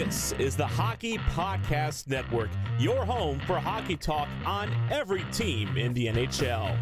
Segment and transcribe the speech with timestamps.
[0.00, 5.92] This is the Hockey Podcast Network, your home for hockey talk on every team in
[5.92, 6.74] the NHL.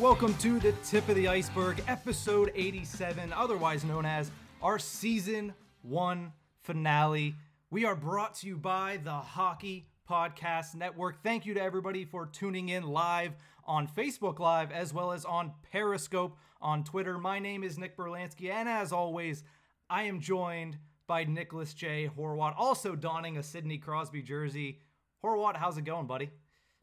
[0.00, 6.32] Welcome to the Tip of the Iceberg, episode 87, otherwise known as our season one
[6.64, 7.36] finale.
[7.72, 11.22] We are brought to you by the Hockey Podcast Network.
[11.22, 15.52] Thank you to everybody for tuning in live on Facebook Live as well as on
[15.70, 17.16] Periscope on Twitter.
[17.16, 19.44] My name is Nick Berlansky, and as always,
[19.88, 22.10] I am joined by Nicholas J.
[22.18, 24.80] Horwat, also donning a Sidney Crosby jersey.
[25.22, 26.30] Horwat, how's it going, buddy?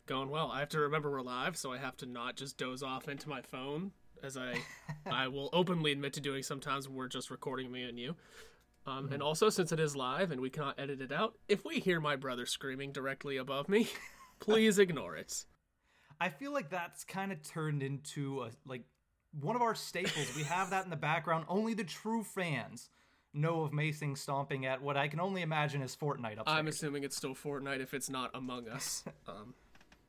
[0.05, 0.49] Going well.
[0.53, 3.27] I have to remember we're live, so I have to not just doze off into
[3.27, 3.91] my phone,
[4.23, 4.53] as I
[5.05, 8.15] I will openly admit to doing sometimes when we're just recording me and you.
[8.87, 9.13] Um, Mm-hmm.
[9.13, 11.99] And also, since it is live and we cannot edit it out, if we hear
[11.99, 13.89] my brother screaming directly above me,
[14.39, 15.45] please ignore it.
[16.19, 18.83] I feel like that's kind of turned into a like
[19.39, 20.33] one of our staples.
[20.35, 21.45] we have that in the background.
[21.47, 22.89] Only the true fans
[23.33, 26.45] know of Mason stomping at what I can only imagine is Fortnite upstairs.
[26.47, 29.03] I'm assuming it's still Fortnite if it's not Among Us.
[29.27, 29.53] Um,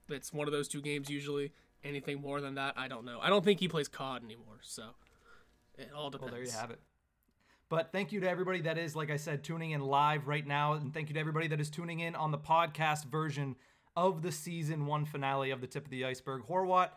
[0.09, 1.53] it's one of those two games usually.
[1.85, 3.19] Anything more than that, I don't know.
[3.20, 4.85] I don't think he plays COD anymore, so
[5.77, 6.33] it all depends.
[6.33, 6.81] well, there you have it.
[7.70, 10.72] But thank you to everybody that is, like I said, tuning in live right now,
[10.72, 13.56] and thank you to everybody that is tuning in on the podcast version
[13.94, 16.46] of the season one finale of the Tip of the Iceberg.
[16.48, 16.91] Horwat,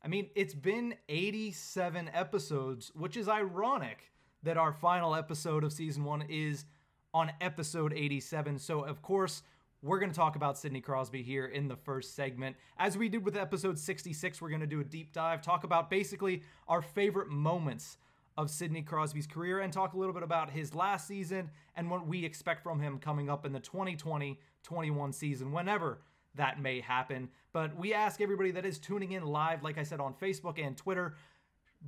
[0.00, 4.12] I mean, it's been 87 episodes, which is ironic
[4.44, 6.66] that our final episode of season one is
[7.12, 8.60] on episode 87.
[8.60, 9.42] So, of course,
[9.82, 12.54] we're going to talk about Sidney Crosby here in the first segment.
[12.78, 15.90] As we did with episode 66, we're going to do a deep dive, talk about
[15.90, 17.96] basically our favorite moments
[18.36, 22.06] of Sidney Crosby's career and talk a little bit about his last season and what
[22.06, 26.00] we expect from him coming up in the 2020 21 season, whenever
[26.34, 27.28] that may happen.
[27.52, 30.76] But we ask everybody that is tuning in live, like I said, on Facebook and
[30.76, 31.16] Twitter,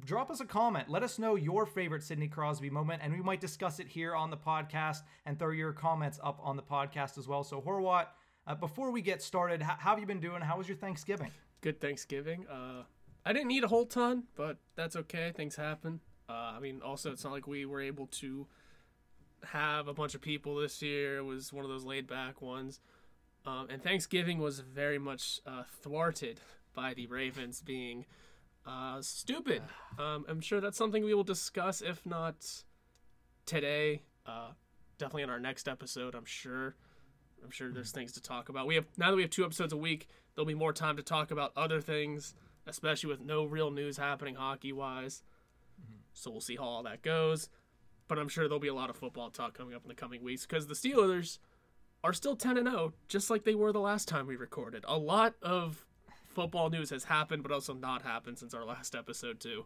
[0.05, 0.89] drop us a comment.
[0.91, 4.31] Let us know your favorite Sidney Crosby moment, and we might discuss it here on
[4.31, 7.45] the podcast and throw your comments up on the podcast as well.
[7.45, 8.07] So, Horwat,
[8.47, 10.43] uh, before we get started, h- how have you been doing?
[10.43, 11.31] How was your Thanksgiving?
[11.61, 12.47] good Thanksgiving.
[12.47, 12.83] Uh,
[13.25, 15.33] I didn't eat a whole ton, but that's okay.
[15.35, 16.01] Things happen.
[16.29, 18.47] Uh, I mean, also, it's not like we were able to
[19.45, 21.19] have a bunch of people this year.
[21.19, 22.81] It was one of those laid back ones.
[23.47, 26.41] Um, and Thanksgiving was very much uh, thwarted
[26.75, 28.07] by the Ravens being
[28.67, 29.63] uh, stupid.
[29.99, 32.37] Um, I'm sure that's something we will discuss, if not
[33.45, 34.53] today, uh,
[34.99, 36.75] definitely in our next episode, I'm sure.
[37.43, 38.67] I'm sure there's things to talk about.
[38.67, 41.03] We have now that we have two episodes a week, there'll be more time to
[41.03, 42.35] talk about other things,
[42.67, 45.23] especially with no real news happening hockey wise.
[46.15, 47.49] So we'll see how all that goes.
[48.09, 50.23] But I'm sure there'll be a lot of football talk coming up in the coming
[50.23, 51.39] weeks because the Steelers
[52.03, 54.85] are still 10 and 0, just like they were the last time we recorded.
[54.87, 55.87] A lot of
[56.27, 59.65] football news has happened, but also not happened since our last episode too.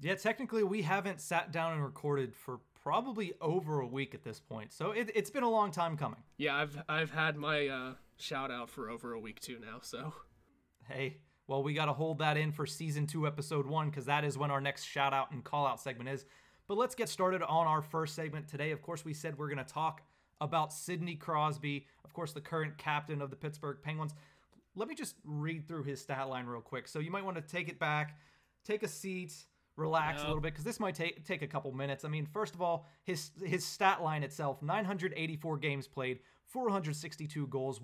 [0.00, 4.40] Yeah, technically, we haven't sat down and recorded for probably over a week at this
[4.40, 4.72] point.
[4.72, 6.20] So, it, it's been a long time coming.
[6.36, 9.78] Yeah, I've I've had my uh, shout out for over a week too now.
[9.80, 10.12] So
[10.88, 14.24] Hey, well, we got to hold that in for season two, episode one, because that
[14.24, 16.24] is when our next shout out and call out segment is.
[16.66, 18.70] But let's get started on our first segment today.
[18.70, 20.02] Of course, we said we're going to talk
[20.40, 24.14] about Sidney Crosby, of course, the current captain of the Pittsburgh Penguins.
[24.74, 26.88] Let me just read through his stat line real quick.
[26.88, 28.18] So you might want to take it back,
[28.64, 29.34] take a seat,
[29.76, 32.04] relax a little bit, because this might take take a couple minutes.
[32.04, 37.80] I mean, first of all, his his stat line itself: 984 games played, 462 goals,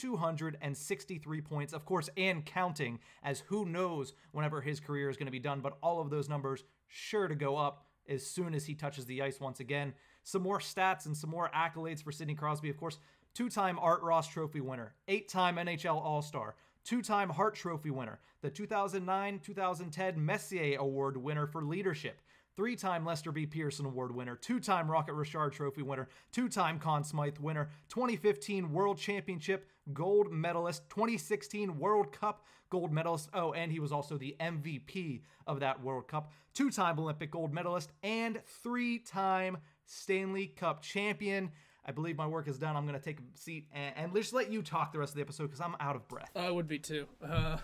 [0.00, 5.32] 1,263 points, of course, and counting, as who knows whenever his career is going to
[5.32, 5.60] be done.
[5.60, 9.22] But all of those numbers sure to go up as soon as he touches the
[9.22, 9.94] ice once again.
[10.22, 12.98] Some more stats and some more accolades for Sidney Crosby, of course.
[13.34, 16.54] Two time Art Ross Trophy winner, eight time NHL All Star,
[16.84, 22.20] two time Hart Trophy winner, the 2009 2010 Messier Award winner for leadership,
[22.56, 23.46] three time Lester B.
[23.46, 28.72] Pearson Award winner, two time Rocket Richard Trophy winner, two time Conn Smythe winner, 2015
[28.72, 33.28] World Championship gold medalist, 2016 World Cup gold medalist.
[33.34, 37.52] Oh, and he was also the MVP of that World Cup, two time Olympic gold
[37.52, 41.50] medalist, and three time Stanley Cup champion.
[41.88, 42.74] I believe my work is done.
[42.74, 45.16] I'm going to take a seat and, and just let you talk the rest of
[45.16, 46.30] the episode because I'm out of breath.
[46.34, 47.06] I would be too.
[47.24, 47.58] Uh,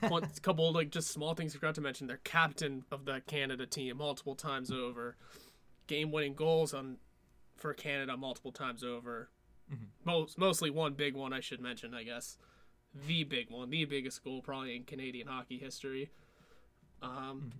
[0.00, 2.06] one a couple like just small things I forgot to mention.
[2.06, 5.16] They're captain of the Canada team multiple times over,
[5.86, 6.98] game-winning goals on
[7.56, 9.30] for Canada multiple times over.
[10.04, 12.38] Most mostly one big one I should mention, I guess.
[13.06, 16.10] The big one, the biggest goal probably in Canadian hockey history.
[17.02, 17.52] Um,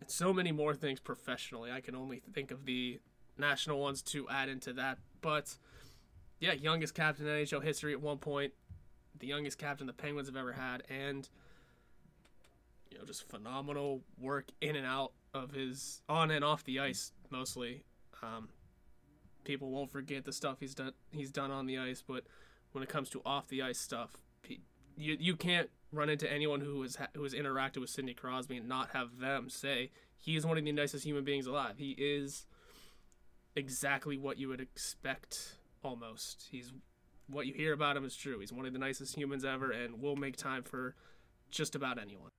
[0.00, 1.70] and so many more things professionally.
[1.70, 3.00] I can only think of the
[3.38, 5.56] national ones to add into that, but
[6.40, 8.52] yeah, youngest captain in NHL history at one point,
[9.18, 11.28] the youngest captain the Penguins have ever had, and
[12.94, 17.12] you know, just phenomenal work in and out of his on and off the ice
[17.30, 17.82] mostly.
[18.22, 18.48] Um,
[19.42, 22.24] people won't forget the stuff he's done he's done on the ice, but
[22.72, 24.12] when it comes to off the ice stuff,
[24.96, 28.68] you you can't run into anyone who has who has interacted with Sidney Crosby and
[28.68, 31.74] not have them say he is one of the nicest human beings alive.
[31.76, 32.46] He is
[33.56, 36.46] exactly what you would expect almost.
[36.50, 36.72] He's
[37.26, 38.38] what you hear about him is true.
[38.38, 40.94] He's one of the nicest humans ever and will make time for
[41.50, 42.30] just about anyone.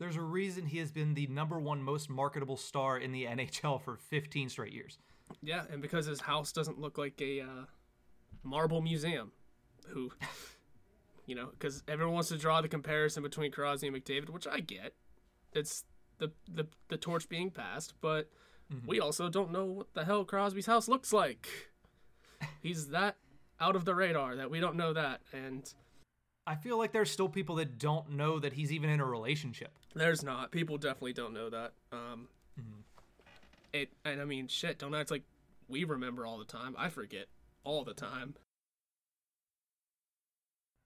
[0.00, 3.80] There's a reason he has been the number one most marketable star in the NHL
[3.82, 4.98] for 15 straight years.
[5.42, 7.64] Yeah, and because his house doesn't look like a uh,
[8.42, 9.30] marble museum,
[9.88, 10.10] who,
[11.26, 14.60] you know, because everyone wants to draw the comparison between Crosby and McDavid, which I
[14.60, 14.94] get.
[15.52, 15.84] It's
[16.18, 18.30] the the, the torch being passed, but
[18.72, 18.86] mm-hmm.
[18.86, 21.46] we also don't know what the hell Crosby's house looks like.
[22.62, 23.16] He's that
[23.60, 25.72] out of the radar that we don't know that, and
[26.46, 29.70] I feel like there's still people that don't know that he's even in a relationship.
[29.94, 30.50] There's not.
[30.50, 31.72] People definitely don't know that.
[31.92, 32.28] Um,
[32.58, 32.80] mm-hmm.
[33.72, 34.78] It and I mean, shit.
[34.78, 35.22] Don't act like
[35.68, 36.74] we remember all the time.
[36.78, 37.26] I forget
[37.64, 38.34] all the time.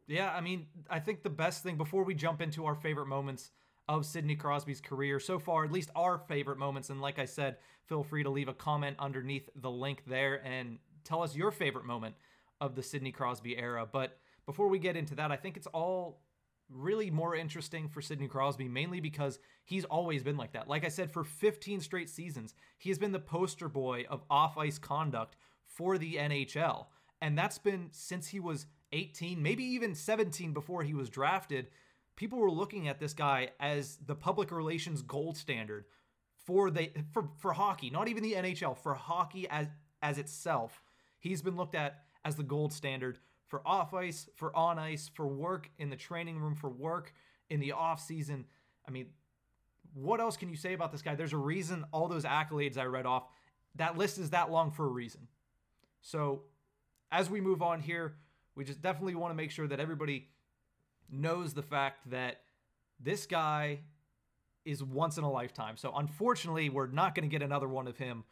[0.07, 3.51] Yeah, I mean, I think the best thing before we jump into our favorite moments
[3.89, 7.57] of Sidney Crosby's career so far, at least our favorite moments, and like I said,
[7.87, 11.85] feel free to leave a comment underneath the link there and tell us your favorite
[11.85, 12.15] moment
[12.61, 13.87] of the Sidney Crosby era.
[13.91, 16.21] But before we get into that, I think it's all
[16.71, 20.69] really more interesting for Sidney Crosby, mainly because he's always been like that.
[20.69, 24.57] Like I said, for 15 straight seasons, he has been the poster boy of off
[24.57, 25.37] ice conduct
[25.67, 26.87] for the NHL.
[27.21, 31.69] And that's been since he was 18, maybe even 17 before he was drafted.
[32.17, 35.85] People were looking at this guy as the public relations gold standard
[36.45, 39.67] for the for, for hockey, not even the NHL, for hockey as
[40.03, 40.83] as itself.
[41.19, 43.19] He's been looked at as the gold standard
[43.55, 47.15] for off ice, for on ice, for work in the training room, for work
[47.51, 48.47] in the off season.
[48.89, 49.07] I mean,
[49.93, 51.15] what else can you say about this guy?
[51.15, 53.29] There's a reason all those accolades I read off,
[53.77, 55.29] that list is that long for a reason.
[56.01, 56.43] So,
[57.13, 58.17] as we move on here,
[58.57, 60.31] we just definitely want to make sure that everybody
[61.09, 62.41] knows the fact that
[62.99, 63.83] this guy
[64.65, 65.77] is once in a lifetime.
[65.77, 68.25] So, unfortunately, we're not going to get another one of him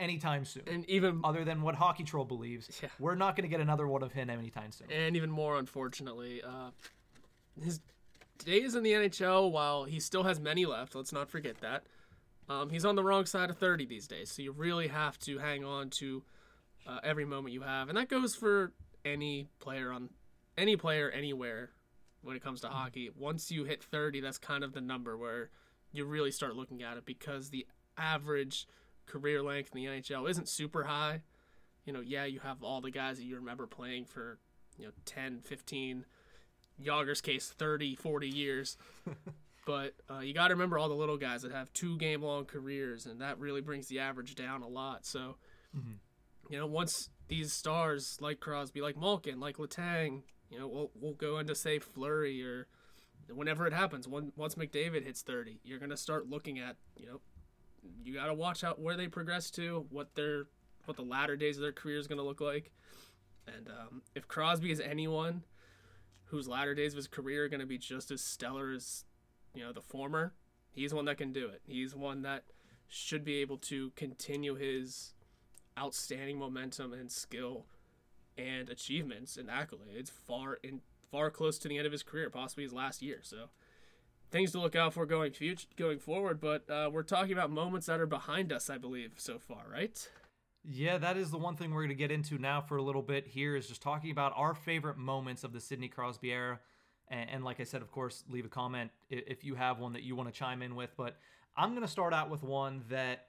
[0.00, 0.64] anytime soon.
[0.66, 2.88] And even other than what Hockey Troll believes, yeah.
[2.98, 4.90] we're not going to get another one of him anytime soon.
[4.90, 6.70] And even more, unfortunately, uh,
[7.62, 7.80] his
[8.44, 11.84] days in the NHL, while he still has many left, let's not forget that.
[12.48, 15.38] Um, he's on the wrong side of 30 these days, so you really have to
[15.38, 16.22] hang on to
[16.86, 18.72] uh, every moment you have, and that goes for
[19.04, 20.10] any player on
[20.56, 21.70] any player anywhere
[22.22, 22.76] when it comes to mm-hmm.
[22.76, 23.10] hockey.
[23.16, 25.50] Once you hit 30, that's kind of the number where
[25.92, 27.66] you really start looking at it because the
[27.96, 28.66] average
[29.06, 31.20] career length in the NHL isn't super high.
[31.84, 34.38] You know, yeah, you have all the guys that you remember playing for,
[34.76, 36.04] you know, 10, 15,
[36.82, 38.76] Jagr's case 30, 40 years.
[39.66, 42.44] but uh, you got to remember all the little guys that have two game long
[42.44, 45.06] careers, and that really brings the average down a lot.
[45.06, 45.36] So,
[45.76, 45.94] mm-hmm.
[46.50, 51.14] you know, once these stars like Crosby, like Malkin, like Letang, you know, we'll, we'll
[51.14, 52.66] go into, say, Fleury or
[53.32, 57.06] whenever it happens, when, once McDavid hits 30, you're going to start looking at, you
[57.06, 57.20] know,
[58.04, 60.46] you got to watch out where they progress to, what their
[60.84, 62.70] what the latter days of their career is going to look like.
[63.46, 65.42] And um, if Crosby is anyone
[66.26, 69.04] whose latter days of his career are going to be just as stellar as
[69.54, 70.32] you know the former,
[70.70, 71.62] he's one that can do it.
[71.66, 72.44] He's one that
[72.88, 75.14] should be able to continue his
[75.78, 77.66] outstanding momentum and skill
[78.38, 82.64] and achievements and accolades far in far close to the end of his career, possibly
[82.64, 83.20] his last year.
[83.22, 83.48] So
[84.30, 86.40] things to look out for going future, going forward.
[86.40, 90.08] But uh, we're talking about moments that are behind us, I believe, so far, right?
[90.64, 93.02] Yeah, that is the one thing we're going to get into now for a little
[93.02, 96.58] bit here is just talking about our favorite moments of the Sidney Crosby era.
[97.08, 100.02] And, and like I said, of course, leave a comment if you have one that
[100.02, 100.90] you want to chime in with.
[100.96, 101.18] But
[101.56, 103.26] I'm going to start out with one that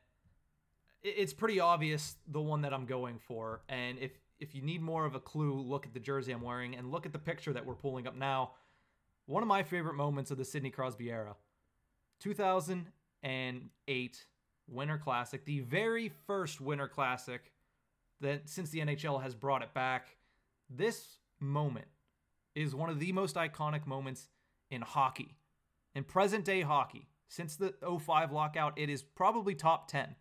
[1.03, 3.61] it's pretty obvious the one that I'm going for.
[3.69, 6.75] And if if you need more of a clue, look at the jersey I'm wearing
[6.75, 8.51] and look at the picture that we're pulling up now
[9.27, 11.35] one of my favorite moments of the Sidney Crosby era
[12.19, 14.25] 2008
[14.69, 17.51] Winter Classic, the very first Winter Classic
[18.19, 20.17] that since the NHL has brought it back.
[20.69, 21.87] This moment
[22.55, 24.29] is one of the most iconic moments
[24.71, 25.37] in hockey,
[25.93, 27.07] in present day hockey.
[27.29, 30.15] Since the 05 lockout, it is probably top 10.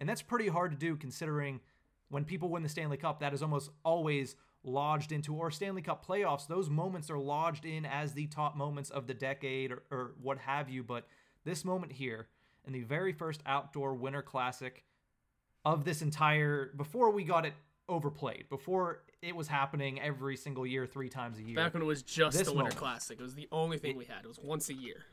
[0.00, 1.60] And that's pretty hard to do considering
[2.08, 6.04] when people win the Stanley Cup, that is almost always lodged into, or Stanley Cup
[6.04, 10.12] playoffs, those moments are lodged in as the top moments of the decade or, or
[10.20, 10.82] what have you.
[10.82, 11.06] But
[11.44, 12.26] this moment here,
[12.66, 14.84] in the very first outdoor winter classic
[15.64, 17.54] of this entire, before we got it
[17.88, 18.46] overplayed.
[18.50, 21.54] Before it was happening every single year, three times a year.
[21.54, 22.76] Back when it was just This the Winter moment.
[22.76, 24.24] Classic, it was the only thing we had.
[24.24, 25.04] It was once a year.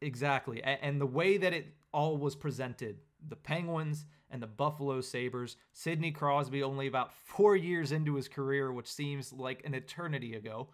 [0.00, 0.60] Exactly.
[0.60, 5.56] A- And the way that it all was presented, the Penguins and the Buffalo Sabres,
[5.72, 10.68] Sidney Crosby only about four years into his career, which seems like an eternity ago,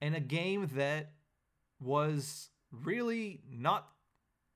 [0.00, 1.12] and a game that
[1.80, 3.88] was really not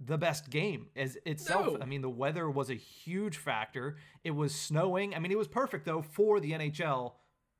[0.00, 1.75] the best game as itself.
[1.75, 1.79] No.
[1.81, 3.97] I mean, the weather was a huge factor.
[4.23, 5.14] It was snowing.
[5.14, 7.12] I mean, it was perfect though for the NHL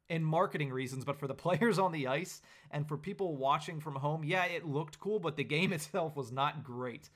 [0.09, 3.95] in marketing reasons, but for the players on the ice and for people watching from
[3.97, 7.09] home, yeah, it looked cool, but the game itself was not great.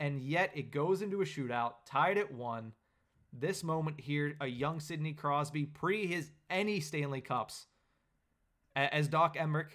[0.00, 2.72] And yet it goes into a shootout, tied at one.
[3.32, 7.66] This moment here, a young Sidney Crosby, pre his any Stanley Cups,
[8.74, 9.68] as Doc Emrick,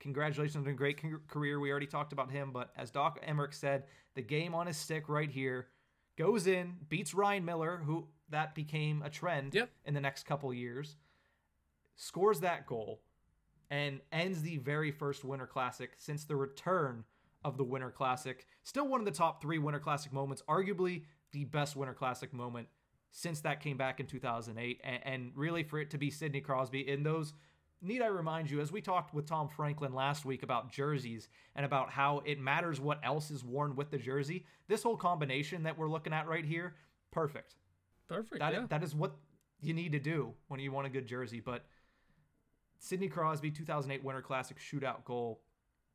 [0.00, 1.60] congratulations on a great career.
[1.60, 5.08] We already talked about him, but as Doc Emrick said, the game on his stick
[5.08, 5.68] right here
[6.16, 9.70] goes in, beats Ryan Miller, who that became a trend Yep.
[9.86, 10.96] in the next couple years,
[11.96, 13.00] scores that goal,
[13.70, 17.04] and ends the very first Winter Classic since the return
[17.44, 18.46] of the Winter Classic.
[18.62, 22.68] Still one of the top three Winter Classic moments, arguably the best Winter Classic moment
[23.10, 24.80] since that came back in 2008.
[24.84, 27.32] And, and really, for it to be Sidney Crosby in those,
[27.80, 31.64] need I remind you, as we talked with Tom Franklin last week about jerseys and
[31.64, 35.78] about how it matters what else is worn with the jersey, this whole combination that
[35.78, 36.74] we're looking at right here,
[37.10, 37.54] perfect.
[38.08, 38.40] Perfect.
[38.40, 38.66] That yeah.
[38.70, 39.16] that is what
[39.60, 41.40] you need to do when you want a good jersey.
[41.40, 41.66] But
[42.78, 45.42] Sidney Crosby, 2008 Winter Classic shootout goal,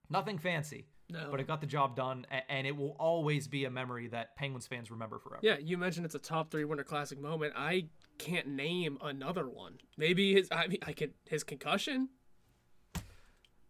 [0.10, 1.28] nothing fancy, no.
[1.32, 4.68] but it got the job done, and it will always be a memory that Penguins
[4.68, 5.40] fans remember forever.
[5.42, 7.54] Yeah, you mentioned it's a top three Winter Classic moment.
[7.56, 9.78] I can't name another one.
[9.98, 10.48] Maybe his.
[10.52, 12.10] I mean, I could his concussion.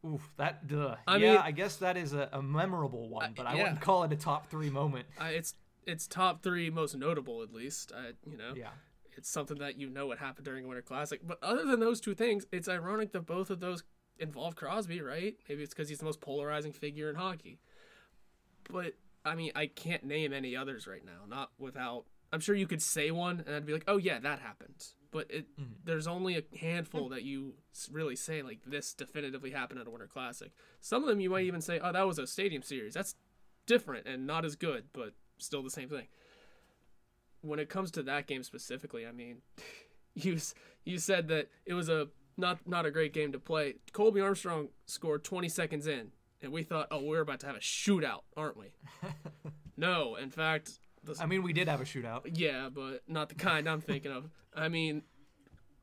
[0.06, 0.96] Oof, that duh.
[1.08, 3.64] I yeah, mean- I guess that is a, a memorable one, but I yeah.
[3.64, 5.06] wouldn't call it a top three moment.
[5.20, 5.54] I, it's
[5.86, 7.92] it's top three most notable at least.
[7.96, 8.70] I, you know, Yeah.
[9.18, 11.22] it's something that you know what happened during a Winter Classic.
[11.26, 13.84] But other than those two things, it's ironic that both of those
[14.20, 15.36] involve Crosby, right?
[15.48, 17.60] Maybe it's because he's the most polarizing figure in hockey.
[18.70, 18.94] But
[19.26, 21.26] I mean, I can't name any others right now.
[21.28, 22.06] Not without.
[22.32, 25.30] I'm sure you could say one, and I'd be like, "Oh yeah, that happened." But
[25.30, 25.74] it, mm-hmm.
[25.84, 27.54] there's only a handful that you
[27.92, 30.52] really say like this definitively happened at a Winter Classic.
[30.82, 31.48] Some of them you might mm-hmm.
[31.48, 33.16] even say, "Oh, that was a Stadium Series." That's
[33.66, 36.08] different and not as good, but still the same thing.
[37.42, 39.42] When it comes to that game specifically, I mean,
[40.16, 40.38] you
[40.86, 43.76] you said that it was a not not a great game to play.
[43.92, 46.12] Colby Armstrong scored 20 seconds in,
[46.42, 48.74] and we thought, "Oh, we're about to have a shootout, aren't we?"
[49.78, 52.22] no, in fact, the, I mean, we did have a shootout.
[52.34, 54.30] yeah, but not the kind I'm thinking of.
[54.56, 55.04] I mean,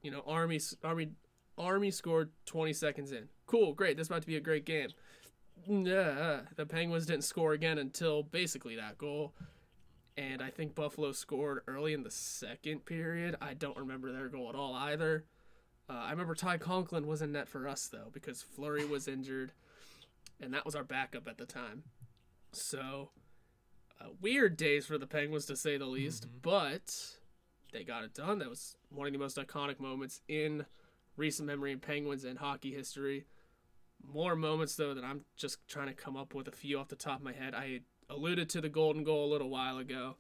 [0.02, 1.10] you know, Army Army
[1.58, 3.28] Army scored 20 seconds in.
[3.46, 3.96] Cool, great.
[3.96, 4.88] This about to be a great game.
[5.66, 9.34] Nah, the Penguins didn't score again until basically that goal.
[10.16, 13.36] And I think Buffalo scored early in the second period.
[13.40, 15.24] I don't remember their goal at all either.
[15.90, 19.52] Uh, I remember Ty Conklin was in net for us though because Fleury was injured,
[20.40, 21.82] and that was our backup at the time.
[22.52, 23.10] So
[24.00, 26.94] uh, weird days for the Penguins to say the least, but
[27.72, 28.38] they got it done.
[28.38, 30.64] That was one of the most iconic moments in
[31.16, 33.24] recent memory in Penguins and hockey history.
[34.06, 36.96] More moments though that I'm just trying to come up with a few off the
[36.96, 37.52] top of my head.
[37.52, 40.16] I alluded to the golden goal a little while ago,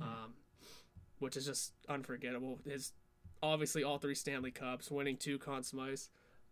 [0.00, 0.34] um,
[1.18, 2.60] which is just unforgettable.
[2.64, 2.92] His
[3.42, 6.08] obviously all three Stanley Cups, winning two Conn Smythes.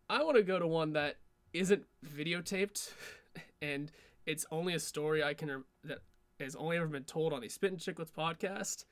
[0.08, 1.16] I want to go to one that
[1.52, 2.92] isn't videotaped,
[3.62, 3.90] and
[4.26, 5.98] it's only a story I can that
[6.40, 8.84] has only ever been told on the Spit and Chicklets podcast,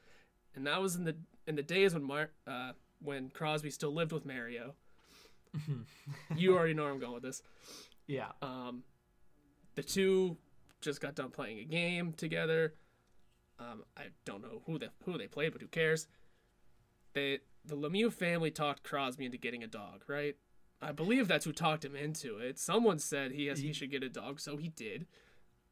[0.54, 4.12] and that was in the in the days when Mar- uh, when Crosby still lived
[4.12, 4.74] with Mario.
[6.36, 7.42] you already know where I'm going with this.
[8.06, 8.28] Yeah.
[8.42, 8.82] Um,
[9.74, 10.36] the two
[10.80, 12.74] just got done playing a game together.
[13.58, 16.06] Um, I don't know who they who they played, but who cares?
[17.14, 20.36] They the Lemieux family talked Crosby into getting a dog, right?
[20.80, 22.58] I believe that's who talked him into it.
[22.58, 25.06] Someone said he has he should get a dog, so he did.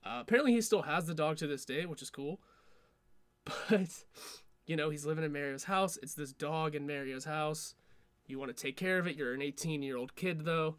[0.05, 2.41] Uh, apparently, he still has the dog to this day, which is cool.
[3.71, 4.05] But
[4.67, 5.97] you know, he's living in Mario's house.
[6.03, 7.77] It's this dog in Mario's house.
[8.27, 9.15] You want to take care of it.
[9.15, 10.77] You're an 18 year old kid, though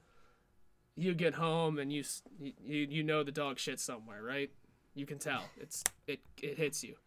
[0.98, 2.04] you get home and you
[2.40, 4.50] you you know the dog shit somewhere, right?
[4.96, 5.44] You can tell.
[5.58, 6.96] It's it it hits you.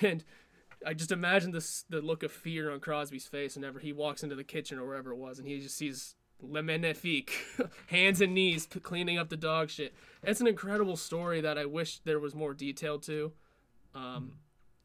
[0.00, 0.24] And
[0.86, 4.36] I just imagine this the look of fear on Crosby's face whenever he walks into
[4.36, 7.32] the kitchen or wherever it was, and he just sees Le Magnifique,
[7.88, 9.94] hands and knees cleaning up the dog shit.
[10.22, 13.32] It's an incredible story that I wish there was more detail to.
[13.94, 14.32] Um,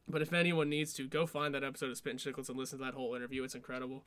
[0.07, 2.79] but if anyone needs to, go find that episode of Spit and Chicklets and listen
[2.79, 3.43] to that whole interview.
[3.43, 4.03] It's incredible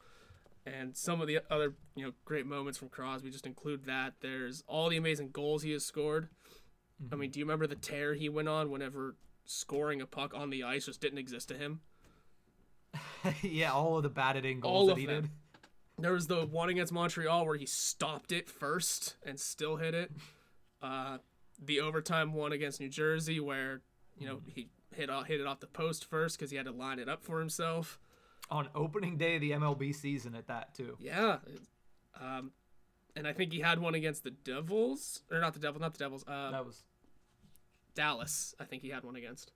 [0.66, 4.14] and some of the other you know great moments from Crosby just include that.
[4.20, 6.28] There's all the amazing goals he has scored.
[7.12, 10.50] I mean, do you remember the tear he went on whenever scoring a puck on
[10.50, 11.80] the ice just didn't exist to him?
[13.42, 15.22] yeah, all of the batted in goals All that he them.
[15.22, 15.30] did.
[15.98, 20.10] There was the one against Montreal where he stopped it first and still hit it.
[20.82, 21.18] Uh,
[21.64, 23.80] the overtime one against New Jersey where
[24.18, 26.72] you know he hit off, hit it off the post first because he had to
[26.72, 27.98] line it up for himself.
[28.50, 30.96] On opening day of the MLB season at that too.
[31.00, 31.38] Yeah,
[32.20, 32.50] um,
[33.16, 35.98] and I think he had one against the Devils or not the Devils, not the
[35.98, 36.24] Devils.
[36.26, 36.82] Uh, That was
[37.94, 38.54] Dallas.
[38.60, 39.52] I think he had one against.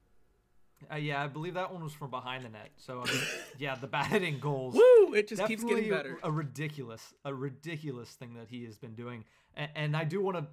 [0.92, 2.70] uh, yeah, I believe that one was from behind the net.
[2.76, 3.20] So I mean,
[3.58, 4.74] yeah, the batting goals.
[4.74, 5.14] Woo!
[5.14, 6.18] It just keeps getting better.
[6.22, 10.36] A ridiculous, a ridiculous thing that he has been doing, and, and I do want
[10.36, 10.46] to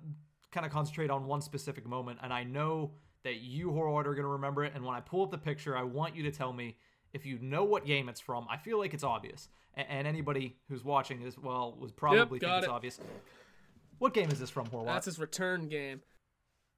[0.51, 2.91] kind of concentrate on one specific moment, and I know
[3.23, 4.73] that you, Horwat, are going to remember it.
[4.75, 6.77] And when I pull up the picture, I want you to tell me
[7.13, 8.45] if you know what game it's from.
[8.49, 12.49] I feel like it's obvious, and, and anybody who's watching this, well, would probably think
[12.49, 12.99] got it's obvious.
[13.99, 14.85] What game is this from, Horwat?
[14.85, 16.01] That's his return game.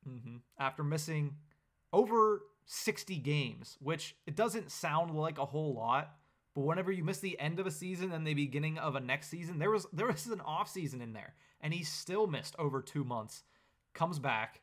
[0.07, 1.35] Hmm After missing
[1.93, 6.15] over 60 games, which it doesn't sound like a whole lot,
[6.53, 9.29] but whenever you miss the end of a season and the beginning of a next
[9.29, 12.81] season, there was there was an off season in there, and he still missed over
[12.81, 13.43] two months.
[13.93, 14.61] Comes back,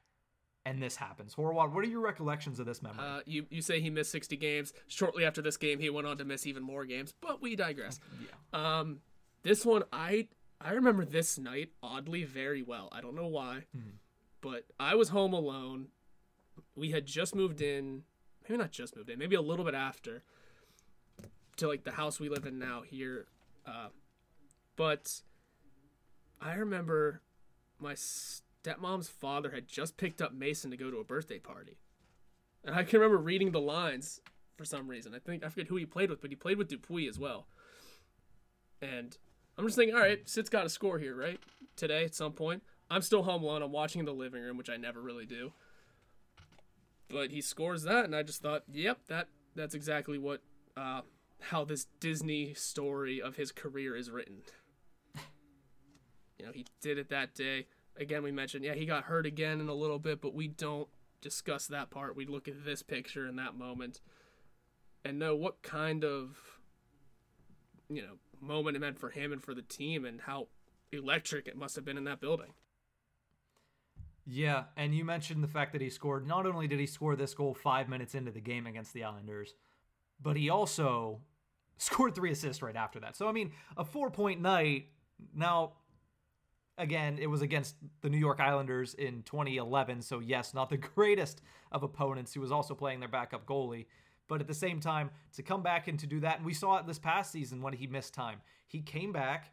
[0.66, 1.34] and this happens.
[1.34, 3.04] Horwat, what are your recollections of this memory?
[3.04, 4.72] Uh, you you say he missed 60 games.
[4.86, 7.14] Shortly after this game, he went on to miss even more games.
[7.20, 8.00] But we digress.
[8.52, 8.78] yeah.
[8.78, 9.00] Um,
[9.42, 10.28] this one I
[10.60, 12.88] I remember this night oddly very well.
[12.92, 13.64] I don't know why,
[14.44, 15.86] but I was home alone.
[16.76, 18.02] We had just moved in,
[18.46, 20.22] maybe not just moved in, maybe a little bit after,
[21.56, 23.26] to like the house we live in now here.
[23.66, 23.88] Uh,
[24.76, 25.22] but
[26.42, 27.22] I remember
[27.78, 31.78] my stepmom's father had just picked up Mason to go to a birthday party,
[32.62, 34.20] and I can remember reading the lines
[34.58, 35.14] for some reason.
[35.14, 37.46] I think I forget who he played with, but he played with Dupuis as well.
[38.82, 39.16] And
[39.56, 41.40] I'm just thinking, all right, Sid's got to score here, right?
[41.76, 42.62] Today at some point.
[42.94, 43.60] I'm still home alone.
[43.60, 45.52] I'm watching in the living room, which I never really do.
[47.10, 50.42] But he scores that, and I just thought, yep, that that's exactly what
[50.76, 51.00] uh,
[51.40, 54.42] how this Disney story of his career is written.
[56.38, 57.66] you know, he did it that day.
[57.96, 60.88] Again, we mentioned, yeah, he got hurt again in a little bit, but we don't
[61.20, 62.16] discuss that part.
[62.16, 64.00] We look at this picture in that moment
[65.04, 66.36] and know what kind of
[67.88, 70.46] you know moment it meant for him and for the team and how
[70.92, 72.54] electric it must have been in that building.
[74.26, 76.26] Yeah, and you mentioned the fact that he scored.
[76.26, 79.54] Not only did he score this goal five minutes into the game against the Islanders,
[80.20, 81.20] but he also
[81.78, 83.16] scored three assists right after that.
[83.16, 84.86] So, I mean, a four point night.
[85.34, 85.74] Now,
[86.78, 90.00] again, it was against the New York Islanders in 2011.
[90.02, 92.32] So, yes, not the greatest of opponents.
[92.32, 93.86] He was also playing their backup goalie.
[94.26, 96.78] But at the same time, to come back and to do that, and we saw
[96.78, 98.40] it this past season when he missed time.
[98.66, 99.52] He came back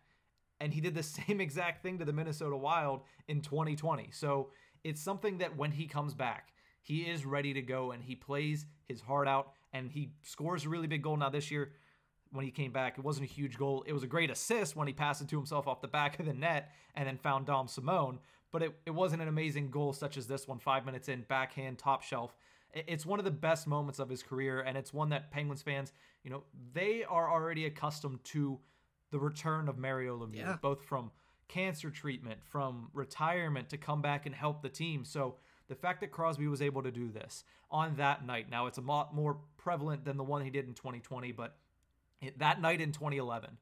[0.62, 4.10] and he did the same exact thing to the Minnesota Wild in 2020.
[4.12, 4.50] So
[4.84, 8.66] it's something that when he comes back, he is ready to go and he plays
[8.88, 11.18] his heart out and he scores a really big goal.
[11.18, 11.74] Now, this year,
[12.32, 13.84] when he came back, it wasn't a huge goal.
[13.86, 16.26] It was a great assist when he passed it to himself off the back of
[16.26, 18.20] the net and then found Dom Simon.
[18.52, 21.78] But it, it wasn't an amazing goal such as this one, five minutes in, backhand,
[21.78, 22.36] top shelf.
[22.74, 25.92] It's one of the best moments of his career, and it's one that Penguins fans,
[26.24, 26.44] you know,
[26.74, 28.60] they are already accustomed to
[29.12, 30.58] the return of Mario Lemieux, Yeah.
[30.62, 31.12] both from
[31.48, 35.04] cancer treatment, from retirement to come back and help the team.
[35.06, 38.78] So the fact that Crosby was able to do this on that night, now it's
[38.78, 41.58] a lot more prevalent than the one he did in 2020, but
[42.38, 43.58] that night in 2011,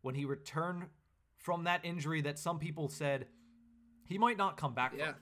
[0.00, 0.88] when he returned
[1.36, 3.28] from that injury that some people said
[4.06, 5.12] he might not come back Yeah.
[5.12, 5.20] from.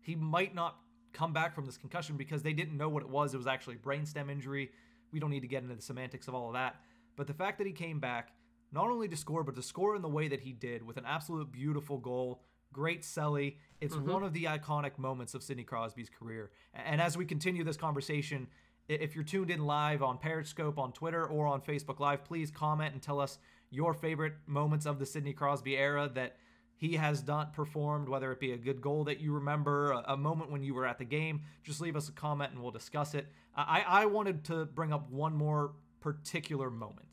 [0.00, 0.80] He might not
[1.12, 3.32] come back from this concussion because they didn't know what it was.
[3.34, 4.72] It was actually a brainstem injury.
[5.12, 6.82] We don't need to get into the semantics of all of that.
[7.16, 8.32] But the fact that he came back,
[8.74, 11.04] not only to score, but to score in the way that he did with an
[11.06, 13.54] absolute beautiful goal, great celly.
[13.80, 14.10] It's mm-hmm.
[14.10, 16.50] one of the iconic moments of Sidney Crosby's career.
[16.74, 18.48] And as we continue this conversation,
[18.88, 22.92] if you're tuned in live on Periscope, on Twitter, or on Facebook Live, please comment
[22.92, 23.38] and tell us
[23.70, 26.36] your favorite moments of the Sidney Crosby era that
[26.76, 30.16] he has not performed, whether it be a good goal that you remember, a, a
[30.16, 31.42] moment when you were at the game.
[31.62, 33.28] Just leave us a comment and we'll discuss it.
[33.56, 37.06] I, I wanted to bring up one more particular moment.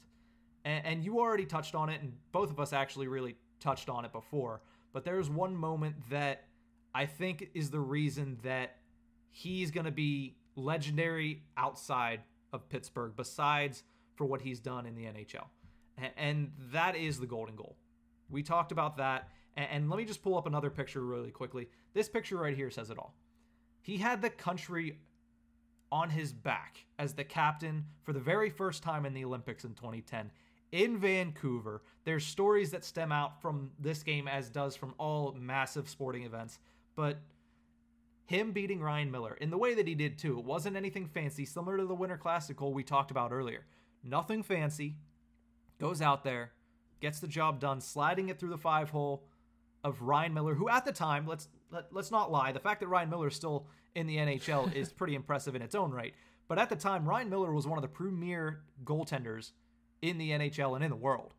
[0.66, 4.06] And, and you already touched on it, and both of us actually really touched on
[4.06, 4.62] it before.
[4.94, 6.46] But there's one moment that
[6.94, 8.78] I think is the reason that
[9.30, 12.22] he's going to be legendary outside
[12.52, 13.84] of Pittsburgh, besides
[14.16, 15.46] for what he's done in the NHL.
[16.18, 17.78] And that is the golden goal.
[18.30, 19.30] We talked about that.
[19.56, 21.68] And let me just pull up another picture really quickly.
[21.94, 23.14] This picture right here says it all.
[23.82, 25.00] He had the country
[25.92, 29.74] on his back as the captain for the very first time in the Olympics in
[29.74, 30.32] 2010
[30.72, 31.82] in Vancouver.
[32.06, 36.60] There's stories that stem out from this game, as does from all massive sporting events.
[36.96, 37.18] But
[38.26, 41.46] him beating Ryan Miller in the way that he did too, it wasn't anything fancy,
[41.46, 43.66] similar to the Winter Classic goal we talked about earlier.
[44.04, 44.96] Nothing fancy.
[45.80, 46.52] Goes out there,
[47.00, 49.26] gets the job done, sliding it through the five hole
[49.84, 52.88] of Ryan Miller, who at the time, let's let, let's not lie, the fact that
[52.88, 56.14] Ryan Miller is still in the NHL is pretty impressive in its own right.
[56.48, 59.52] But at the time, Ryan Miller was one of the premier goaltenders
[60.02, 61.34] in the NHL and in the world.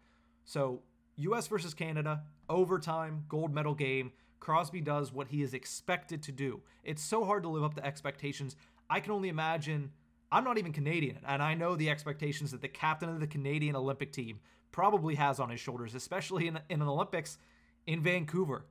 [0.44, 0.82] So,
[1.16, 4.12] US versus Canada, overtime, gold medal game.
[4.40, 6.62] Crosby does what he is expected to do.
[6.82, 8.56] It's so hard to live up to expectations.
[8.90, 9.92] I can only imagine.
[10.32, 13.76] I'm not even Canadian, and I know the expectations that the captain of the Canadian
[13.76, 14.40] Olympic team
[14.72, 17.38] probably has on his shoulders, especially in, in an Olympics
[17.86, 18.64] in Vancouver.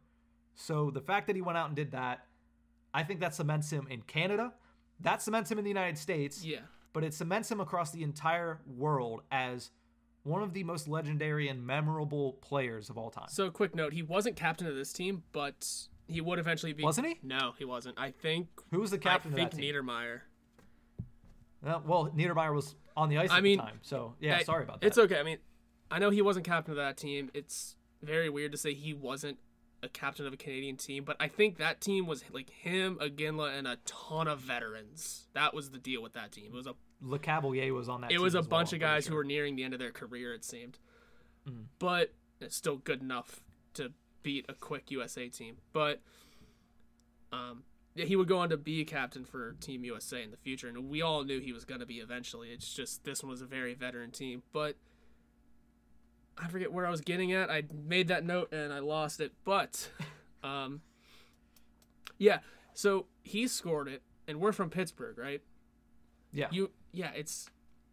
[0.55, 2.25] So the fact that he went out and did that,
[2.93, 4.53] I think that cements him in Canada.
[4.99, 6.43] That cements him in the United States.
[6.43, 6.59] Yeah.
[6.93, 9.69] But it cements him across the entire world as
[10.23, 13.27] one of the most legendary and memorable players of all time.
[13.29, 15.67] So, quick note: he wasn't captain of this team, but
[16.07, 16.83] he would eventually be.
[16.83, 17.19] Wasn't he?
[17.23, 17.97] No, he wasn't.
[17.99, 18.47] I think.
[18.71, 19.75] Who was the captain I think of that team?
[19.75, 20.21] Niedermayer.
[21.65, 24.43] Uh, well, Niedermayer was on the ice I at mean, the time, so yeah, I-
[24.43, 24.87] sorry about that.
[24.87, 25.19] It's okay.
[25.19, 25.37] I mean,
[25.89, 27.29] I know he wasn't captain of that team.
[27.33, 29.37] It's very weird to say he wasn't
[29.83, 33.57] a captain of a Canadian team, but I think that team was like him, Iginla,
[33.57, 35.27] and a ton of veterans.
[35.33, 36.47] That was the deal with that team.
[36.47, 38.11] It was a Lecavalier was on that.
[38.11, 39.91] it was a well, bunch I'm of guys who were nearing the end of their
[39.91, 40.33] career.
[40.33, 40.77] It seemed,
[41.49, 41.61] Mm-hmm.
[41.79, 43.41] but it's still good enough
[43.73, 43.91] to
[44.23, 45.57] beat a quick USA team.
[45.73, 46.01] But
[47.33, 47.63] um,
[47.95, 50.67] yeah, he would go on to be a captain for Team USA in the future,
[50.67, 52.49] and we all knew he was going to be eventually.
[52.49, 54.75] It's just this one was a very veteran team, but
[56.37, 57.49] I forget where I was getting at.
[57.49, 59.89] I made that note and I lost it, but
[60.43, 60.81] um,
[62.17, 62.39] yeah.
[62.73, 65.41] So he scored it, and we're from Pittsburgh, right?
[66.33, 67.49] Yeah, You yeah, it's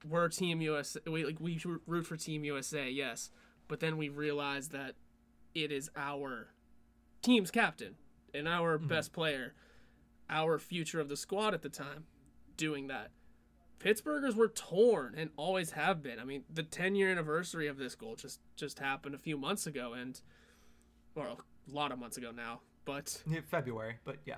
[0.07, 1.01] we're Team USA.
[1.07, 3.31] We like we root for Team USA, yes,
[3.67, 4.95] but then we realize that
[5.55, 6.49] it is our
[7.23, 7.97] team's captain
[8.35, 8.89] and our mm-hmm.
[8.89, 9.55] best player,
[10.29, 12.05] our future of the squad at the time,
[12.57, 13.11] doing that.
[13.81, 16.19] Pittsburghers were torn and always have been.
[16.19, 19.67] I mean, the 10 year anniversary of this goal just just happened a few months
[19.67, 20.21] ago, and
[21.15, 22.61] well, a lot of months ago now.
[22.85, 24.37] But Yeah, February, but yeah,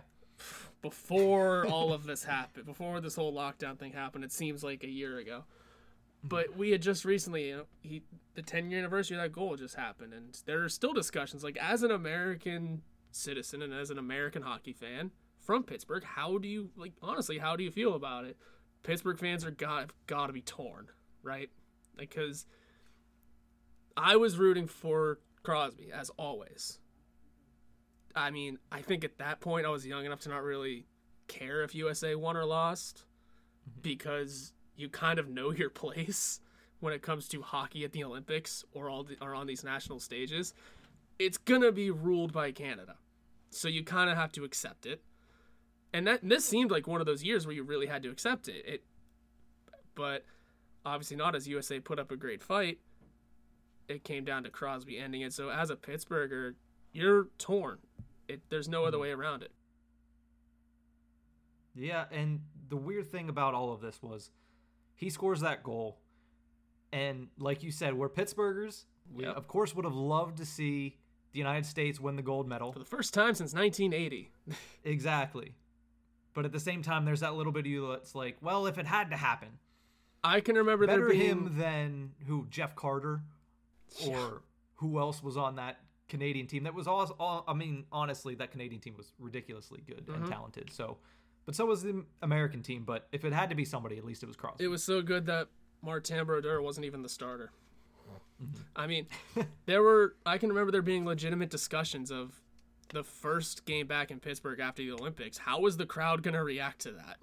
[0.82, 4.88] before all of this happened, before this whole lockdown thing happened, it seems like a
[4.88, 5.44] year ago.
[6.22, 8.02] But we had just recently, you know, he
[8.34, 11.42] the 10 year anniversary of that goal just happened, and there are still discussions.
[11.42, 16.48] Like as an American citizen and as an American hockey fan from Pittsburgh, how do
[16.48, 17.38] you like honestly?
[17.38, 18.36] How do you feel about it?
[18.82, 20.88] Pittsburgh fans are got got to be torn,
[21.22, 21.50] right?
[21.96, 22.46] Because
[23.96, 26.78] I was rooting for Crosby as always.
[28.14, 30.86] I mean, I think at that point I was young enough to not really
[31.28, 33.04] care if USA won or lost
[33.68, 33.80] mm-hmm.
[33.82, 36.40] because you kind of know your place
[36.80, 40.00] when it comes to hockey at the Olympics or all the, or on these national
[40.00, 40.54] stages.
[41.18, 42.96] It's gonna be ruled by Canada,
[43.50, 45.02] so you kind of have to accept it.
[45.92, 48.48] And that this seemed like one of those years where you really had to accept
[48.48, 48.64] it.
[48.66, 48.84] It,
[49.94, 50.24] but
[50.84, 52.78] obviously not as USA put up a great fight.
[53.88, 55.32] It came down to Crosby ending it.
[55.32, 56.54] So as a Pittsburgher,
[56.92, 57.78] you're torn.
[58.28, 59.02] It, there's no other hmm.
[59.02, 59.52] way around it.
[61.74, 62.04] yeah.
[62.10, 64.30] And the weird thing about all of this was,
[64.94, 65.98] he scores that goal,
[66.92, 68.84] and like you said, we're Pittsburghers.
[69.12, 69.36] We Yep.
[69.36, 70.98] of course would have loved to see
[71.32, 72.72] the United States win the gold medal.
[72.72, 74.30] For the first time since 1980.
[74.84, 75.54] Exactly.
[76.32, 78.78] But at the same time, there's that little bit of you that's like, well, if
[78.78, 79.48] it had to happen,
[80.22, 83.22] I can remember better there being him than who Jeff Carter
[84.06, 84.42] or
[84.76, 86.64] who else was on that Canadian team.
[86.64, 87.44] That was all, all.
[87.46, 90.28] Uh, I mean, honestly, that Canadian team was ridiculously good and Mm-hmm.
[90.30, 90.70] talented.
[90.70, 90.98] So,
[91.46, 92.84] but so was the American team.
[92.84, 94.64] But if it had to be somebody, at least it was Crosby.
[94.64, 95.48] it was so good that
[95.82, 97.50] Martin Brodeur wasn't even the starter.
[98.42, 98.60] Mm-hmm.
[98.76, 99.06] I mean,
[99.66, 102.40] there were I can remember there being legitimate discussions of
[102.92, 105.38] the first game back in Pittsburgh after the Olympics.
[105.38, 107.18] How was the crowd going to react to that?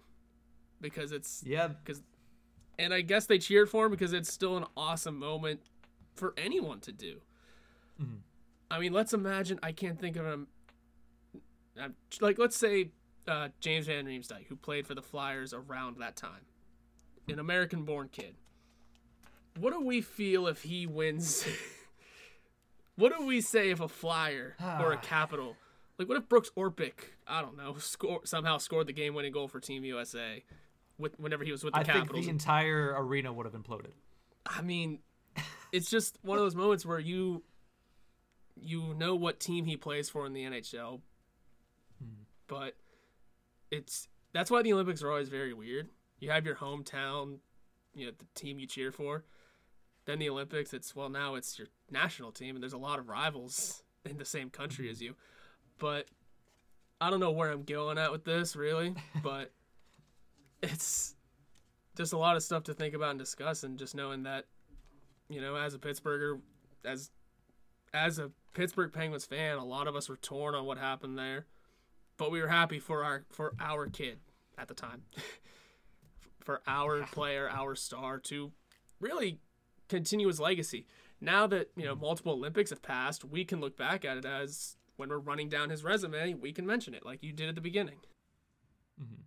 [0.80, 2.02] Because it's yeah, because
[2.80, 5.60] and I guess they cheered for him because it's still an awesome moment
[6.16, 7.18] for anyone to do.
[8.02, 8.18] Mm-hmm.
[8.70, 9.60] I mean, let's imagine.
[9.64, 10.48] I can't think of him.
[12.20, 12.92] Like, let's say
[13.28, 16.46] uh, James Van Riemsdyk, who played for the Flyers around that time,
[17.28, 18.36] an American-born kid.
[19.60, 21.46] What do we feel if he wins?
[22.96, 25.56] what do we say if a Flyer or a Capital,
[25.98, 29.60] like what if Brooks Orpik, I don't know, score somehow scored the game-winning goal for
[29.60, 30.44] Team USA,
[30.98, 33.94] with whenever he was with the I think the entire arena would have imploded.
[34.46, 35.00] I mean,
[35.72, 37.44] it's just one of those moments where you
[38.62, 41.02] you know what team he plays for in the NHL,
[42.02, 42.24] hmm.
[42.48, 42.76] but
[43.72, 45.90] it's that's why the Olympics are always very weird.
[46.20, 47.40] You have your hometown,
[47.94, 49.24] you know, the team you cheer for.
[50.06, 53.10] Then the Olympics, it's well now it's your national team, and there's a lot of
[53.10, 54.92] rivals in the same country hmm.
[54.92, 55.16] as you.
[55.80, 56.08] But
[57.00, 59.52] I don't know where I'm going at with this really, but
[60.62, 61.16] it's
[61.96, 64.46] just a lot of stuff to think about and discuss, and just knowing that,
[65.30, 66.40] you know, as a Pittsburgher,
[66.86, 67.12] as
[67.94, 71.46] as a Pittsburgh Penguins fan, a lot of us were torn on what happened there,
[72.18, 74.18] but we were happy for our for our kid
[74.58, 75.04] at the time,
[76.44, 78.52] for our player, our star to
[79.00, 79.42] really
[79.88, 80.88] continue his legacy.
[81.22, 84.76] Now that you know multiple Olympics have passed, we can look back at it as
[84.96, 87.62] when we're running down his resume, we can mention it like you did at the
[87.62, 88.00] beginning.
[89.00, 89.22] Mm-hmm.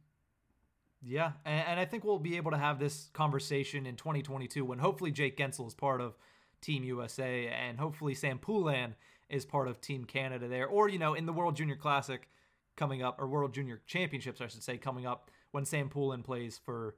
[1.02, 4.80] Yeah, and, and I think we'll be able to have this conversation in 2022 when
[4.80, 6.16] hopefully Jake Guentzel is part of
[6.60, 8.96] Team USA and hopefully Sam Poulin
[9.30, 12.28] is part of Team Canada there, or you know in the World Junior Classic
[12.76, 16.60] coming up or World Junior Championships I should say coming up when Sam Poulin plays
[16.64, 16.94] for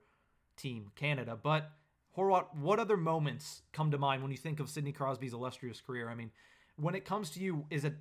[0.56, 1.38] Team Canada.
[1.40, 1.70] But
[2.16, 6.08] Horwat, what other moments come to mind when you think of Sidney Crosby's illustrious career?
[6.10, 6.30] I mean,
[6.76, 7.94] when it comes to you, is it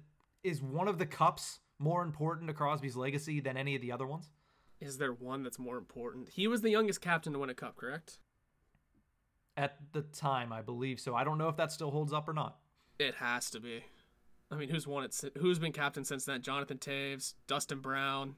[0.44, 4.06] is one of the cups more important to Crosby's legacy than any of the other
[4.06, 4.32] ones?
[4.80, 6.30] Is there one that's more important?
[6.30, 8.18] He was the youngest captain to win a cup, correct?
[9.56, 11.14] At the time, I believe so.
[11.14, 12.58] I don't know if that still holds up or not.
[12.98, 13.84] It has to be.
[14.52, 15.18] I mean, who's won it?
[15.38, 16.42] Who's been captain since then?
[16.42, 18.36] Jonathan Toews, Dustin Brown.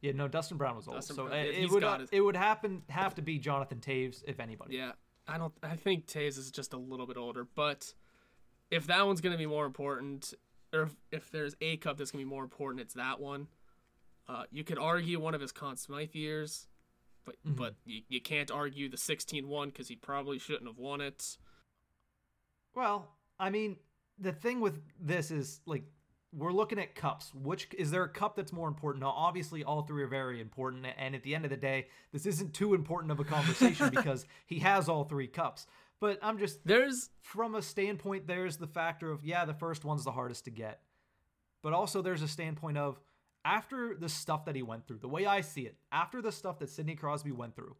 [0.00, 2.20] Yeah, no, Dustin Brown was old, Dustin so Brown, it, it would got it.
[2.20, 4.76] would happen have to be Jonathan Toews if anybody.
[4.76, 4.92] Yeah,
[5.26, 5.54] I don't.
[5.62, 7.92] I think Toews is just a little bit older, but
[8.70, 10.34] if that one's gonna be more important,
[10.72, 13.48] or if, if there's a cup that's gonna be more important, it's that one.
[14.28, 16.68] Uh, you could argue one of his Conn Smythe years,
[17.24, 21.00] but but you, you can't argue the 16 one because he probably shouldn't have won
[21.00, 21.38] it.
[22.74, 23.08] Well,
[23.40, 23.76] I mean,
[24.20, 25.84] the thing with this is like
[26.32, 27.32] we're looking at cups.
[27.34, 29.02] Which is there a cup that's more important?
[29.02, 32.26] Now, obviously, all three are very important, and at the end of the day, this
[32.26, 35.66] isn't too important of a conversation because he has all three cups.
[36.00, 40.04] But I'm just There's from a standpoint, there's the factor of yeah, the first one's
[40.04, 40.80] the hardest to get,
[41.62, 43.00] but also there's a standpoint of
[43.44, 46.58] after the stuff that he went through, the way I see it, after the stuff
[46.58, 47.76] that Sidney Crosby went through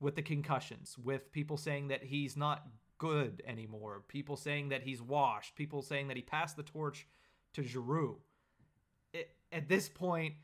[0.00, 2.66] with the concussions, with people saying that he's not
[2.98, 7.06] good anymore, people saying that he's washed, people saying that he passed the torch
[7.54, 8.18] to Giroux.
[9.12, 10.34] It, at this point,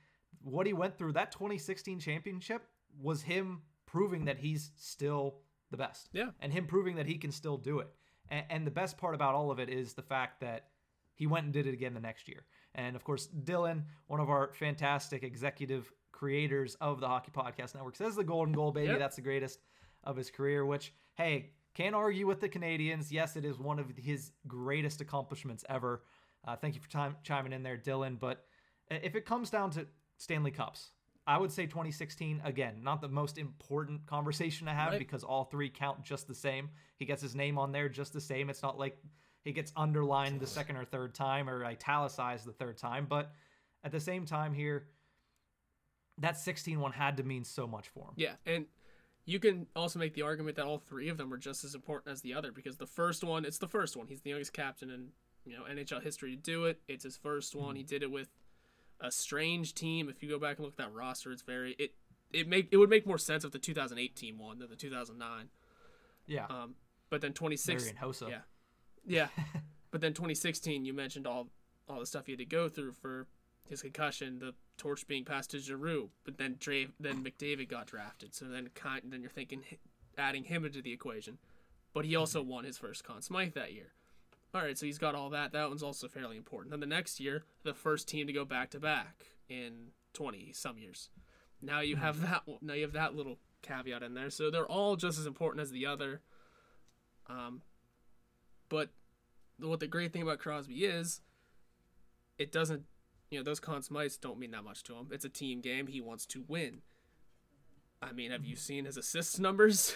[0.43, 2.63] what he went through, that 2016 championship
[3.01, 5.37] was him proving that he's still
[5.71, 6.09] the best.
[6.13, 6.31] Yeah.
[6.41, 7.89] And him proving that he can still do it.
[8.29, 10.69] And, and the best part about all of it is the fact that
[11.15, 12.45] he went and did it again the next year.
[12.75, 17.97] And of course, Dylan, one of our fantastic executive creators of the Hockey Podcast Network,
[17.97, 18.89] says the golden goal, baby.
[18.89, 18.99] Yep.
[18.99, 19.59] That's the greatest
[20.05, 23.11] of his career, which, hey, can't argue with the Canadians.
[23.11, 26.03] Yes, it is one of his greatest accomplishments ever.
[26.45, 28.19] Uh, thank you for time, chiming in there, Dylan.
[28.19, 28.45] But
[28.91, 29.87] if it comes down to
[30.19, 30.91] Stanley Cups,
[31.27, 34.99] I would say 2016, again, not the most important conversation to have Right.
[34.99, 36.69] because all three count just the same.
[36.99, 38.51] He gets his name on there just the same.
[38.51, 38.99] It's not like
[39.45, 43.07] he gets underlined the second or third time or italicized the third time.
[43.09, 43.33] But
[43.85, 44.89] at the same time, here,
[46.19, 48.15] that 16 one had to mean so much for him.
[48.17, 48.67] Yeah, and
[49.25, 52.13] you can also make the argument that all three of them are just as important
[52.13, 54.07] as the other because the first one, it's the first one.
[54.09, 55.09] He's the youngest captain in
[55.45, 56.81] you know NHL history to do it.
[56.89, 57.77] It's his first one.
[57.77, 58.29] He did it with
[59.01, 60.09] a strange team.
[60.09, 61.95] If you go back and look at that roster, it's very it
[62.33, 65.49] it make it would make more sense if the 2008 team won than the 2009.
[66.27, 66.47] Yeah.
[66.47, 66.75] Um,
[67.11, 68.31] but then 26, Marian Hossa.
[68.31, 68.39] yeah,
[69.07, 69.29] yeah.
[69.91, 71.49] but then 2016, you mentioned all
[71.89, 73.27] all the stuff he had to go through for
[73.69, 76.11] his concussion, the torch being passed to Giroux.
[76.25, 79.63] But then Dra- then McDavid got drafted, so then kind then you're thinking
[80.19, 81.39] adding him into the equation.
[81.95, 83.93] But he also won his first Conn Smythe that year.
[84.55, 85.53] All right, so he's got all that.
[85.53, 86.71] That one's also fairly important.
[86.71, 90.79] Then the next year, the first team to go back to back in 20 some
[90.79, 91.09] years.
[91.61, 92.43] Now you have that.
[92.61, 94.31] Now you have that little caveat in there.
[94.31, 96.21] So they're all just as important as the other.
[97.29, 97.63] Um,
[98.69, 98.91] but
[99.59, 101.21] what the great thing about Crosby is,
[102.39, 102.83] it doesn't,
[103.33, 105.09] you know, those Conn Smythes don't mean that much to him.
[105.11, 105.87] It's a team game.
[105.87, 106.83] He wants to win.
[108.03, 109.95] I mean, have you seen his assist numbers?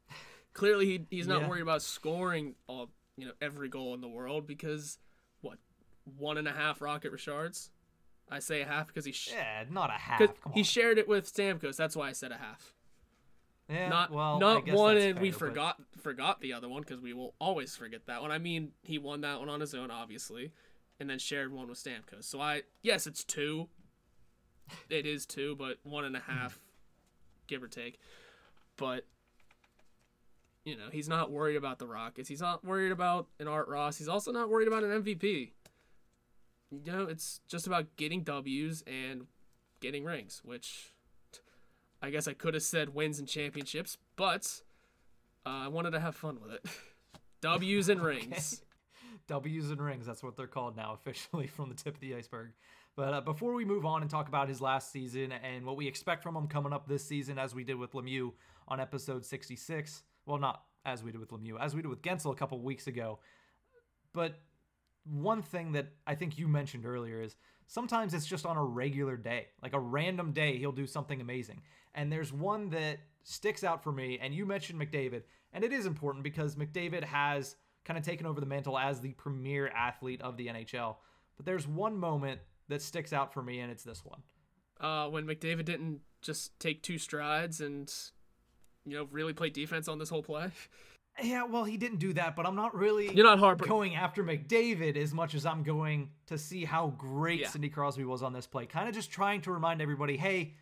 [0.52, 1.48] Clearly, he, he's not Yeah.
[1.48, 4.98] worried about scoring all, you know, every goal in the world because
[5.40, 5.58] what,
[6.18, 7.70] one and a half Rocket Richards?
[8.30, 10.22] I say a half because he sh- Yeah, not a half.
[10.52, 11.76] He shared it with Stamkos.
[11.76, 12.72] That's why I said a half
[13.66, 17.00] yeah, not well, I not one and we but- forgot forgot the other one because
[17.00, 18.30] we will always forget that one.
[18.30, 20.52] I mean, he won that one on his own, obviously,
[21.00, 22.24] and then shared one with Stamkos.
[22.24, 23.68] So I yes, it's two.
[24.88, 26.58] It is two, but one and a half,
[27.46, 27.98] give or take.
[28.76, 29.04] But
[30.64, 32.28] you know, he's not worried about the Rockets.
[32.28, 33.98] He's not worried about an Art Ross.
[33.98, 35.50] He's also not worried about an MVP.
[36.70, 39.26] You know, it's just about getting W's and
[39.80, 40.90] getting rings, which
[42.02, 44.62] I guess I could have said wins and championships, but
[45.46, 46.64] uh, I wanted to have fun with it.
[47.42, 48.62] W's and rings.
[49.26, 50.06] W's and rings.
[50.06, 52.52] That's what they're called now, officially from the tip of the iceberg.
[52.96, 55.88] But uh, before we move on and talk about his last season and what we
[55.88, 58.32] expect from him coming up this season, as we did with Lemieux
[58.68, 62.32] on episode 66, well, not as we did with Lemieux, as we did with Guentzel
[62.32, 63.18] a couple weeks ago.
[64.12, 64.36] But
[65.04, 69.16] one thing that I think you mentioned earlier is sometimes it's just on a regular
[69.16, 71.62] day, like a random day, he'll do something amazing.
[71.94, 75.86] And there's one that sticks out for me, and you mentioned McDavid, and it is
[75.86, 80.36] important because McDavid has kind of taken over the mantle as the premier athlete of
[80.36, 80.96] the NHL.
[81.36, 84.22] But there's one moment that sticks out for me, and it's this one.
[84.80, 87.92] Uh, when McDavid didn't just take two strides and,
[88.84, 90.50] you know, really play defense on this whole play.
[91.22, 94.24] Yeah, well, he didn't do that, but I'm not really You're not hard going after
[94.24, 97.48] McDavid as much as I'm going to see how great Yeah.
[97.48, 98.66] Sidney Crosby was on this play.
[98.66, 100.54] Kind of just trying to remind everybody, hey,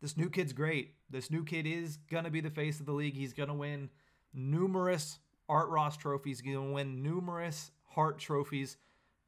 [0.00, 0.94] this new kid's great.
[1.10, 3.14] This new kid is gonna be the face of the league.
[3.14, 3.90] He's gonna win
[4.32, 6.40] numerous Art Ross trophies.
[6.40, 8.76] He's gonna win numerous Hart trophies.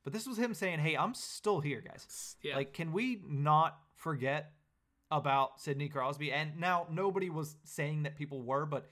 [0.04, 2.36] But this was him saying, "Hey, I'm still here, guys.
[2.42, 2.56] Yeah.
[2.56, 4.52] Like, can we not forget
[5.10, 8.88] about Sidney Crosby?" And now nobody was saying that people were, but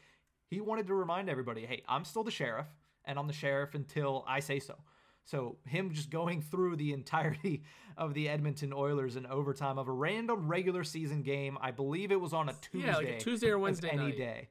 [0.48, 2.66] he wanted to remind everybody, "Hey, I'm still the sheriff,
[3.04, 4.76] and I'm the sheriff until I say so."
[5.24, 7.62] So him just going through the entirety
[7.98, 11.58] of the Edmonton Oilers in overtime of a random regular season game.
[11.60, 12.88] I believe it was on a Tuesday.
[12.88, 14.16] Yeah, like a Tuesday or Wednesday any night.
[14.16, 14.48] day.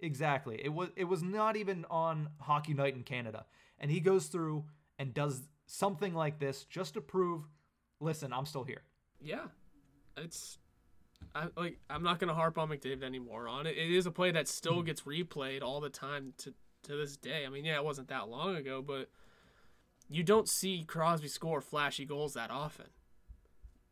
[0.00, 0.60] Exactly.
[0.62, 3.46] It was it was not even on hockey night in Canada.
[3.78, 4.64] And he goes through
[4.98, 7.42] and does something like this just to prove,
[8.00, 8.82] listen, I'm still here.
[9.20, 9.46] Yeah,
[10.16, 10.58] it's
[11.34, 13.76] I like I'm not gonna harp on McDavid anymore on it.
[13.76, 14.86] It is a play that still hmm.
[14.86, 16.52] gets replayed all the time to
[16.84, 17.44] to this day.
[17.46, 19.08] I mean, yeah, it wasn't that long ago, but
[20.08, 22.86] you don't see Crosby score flashy goals that often.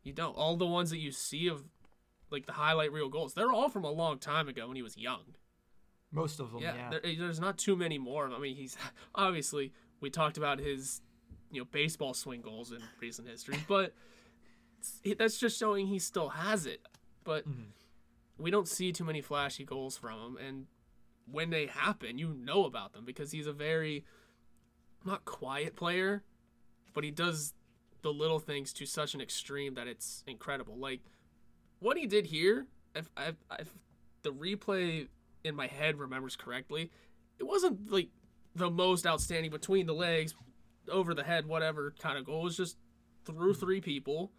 [0.03, 0.35] You don't.
[0.35, 1.63] All the ones that you see of
[2.31, 4.97] like the highlight reel goals, they're all from a long time ago when he was
[4.97, 5.35] young.
[6.11, 6.89] Most of them, Yeah, yeah.
[6.91, 8.29] There, there's not too many more.
[8.29, 8.77] I mean, he's
[9.15, 11.01] obviously we talked about his
[11.51, 13.93] you know baseball swing goals in recent history, but
[15.17, 16.81] that's just showing he still has it.
[17.23, 17.71] But Mhm.
[18.37, 20.67] we don't see too many flashy goals from him, and
[21.29, 24.05] when they happen, you know about them because he's a very
[25.03, 26.23] not quiet player,
[26.93, 27.53] but he does
[28.03, 30.77] the little things to such an extreme that it's incredible.
[30.77, 31.01] Like
[31.79, 33.73] what he did here, if, if, if
[34.21, 35.07] the replay
[35.45, 36.91] in my head remembers correctly,
[37.39, 38.09] it wasn't like
[38.55, 40.33] the most outstanding between the legs,
[40.89, 42.41] over the head, whatever kind of goal.
[42.41, 42.77] It was just
[43.25, 44.31] through three people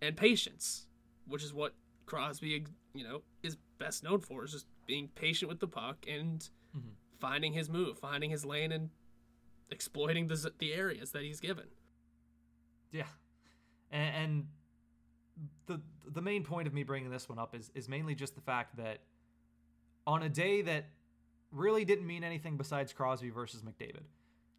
[0.00, 0.86] and patience,
[1.26, 1.74] which is what
[2.06, 6.48] Crosby, you know, is best known for, is just being patient with the puck and
[6.76, 6.94] Mhm.
[7.18, 8.90] finding his move, finding his lane, and
[9.70, 11.68] exploiting the, the areas that he's given.
[12.90, 13.06] Yeah,
[13.90, 14.48] and, and
[15.66, 18.40] the the main point of me bringing this one up is is mainly just the
[18.40, 19.00] fact that
[20.06, 20.86] on a day that
[21.50, 24.02] really didn't mean anything besides Crosby versus McDavid.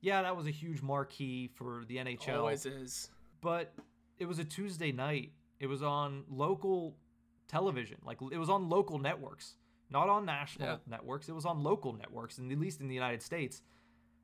[0.01, 2.39] Yeah, that was a huge marquee for the NHL.
[2.39, 3.10] Always is.
[3.41, 3.73] but
[4.17, 5.31] it was a Tuesday night.
[5.60, 6.95] It was on local
[7.47, 9.55] television, like it was on local networks,
[9.89, 10.77] not on national Yeah.
[10.88, 11.29] networks.
[11.29, 13.62] It was on local networks, and at least in the United States.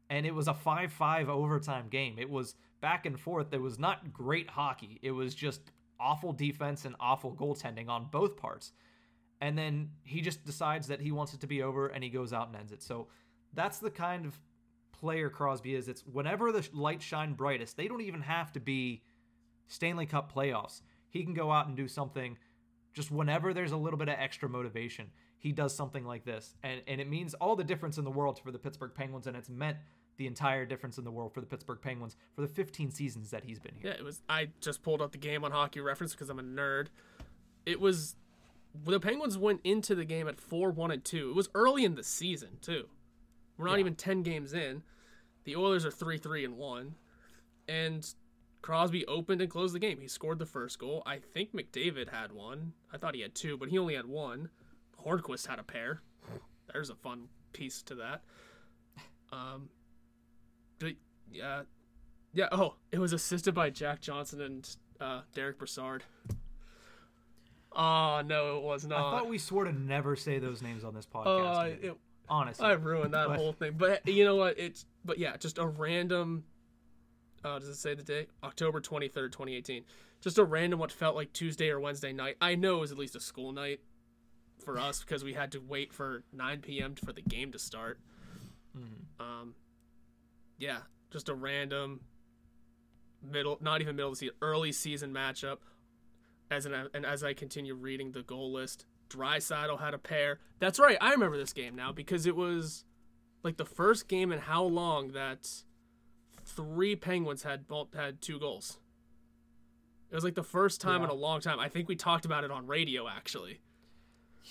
[0.10, 2.20] And it was a five-five overtime game.
[2.20, 3.54] It was back and forth.
[3.54, 5.00] It was not great hockey.
[5.02, 8.74] It was just awful defense and awful goaltending on both parts.
[9.42, 12.32] And then he just decides that he wants it to be over, and he goes
[12.32, 12.84] out and ends it.
[12.84, 13.08] So
[13.54, 14.40] that's the kind of
[14.92, 15.88] player Crosby is.
[15.88, 19.02] It's whenever the lights shine brightest, they don't even have to be
[19.68, 20.82] Stanley Cup playoffs.
[21.10, 22.38] He can go out and do something
[22.94, 25.08] just whenever there's a little bit of extra motivation.
[25.38, 26.56] He does something like this.
[26.62, 29.36] And and it means all the difference in the world for the Pittsburgh Penguins and
[29.36, 29.78] it's meant
[30.18, 33.44] the entire difference in the world for the Pittsburgh Penguins for the 15 seasons that
[33.44, 33.92] he's been here.
[33.92, 34.22] Yeah, it was.
[34.30, 36.88] I just pulled up the game on Hockey Reference because I'm a nerd.
[37.66, 38.16] It was
[38.86, 41.30] the Penguins went into the game at four one and two.
[41.30, 42.88] It was early in the season too.
[43.58, 43.80] We're not Yeah.
[43.82, 44.84] even ten games in.
[45.44, 46.96] The Oilers are three three and one,
[47.68, 48.08] and
[48.62, 50.00] Crosby opened and closed the game.
[50.00, 51.02] He scored the first goal.
[51.06, 52.74] I think McDavid had one.
[52.94, 54.50] I thought he had two, but he only had one.
[55.04, 56.02] Hornqvist had a pair.
[56.72, 58.22] There's a fun piece to that.
[59.32, 59.70] Um,
[60.80, 60.94] but
[61.32, 61.64] yeah,
[62.34, 62.50] yeah.
[62.52, 66.04] Oh, it was assisted by Jack Johnson and uh, Derek Brassard.
[67.74, 69.00] Oh no, it was not.
[69.00, 71.56] I thought we swore to never say those names on this podcast.
[71.58, 71.98] Uh, it,
[72.28, 72.66] honestly.
[72.66, 73.74] I ruined that But- whole thing.
[73.78, 74.60] But you know what?
[74.60, 76.44] It's but yeah, just a random.
[77.44, 78.30] Uh, does it say the date?
[78.44, 79.84] October twenty third, twenty eighteen.
[80.22, 82.36] Just a random what felt like Tuesday or Wednesday night.
[82.42, 83.80] I know it was at least a school night
[84.64, 86.96] for us because we had to wait for nine p.m.
[86.96, 88.00] for the game to start.
[88.78, 89.20] Mhm.
[89.20, 89.56] Um,
[90.60, 92.02] yeah, just a random
[93.24, 95.58] middle, not even middle of the season, early season matchup.
[96.52, 100.40] As an and as I continue reading the goal list, Draisaitl had a pair.
[100.60, 102.84] That's right, I remember this game now because it was
[103.42, 105.50] like the first game in how long that
[106.46, 108.80] three Penguins had both had two goals.
[110.12, 111.58] It was like the first time in a long time.
[111.58, 113.62] I think we talked about it on radio actually.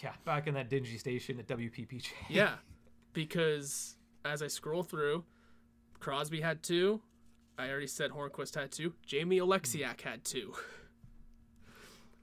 [0.02, 2.08] Yeah, back in that dingy station at WPPJ.
[2.28, 2.54] Yeah,
[3.12, 5.24] because as I scroll through,
[5.98, 7.02] Crosby had two.
[7.58, 8.94] I already said Hornqvist had two.
[9.04, 10.54] Jamie Oleksiak had two.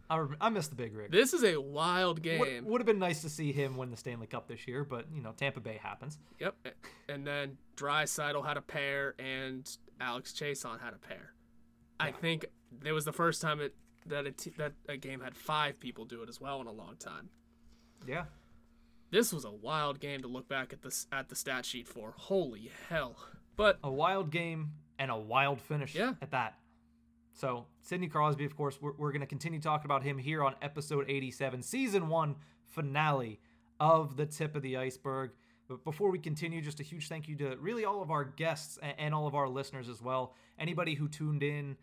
[0.10, 1.12] I, rem- I miss the big rig.
[1.12, 2.40] This is a wild game.
[2.40, 5.06] Would, would have been nice to see him win the Stanley Cup this year, but
[5.14, 6.18] you know Tampa Bay happens.
[6.40, 6.56] Yep.
[7.10, 11.34] And then Draisaitl had a pair and Alex Chiasson had a pair.
[12.00, 12.46] I think
[12.86, 13.74] it was the first time it
[14.06, 16.72] that a t- that a game had five people do it as well in a
[16.72, 17.30] long time.
[18.08, 18.26] Yeah,
[19.10, 22.14] This was a wild game to look back at the at the stat sheet for.
[22.16, 23.18] Holy hell!
[23.56, 26.14] But a wild game and a wild finish Yeah.
[26.22, 26.56] at that.
[27.38, 30.56] So Sidney Crosby, of course, we're, we're going to continue talking about him here on
[30.64, 32.36] episode 87, season one
[32.66, 33.40] finale
[33.80, 35.30] of the tip of the iceberg.
[35.70, 38.80] But before we continue, just a huge thank you to really all of our guests
[38.98, 40.34] and, all of our listeners as well.
[40.58, 41.78] Anybody who tuned in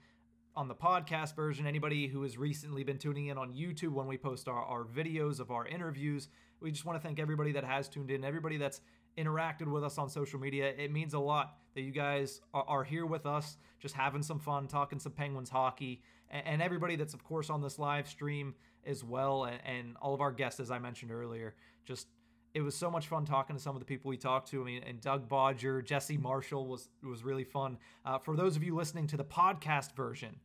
[0.56, 4.18] on the podcast version, anybody who has recently been tuning in on YouTube when we
[4.18, 6.26] post our, our videos of our interviews.
[6.60, 8.80] We just want to thank everybody that has tuned in, everybody that's
[9.16, 10.74] interacted with us on social media.
[10.76, 14.68] It means a lot that you guys are, here with us, just having some fun,
[14.68, 18.54] talking some Penguins hockey, and, everybody that's, of course, on this live stream
[18.86, 21.54] as well, and, and all of our guests, as I mentioned earlier.
[21.84, 22.08] Just
[22.54, 24.62] it was so much fun talking to some of the people we talked to.
[24.62, 27.78] I mean, and Doug Bodger, Jesse Marshall was was really fun.
[28.04, 30.36] Uh, for those of you listening to the podcast version,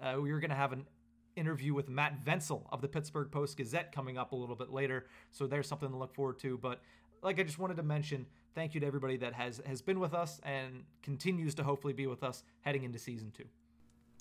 [0.00, 0.86] uh, we are going to have an
[1.34, 5.06] interview with Matt Vensel of the Pittsburgh Post Gazette coming up a little bit later.
[5.32, 6.56] So there's something to look forward to.
[6.56, 6.80] But
[7.22, 8.26] like I just wanted to mention,
[8.56, 12.08] thank you to everybody that has has been with us and continues to hopefully be
[12.08, 13.44] with us heading into season two.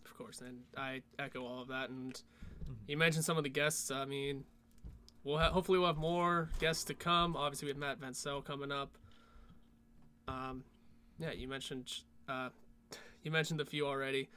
[0.05, 1.89] of course, and I echo all of that.
[1.89, 2.21] And
[2.87, 3.89] you mentioned some of the guests.
[3.89, 4.43] I mean,
[5.23, 7.35] we'll ha- hopefully we'll have more guests to come.
[7.35, 8.97] Obviously, we have Matt Vensel coming up.
[10.27, 10.63] Um,
[11.17, 11.91] yeah, you mentioned
[12.27, 12.49] uh,
[13.23, 14.29] you mentioned a few already.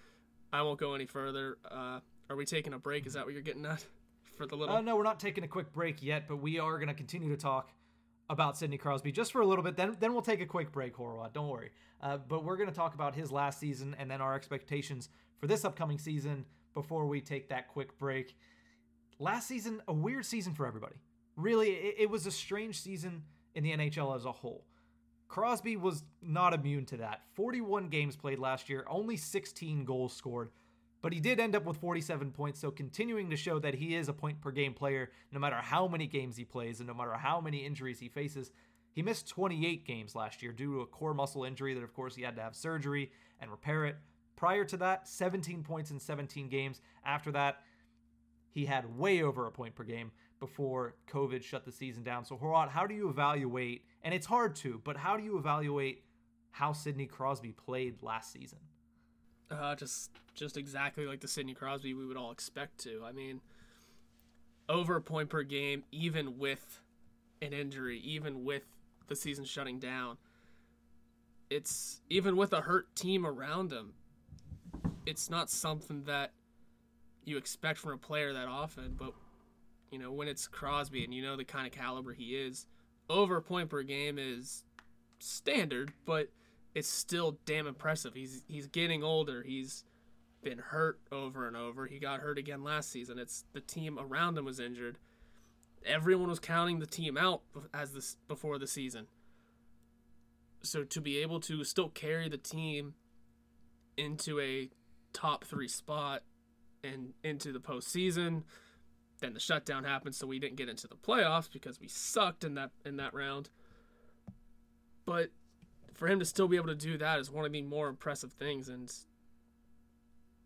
[0.53, 1.59] I won't go any further.
[1.71, 3.07] Uh, are we taking a break?
[3.07, 3.85] Is that what you're getting at
[4.37, 4.77] for the little?
[4.77, 7.31] Uh, no, we're not taking a quick break yet, but we are going to continue
[7.31, 7.71] to talk
[8.31, 9.77] about Sidney Crosby just for a little bit.
[9.77, 11.33] Then, then we'll take a quick break, Horwat.
[11.33, 11.71] Don't worry.
[12.01, 15.09] Uh, but we're going to talk about his last season and then our expectations
[15.39, 18.37] for this upcoming season before we take that quick break.
[19.19, 20.97] Last season, a weird season for everybody.
[21.37, 23.23] Really, it, it was a strange season
[23.55, 24.65] in the NHL as a whole.
[25.29, 27.23] Crosby was not immune to that.
[27.35, 30.51] 41 games played last year, only 16 goals scored,
[31.01, 34.09] but he did end up with 47 points, so continuing to show that he is
[34.09, 37.15] a point per game player no matter how many games he plays and no matter
[37.15, 38.51] how many injuries he faces.
[38.93, 42.17] He missed 28 games last year due to a core muscle injury that, of course,
[42.17, 43.97] he had to have surgery and repair it.
[44.35, 46.81] Prior to that, 17 points in 17 games.
[47.05, 47.61] After that,
[48.51, 52.25] he had way over a point per game before COVID shut the season down.
[52.25, 56.03] So, Horwat, how do you evaluate, and it's hard to, but how do you evaluate
[56.51, 58.59] how Sidney Crosby played last season?
[59.51, 63.03] Uh, just just exactly like the Sidney Crosby we would all expect to.
[63.05, 63.41] I mean,
[64.69, 66.81] over a point per game, even with
[67.41, 68.65] an injury, even with
[69.09, 70.19] the season shutting down.
[71.51, 73.95] It's even with a hurt team around him.
[75.07, 76.33] It's not something that
[77.25, 79.15] you expect from a player that often, but
[79.91, 82.67] you know when it's Crosby and you know the kind of caliber he is,
[83.09, 84.65] over a point per game is
[85.19, 86.29] standard, but
[86.79, 88.15] it's still damn impressive.
[88.15, 89.43] He's he's getting older.
[89.43, 89.85] He's
[90.43, 91.87] been hurt over and over.
[91.87, 93.19] He got hurt again last season.
[93.19, 94.99] It's the team around him was injured.
[95.85, 97.43] Everyone was counting the team out
[97.75, 99.07] as this before the season.
[100.63, 102.95] So to be able to still carry the team
[103.97, 104.71] into a
[105.13, 106.23] top three spot
[106.85, 108.45] and into the postseason,
[109.21, 112.55] then the shutdown happened, so we didn't get into the playoffs because we sucked in
[112.55, 113.51] that in that round.
[115.05, 115.31] But
[115.99, 118.33] for him to still be able to do that is one of the more impressive
[118.33, 118.89] things, and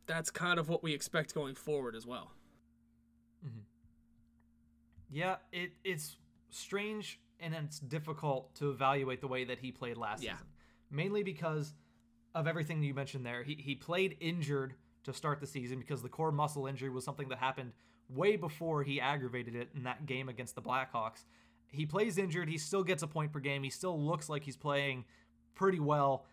[0.07, 2.33] that's kind of what we expect going forward as well.
[3.47, 3.59] Mm-hmm.
[5.11, 6.17] Yeah, it it's
[6.49, 10.33] strange and it's difficult to evaluate the way that he played last Yeah.
[10.33, 10.47] season.
[10.91, 11.75] Mainly because
[12.35, 13.43] of everything you mentioned there.
[13.43, 14.75] He he played injured
[15.05, 17.73] to start the season because the core muscle injury was something that happened
[18.09, 21.25] way before he aggravated it in that game against the Blackhawks.
[21.69, 23.63] He plays injured, he still gets a point per game.
[23.63, 25.05] He still looks like he's playing
[25.55, 26.27] pretty well.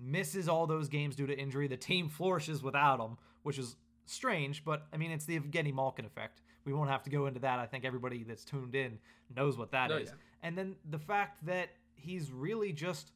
[0.00, 1.68] Misses all those games due to injury.
[1.68, 6.04] The team flourishes without him, which is strange, but I mean it's the Evgeny Malkin
[6.04, 6.42] effect.
[6.64, 7.58] We won't have to go into that.
[7.58, 8.98] I think everybody that's tuned in
[9.34, 10.10] knows what that oh, is.
[10.10, 10.48] Oh, yeah.
[10.48, 13.12] And then the fact that he's really just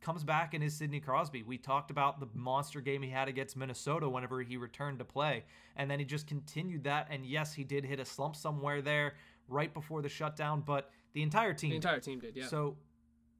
[0.00, 1.42] comes back and is Sidney Crosby.
[1.42, 5.44] We talked about the monster game he had against Minnesota whenever he returned to play,
[5.76, 7.06] and then he just continued that.
[7.10, 9.14] And yes, he did hit a slump somewhere there
[9.48, 12.46] right before the shutdown, but the entire team The entire team did, yeah.
[12.46, 12.76] so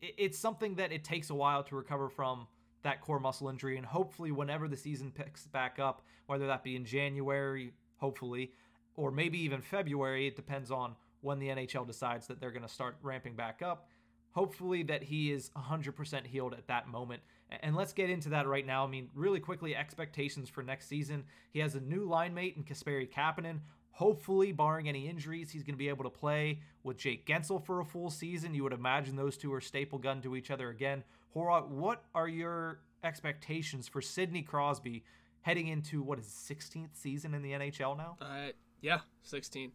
[0.03, 2.47] it's something that it takes a while to recover from
[2.83, 3.77] that core muscle injury.
[3.77, 8.53] And hopefully, whenever the season picks back up, whether that be in January, hopefully,
[8.97, 12.69] or maybe even February, it depends on when the NHL decides that they're going to
[12.69, 13.89] start ramping back up.
[14.33, 17.23] Hopefully, that he is 100% healed at that moment.
[17.61, 18.85] And let's get into that right now.
[18.85, 21.25] I mean, really quickly, expectations for next season.
[21.53, 23.59] He has a new line mate in Kasperi Kapanen.
[23.93, 27.81] Hopefully, barring any injuries, he's going to be able to play with Jake Guentzel for
[27.81, 28.55] a full season.
[28.55, 31.05] You would imagine those two are staple gun to each other again.
[31.35, 35.05] Horwat, what are your expectations for Sidney Crosby
[35.43, 38.17] heading into what is 16th season in the NHL now?
[38.21, 39.73] Uh, yeah, 16.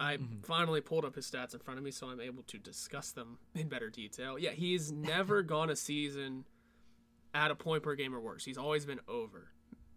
[0.00, 0.40] I mm-hmm.
[0.42, 3.38] finally pulled up his stats in front of me, so I'm able to discuss them
[3.54, 4.38] in better detail.
[4.38, 6.44] Yeah, he's never gone a season
[7.34, 8.44] at a point per game or worse.
[8.44, 9.48] He's always been over.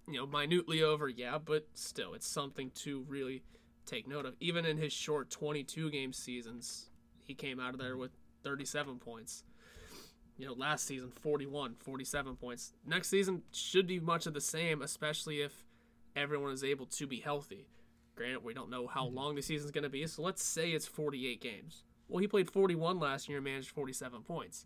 [0.08, 3.44] You know, minutely over, yeah, but still, it's something to really
[3.86, 4.36] take note of.
[4.40, 6.90] Even in his short 22 game seasons,
[7.24, 8.12] he came out of there with
[8.44, 9.44] 37 points.
[10.38, 12.74] You know, last season 41, 47 points.
[12.86, 15.64] Next season should be much of the same, especially if
[16.16, 17.68] everyone is able to be healthy.
[18.16, 20.86] Granted, we don't know how long the season's going to be, so let's say it's
[20.86, 21.84] 48 games.
[22.08, 24.66] Well, he played 41 last year and managed 47 points.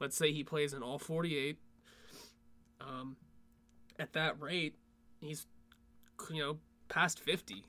[0.00, 1.58] Let's say he plays in all 48.
[2.80, 3.16] Um,
[3.98, 4.76] at that rate,
[5.20, 5.46] he's
[6.30, 7.64] you know past 50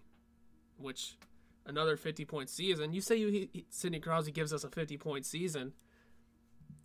[0.78, 1.18] which
[1.66, 2.94] another 50 point season.
[2.94, 5.74] You say you he, Sidney Crosby gives us a 50 point season.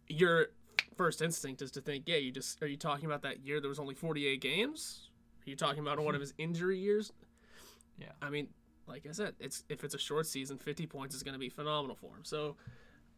[0.09, 0.49] Your
[0.97, 3.69] first instinct is to think, yeah, you just are you talking about that year there
[3.69, 5.09] was only 48 games?
[5.47, 7.13] Are you talking about one of his injury years?
[7.99, 8.13] Yeah.
[8.23, 8.49] I mean,
[8.87, 11.49] like I said, it's if it's a short season, 50 points is going to be
[11.49, 12.25] phenomenal for him.
[12.25, 12.57] So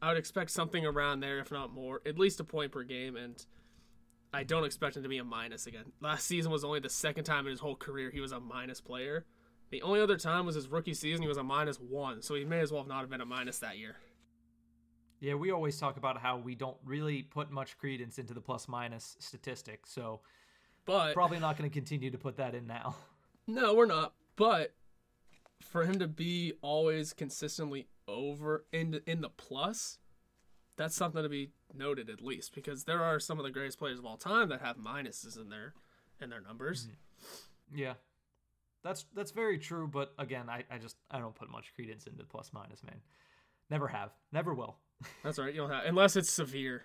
[0.00, 3.16] I would expect something around there, if not more, at least a point per game,
[3.16, 3.44] and
[4.32, 5.92] I don't expect him to be a minus again.
[6.00, 8.80] Last season was only the second time in his whole career he was a minus
[8.80, 9.26] player.
[9.70, 11.22] The only other time was his rookie season.
[11.22, 13.26] He was a minus one, so he may as well have not have been a
[13.26, 13.96] minus that year.
[15.20, 18.68] Yeah, we always talk about how we don't really put much credence into the plus
[18.68, 20.20] minus statistic, so
[20.84, 22.96] but probably not going to continue to put that in now.
[23.48, 24.14] No, we're not.
[24.36, 24.72] But
[25.62, 29.98] for him to be always consistently over in the, in the plus,
[30.76, 33.98] that's something to be noted at least because there are some of the greatest players
[33.98, 35.74] of all time that have minuses in their
[36.20, 36.86] in their numbers.
[36.86, 37.78] Mm-hmm.
[37.78, 37.94] Yeah,
[38.82, 42.24] that's that's very true, but again, I, I just I don't put much credence into
[42.24, 43.00] plus minus, man.
[43.70, 44.76] Never have, never will.
[45.24, 45.52] That's right.
[45.52, 46.82] You don't have unless it's severe.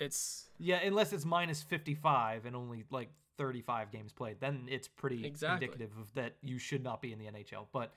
[0.00, 4.66] It's yeah, unless it's minus fifty five and only like thirty five games played, then
[4.68, 5.66] it's pretty exactly.
[5.66, 7.66] indicative of that you should not be in the NHL.
[7.72, 7.92] But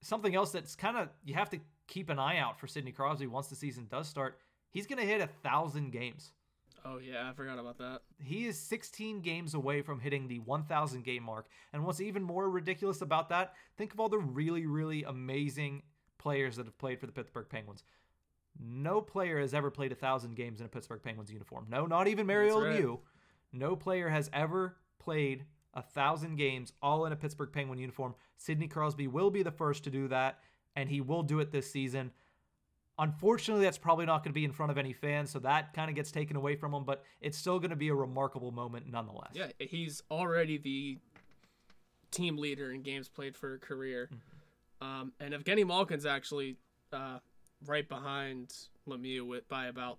[0.00, 1.60] something else that's kind of you have to
[1.92, 4.38] keep an eye out for Sidney Crosby once the season does start.
[4.70, 6.32] He's gonna hit a thousand games.
[6.84, 8.00] Oh yeah, I forgot about that.
[8.18, 11.46] He is 16 games away from hitting the 1,000 game mark.
[11.72, 13.52] And what's even more ridiculous about that?
[13.76, 15.82] Think of all the really, really amazing
[16.18, 17.84] players that have played for the Pittsburgh Penguins.
[18.58, 21.66] No player has ever played a thousand games in a Pittsburgh Penguins uniform.
[21.68, 22.80] No, not even Mario right.
[22.80, 23.00] Lemieux.
[23.52, 28.14] No player has ever played a thousand games all in a Pittsburgh Penguin uniform.
[28.36, 30.40] Sidney Crosby will be the first to do that,
[30.76, 32.10] and he will do it this season.
[32.98, 35.88] Unfortunately, that's probably not going to be in front of any fans, so that kind
[35.88, 38.86] of gets taken away from him, but it's still going to be a remarkable moment
[38.90, 39.30] nonetheless.
[39.32, 40.98] Yeah, he's already the
[42.10, 44.10] team leader in games played for a career.
[44.12, 44.86] Mm-hmm.
[44.86, 46.56] Um, and Evgeny Malkin's actually
[46.92, 47.18] uh,
[47.66, 48.54] right behind
[48.88, 49.98] Lemieux with, by about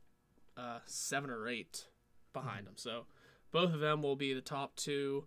[0.56, 1.88] uh, seven or eight
[2.32, 2.68] behind mm-hmm.
[2.68, 2.74] him.
[2.76, 3.06] So
[3.52, 5.26] both of them will be the top two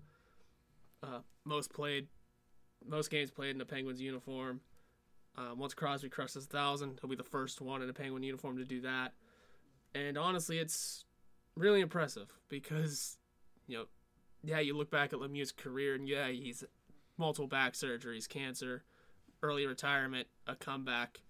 [1.02, 2.06] uh, most played,
[2.86, 4.60] most games played in a Penguins uniform.
[5.38, 8.56] Um, once Crosby crosses a thousand, he'll be the first one in a Penguin uniform
[8.56, 9.12] to do that.
[9.94, 11.04] And honestly, it's
[11.56, 13.18] really impressive because,
[13.66, 13.84] you know,
[14.42, 16.64] yeah, you look back at Lemieux's career, and yeah, he's
[17.18, 18.84] multiple back surgeries, cancer,
[19.42, 21.20] early retirement, a comeback.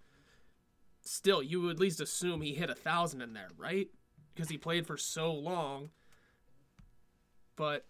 [1.01, 3.89] Still, you would at least assume he hit a thousand in there, right?
[4.35, 5.91] Because he played for so long.
[7.55, 7.87] But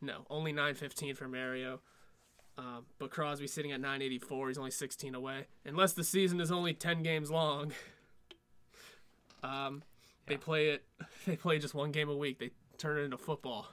[0.00, 1.80] no, only 915 for Mario.
[2.58, 4.48] Um, but Crosby sitting at 984.
[4.48, 5.46] He's only 16 away.
[5.64, 7.72] Unless the season is only 10 games long.
[9.42, 9.82] Um,
[10.26, 10.34] yeah.
[10.34, 10.84] They play it.
[11.26, 12.38] They play just one game a week.
[12.38, 13.66] They turn it into football.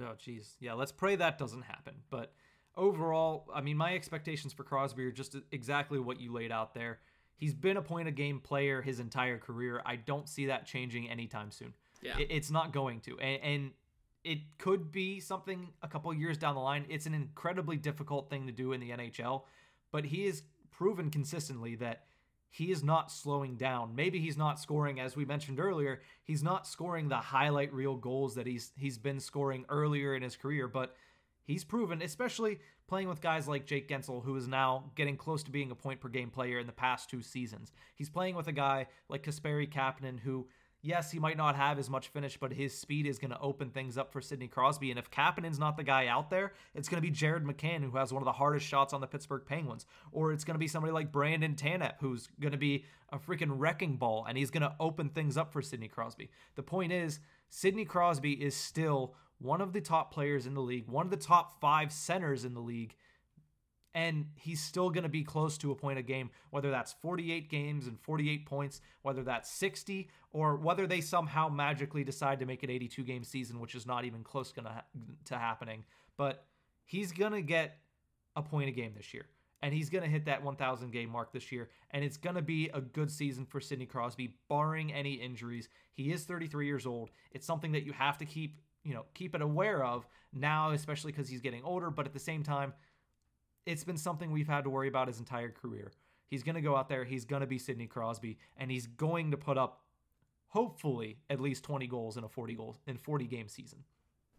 [0.00, 0.54] Oh, jeez.
[0.58, 1.96] Yeah, let's pray that doesn't happen.
[2.08, 2.32] But
[2.76, 7.00] overall, I mean, my expectations for Crosby are just exactly what you laid out there.
[7.36, 9.82] He's been a point a game player his entire career.
[9.84, 11.74] I don't see that changing anytime soon.
[12.02, 12.16] Yeah.
[12.18, 13.18] it's not going to.
[13.18, 13.70] And, and
[14.26, 16.84] it could be something a couple years down the line.
[16.88, 19.42] It's an incredibly difficult thing to do in the NHL,
[19.92, 22.06] but he has proven consistently that
[22.50, 23.94] he is not slowing down.
[23.94, 28.34] Maybe he's not scoring as we mentioned earlier, he's not scoring the highlight reel goals
[28.34, 30.96] that he's he's been scoring earlier in his career, but
[31.44, 32.58] he's proven, especially
[32.88, 36.00] playing with guys like Jake Guentzel, who is now getting close to being a point
[36.00, 37.72] per game player in the past two seasons.
[37.94, 40.48] He's playing with a guy like Kasperi Kapanen, who
[40.82, 43.70] yes, he might not have as much finish, but his speed is going to open
[43.70, 44.90] things up for Sidney Crosby.
[44.90, 47.96] And if Kapanen's not the guy out there, it's going to be Jared McCann, who
[47.96, 49.86] has one of the hardest shots on the Pittsburgh Penguins.
[50.12, 53.52] Or it's going to be somebody like Brandon Tanev, who's going to be a freaking
[53.52, 56.30] wrecking ball, and he's going to open things up for Sidney Crosby.
[56.54, 60.88] The point is, Sidney Crosby is still one of the top players in the league,
[60.88, 62.94] one of the top five centers in the league
[63.96, 67.48] and he's still going to be close to a point a game, whether that's 48
[67.48, 72.62] games and 48 points, whether that's 60, or whether they somehow magically decide to make
[72.62, 74.84] an 82 game season, which is not even close gonna ha-
[75.24, 75.82] to happening.
[76.18, 76.44] But
[76.84, 77.78] he's going to get
[78.36, 79.24] a point a game this year.
[79.62, 81.70] And he's going to hit that 1,000 game mark this year.
[81.90, 85.70] And it's going to be a good season for Sidney Crosby, barring any injuries.
[85.94, 87.08] He is 33 years old.
[87.32, 91.12] It's something that you have to keep, you know, keep it aware of now, especially
[91.12, 91.90] because he's getting older.
[91.90, 92.74] But at the same time,
[93.66, 95.90] it's been something we've had to worry about his entire career.
[96.28, 99.32] He's going to go out there, he's going to be Sidney Crosby, and he's going
[99.32, 99.82] to put up
[100.48, 103.80] hopefully at least 20 goals in a 40 goals in 40 game season.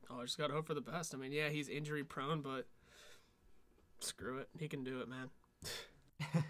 [0.09, 1.13] Oh, I just got to hope for the best.
[1.13, 2.65] I mean, yeah, he's injury prone, but
[3.99, 4.47] screw it.
[4.57, 5.29] He can do it, man.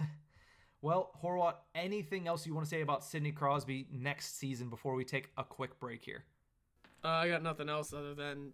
[0.81, 5.03] well, Horwat, anything else you want to say about Sidney Crosby next season before we
[5.03, 6.23] take a quick break here?
[7.03, 8.53] Uh, I got nothing else other than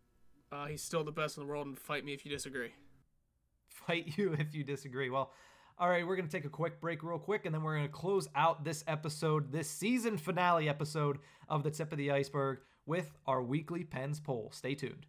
[0.51, 2.71] uh, he's still the best in the world, and fight me if you disagree
[3.73, 5.09] fight you if you disagree.
[5.09, 5.31] Well,
[5.79, 7.87] all right, we're going to take a quick break, real quick, and then we're going
[7.87, 11.17] to close out this episode, this season finale episode
[11.49, 14.51] of The Tip of the Iceberg with our weekly Pens poll.
[14.53, 15.07] Stay tuned.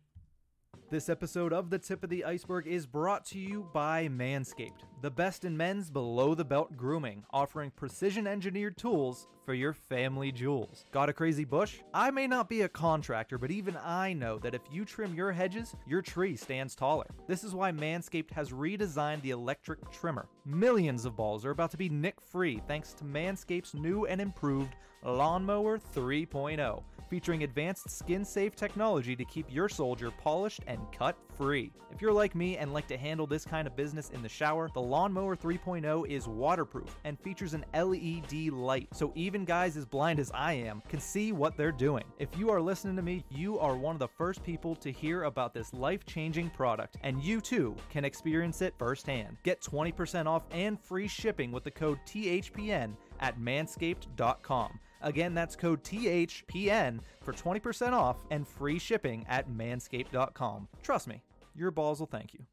[0.90, 5.10] This episode of The Tip of the Iceberg is brought to you by Manscaped, the
[5.10, 10.86] best in men's below the belt grooming, offering precision engineered tools for your family jewels.
[10.90, 11.78] Got a crazy bush?
[11.92, 15.32] I may not be a contractor, but even I know that if you trim your
[15.32, 17.07] hedges, your tree stands taller.
[17.28, 20.26] This is why Manscaped has redesigned the electric trimmer.
[20.47, 24.74] Millions of balls are about to be nick free thanks to Manscaped's new and improved
[25.03, 31.70] Lawnmower 3.0 featuring advanced skin safe technology to keep your soldier polished and cut free.
[31.92, 34.68] If you're like me and like to handle this kind of business in the shower,
[34.74, 40.20] the Lawnmower 3.0 is waterproof and features an LED light, so even guys as blind
[40.20, 42.05] as I am can see what they're doing.
[42.20, 45.24] If you are listening to me, you are one of the first people to hear
[45.24, 49.37] about this life changing product, and you too can experience it firsthand.
[49.43, 54.78] Get 20% off and free shipping with the code THPN at manscaped.com.
[55.03, 60.68] Again, that's code THPN for 20% off and free shipping at manscaped.com.
[60.80, 61.24] Trust me,
[61.57, 62.47] your balls will thank you.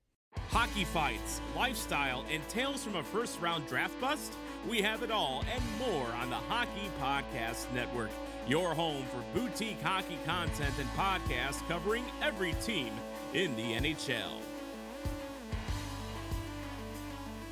[0.49, 4.33] Hockey fights, lifestyle, and tales from a first round draft bust?
[4.69, 8.11] We have it all and more on the Hockey Podcast Network,
[8.47, 12.93] your home for boutique hockey content and podcasts covering every team
[13.33, 14.39] in the NHL.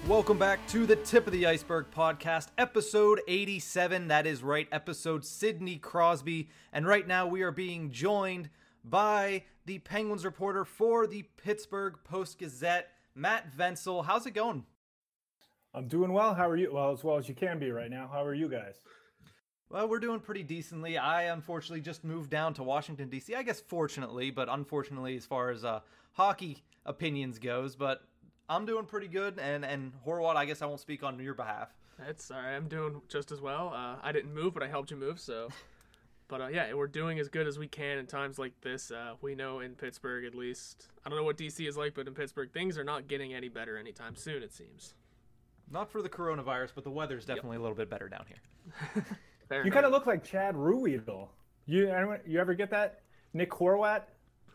[0.08, 4.10] Welcome back to the Tip of the Iceberg podcast, episode 87.
[4.10, 6.50] That is right, episode Sidney Crosby.
[6.72, 8.52] And right now we are being joined
[8.86, 14.04] by the Penguins reporter for the Pittsburgh Post Gazette, Matt Vensel.
[14.04, 14.64] How's it going?
[15.74, 16.34] I'm doing well.
[16.34, 16.74] How are you?
[16.74, 18.10] Well, as well as you can be right now.
[18.12, 18.76] How are you guys?
[19.70, 20.98] Well, we're doing pretty decently.
[20.98, 23.36] I unfortunately just moved down to Washington D.C.
[23.36, 25.82] I guess fortunately, but unfortunately as far as uh,
[26.14, 27.76] hockey opinions goes.
[27.76, 28.02] But
[28.50, 31.70] I'm doing pretty good, and and Horwat, I guess I won't speak on your behalf.
[32.00, 32.56] That's all right.
[32.56, 33.72] I'm doing just as well.
[33.76, 35.50] Uh, I didn't move, but I helped you move, so.
[36.30, 38.92] But uh, yeah, we're doing as good as we can in times like this.
[38.92, 40.88] Uh, we know in Pittsburgh, at least.
[41.04, 43.50] I don't know what DC is like, but in Pittsburgh, things are not getting any
[43.50, 44.44] better anytime soon.
[44.44, 44.94] It seems.
[45.72, 47.60] Not for the coronavirus, but the weather's definitely yep.
[47.60, 49.06] a little bit better down here.
[49.64, 51.30] you kind of look like Chad Ruhwedel.
[51.66, 53.02] You you ever get that?
[53.34, 54.04] Nick Horwat?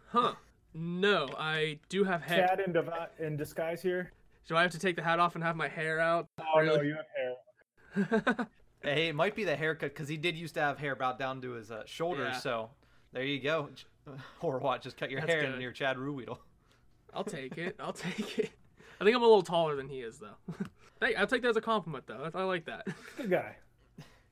[0.08, 0.34] Huh.
[0.74, 2.48] No, I do have hair.
[2.48, 2.88] Chad in, div-
[3.20, 4.12] in disguise here.
[4.48, 6.26] Do I have to take the hat off and have my hair out?
[6.40, 6.76] Oh really?
[6.76, 8.46] no, you have hair.
[8.82, 11.40] hey, it might be the haircut because he did used to have hair about down
[11.42, 12.32] to his uh, shoulders.
[12.32, 12.38] Yeah.
[12.38, 12.70] So
[13.12, 13.70] there you go.
[14.42, 14.82] Horwat.
[14.82, 15.58] Just cut your That's hair good.
[15.58, 16.38] near Chad Ruhwedel.
[17.14, 17.76] I'll take it.
[17.78, 18.50] I'll take it.
[19.01, 20.55] I think I'm a little taller than he is, though.
[21.01, 22.30] hey, I'll take that as a compliment, though.
[22.34, 22.86] I like that.
[23.16, 23.57] Good guy.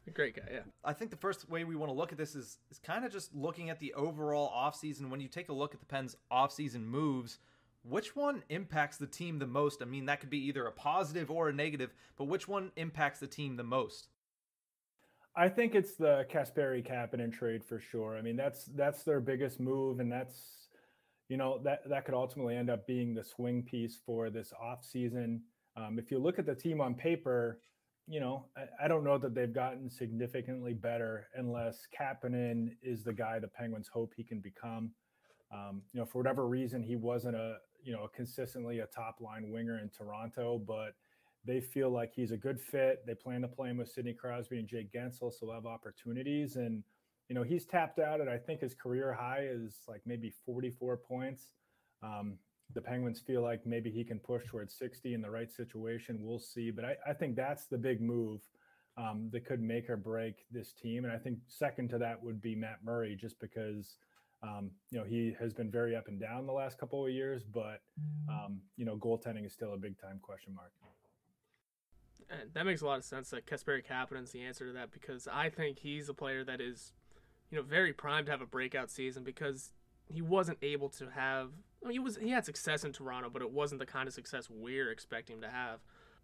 [0.06, 0.60] A great guy, yeah.
[0.84, 3.12] I think the first way we want to look at this is is kind of
[3.12, 5.10] just looking at the overall offseason.
[5.10, 7.38] When you take a look at the Pens offseason moves,
[7.84, 9.80] which one impacts the team the most?
[9.80, 13.20] I mean, that could be either a positive or a negative, but which one impacts
[13.20, 14.08] the team the most?
[15.34, 18.16] I think it's the Kasperi Kapanen trade for sure.
[18.16, 20.61] I mean, that's that's their biggest move, and that's
[21.32, 25.40] you know that that could ultimately end up being the swing piece for this offseason.
[25.78, 27.58] Um, if you look at the team on paper,
[28.06, 33.14] you know, I, I, don't know that they've gotten significantly better unless Kapanen is the
[33.14, 34.90] guy the Penguins hope he can become.
[35.50, 39.50] Um, you know, for whatever reason, he wasn't a you know consistently a top line
[39.50, 40.96] winger in Toronto, but
[41.46, 43.06] they feel like he's a good fit.
[43.06, 46.56] They plan to play him with Sidney Crosby and Jake Guentzel, so they'll have opportunities.
[46.56, 46.84] And
[47.32, 50.98] you know, he's tapped out at I think his career high is like maybe 44
[50.98, 51.46] points.
[52.02, 52.34] Um,
[52.74, 56.18] the Penguins feel like maybe he can push towards 60 in the right situation.
[56.20, 56.70] We'll see.
[56.70, 58.42] But I, I think that's the big move
[58.98, 61.06] um, that could make or break this team.
[61.06, 63.96] And I think second to that would be Matt Murray, just because
[64.42, 67.44] um, you know he has been very up and down the last couple of years,
[67.44, 67.80] but
[68.28, 70.72] um, you know goaltending is still a big time question mark.
[72.30, 75.28] And that makes a lot of sense that Kasperi Kapanen's the answer to that because
[75.30, 76.92] I think he's a player that is,
[77.52, 79.70] you know, very primed to have a breakout season because
[80.08, 81.50] he wasn't able to have.
[81.84, 84.14] I mean, he was he had success in Toronto, but it wasn't the kind of
[84.14, 85.80] success we're expecting him to have.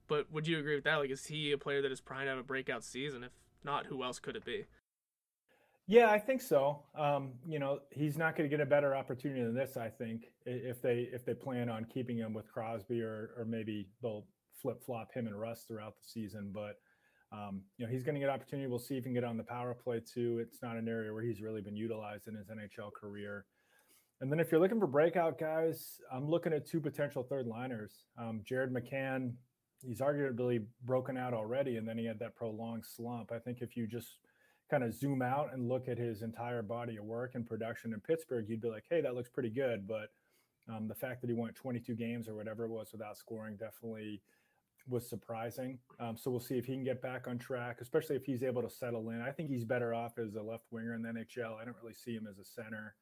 [0.09, 0.97] But would you agree with that?
[0.97, 3.25] Like, is he a player that is primed to have a breakout season?
[3.25, 4.65] If not, who else could it be?
[5.87, 6.83] Yeah, I think so.
[6.97, 9.77] Um, you know, he's not going to get a better opportunity than this.
[9.77, 13.89] I think if they if they plan on keeping him with Crosby, or or maybe
[14.01, 14.25] they'll
[14.63, 16.53] flip flop him and Rust throughout the season.
[16.55, 16.79] But
[17.31, 18.69] um, you know, he's going to get opportunity.
[18.69, 20.39] We'll see if he can get on the power play too.
[20.41, 23.45] It's not an area where he's really been utilized in his NHL career.
[24.21, 27.93] And then if you're looking for breakout guys, I'm looking at two potential third liners.
[28.19, 29.35] Um, Jared McCann,
[29.87, 33.31] he's arguably broken out already, and then he had that prolonged slump.
[33.31, 34.19] I think if you just
[34.71, 38.01] kind of zoom out and look at his entire body of work and production in
[38.01, 39.87] Pittsburgh, you'd be like, hey, that looks pretty good.
[39.87, 40.09] But
[40.69, 44.21] um, the fact that he went 22 games or whatever it was without scoring definitely
[44.89, 45.79] was surprising.
[46.01, 48.63] Um, so we'll see if he can get back on track, especially if he's able
[48.63, 49.21] to settle in.
[49.21, 51.61] I think he's better off as a left winger in the NHL.
[51.61, 52.95] I don't really see him as a center.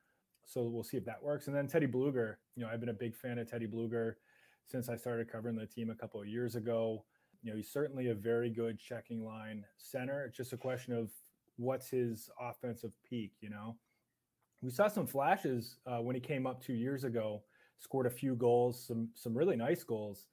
[0.44, 1.48] So we'll see if that works.
[1.48, 4.14] And then Teddy Blueger, you know, I've been a big fan of Teddy Blueger
[4.64, 7.04] since I started covering the team a couple of years ago.
[7.42, 10.24] You know, he's certainly a very good checking line center.
[10.24, 11.10] It's just a question of
[11.56, 13.76] what's his offensive peak, you know.
[14.62, 17.42] We saw some flashes uh, when he came up two years ago,
[17.78, 20.28] scored a few goals, some some really nice goals.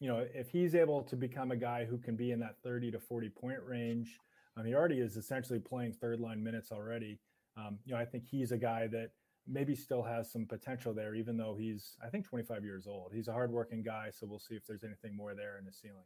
[0.00, 2.90] You know, if he's able to become a guy who can be in that 30
[2.92, 4.18] to 40 point range,
[4.56, 7.18] um, he already is essentially playing third line minutes already.
[7.56, 9.10] Um, you know, I think he's a guy that
[9.46, 13.12] maybe still has some potential there, even though he's, I think, 25 years old.
[13.14, 16.04] He's a hardworking guy, so we'll see if there's anything more there in the ceiling.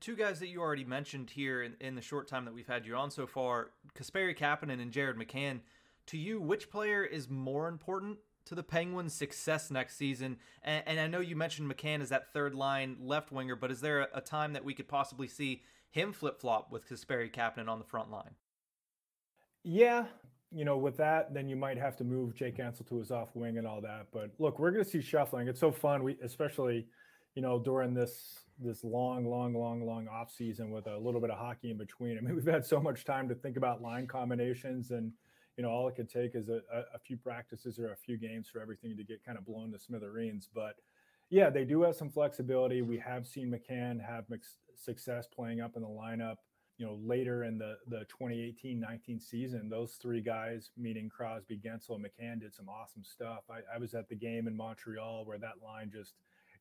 [0.00, 2.86] Two guys that you already mentioned here in, in the short time that we've had
[2.86, 5.60] you on so far, Kasperi Kapanen and Jared McCann.
[6.06, 10.38] To you, which player is more important to the Penguins' success next season?
[10.62, 13.80] And, and I know you mentioned McCann as that third line left winger, but is
[13.80, 17.68] there a, a time that we could possibly see him flip flop with Kasperi Kapanen
[17.68, 18.34] on the front line?
[19.64, 20.06] Yeah,
[20.54, 23.34] you know, with that, then you might have to move Jake Guentzel to his off
[23.34, 24.06] wing and all that.
[24.12, 25.48] But look, we're going to see shuffling.
[25.48, 26.02] It's so fun.
[26.02, 26.86] We, especially,
[27.34, 31.30] you know, during this this long, long, long, long off season with a little bit
[31.30, 32.18] of hockey in between.
[32.18, 35.12] I mean, we've had so much time to think about line combinations, and
[35.56, 36.60] you know, all it could take is a,
[36.94, 39.78] a few practices or a few games for everything to get kind of blown to
[39.78, 40.48] smithereens.
[40.54, 40.76] But
[41.30, 42.82] yeah, they do have some flexibility.
[42.82, 44.24] We have seen McCann have
[44.74, 46.36] success playing up in the lineup
[46.78, 52.04] you know, later in the the 2018-19 season, those three guys, meaning Crosby, Guentzel, and
[52.04, 53.44] McCann, did some awesome stuff.
[53.50, 56.14] I, I was at the game in Montreal where that line just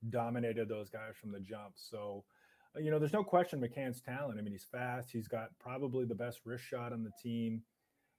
[0.10, 1.74] dominated those guys from the jump.
[1.76, 2.24] So,
[2.78, 4.38] you know, there's no question McCann's talent.
[4.38, 5.12] I mean, he's fast.
[5.12, 7.64] He's got probably the best wrist shot on the team.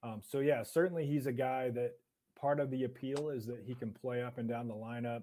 [0.03, 1.93] Um, so yeah, certainly he's a guy that
[2.39, 5.23] part of the appeal is that he can play up and down the lineup.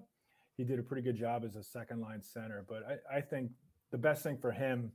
[0.56, 3.50] He did a pretty good job as a second line center, but I, I think
[3.90, 4.92] the best thing for him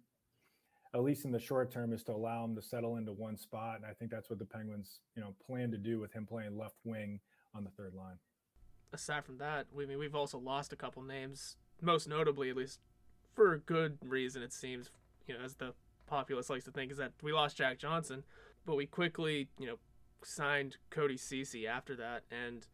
[0.96, 3.76] at least in the short term, is to allow him to settle into one spot.
[3.76, 6.58] And I think that's what the Penguins, you know, plan to do with him playing
[6.58, 7.20] left wing
[7.54, 8.16] on the third line.
[8.94, 12.56] Aside from that, we I mean we've also lost a couple names, most notably, at
[12.56, 12.80] least
[13.34, 14.90] for a good reason, it seems.
[15.28, 15.74] You know, as the
[16.08, 18.24] populace likes to think, is that we lost Jack Johnson,
[18.66, 19.78] but we quickly, you know,
[20.24, 22.68] signed Cody Ceci after that, and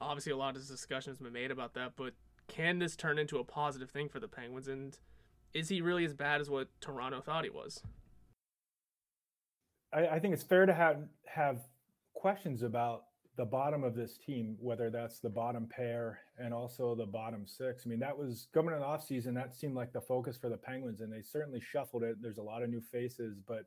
[0.00, 1.92] obviously a lot of discussion has been made about that.
[1.96, 2.14] But
[2.48, 4.68] can this turn into a positive thing for the Penguins?
[4.68, 4.98] And
[5.54, 7.82] is he really as bad as what Toronto thought he was?
[9.92, 11.60] I, I think it's fair to have have
[12.14, 13.04] questions about
[13.36, 17.82] the bottom of this team, whether that's the bottom pair and also the bottom six.
[17.84, 20.56] I mean, that was coming in the offseason, that seemed like the focus for the
[20.56, 22.16] Penguins, and they certainly shuffled it.
[22.22, 23.66] There's a lot of new faces, but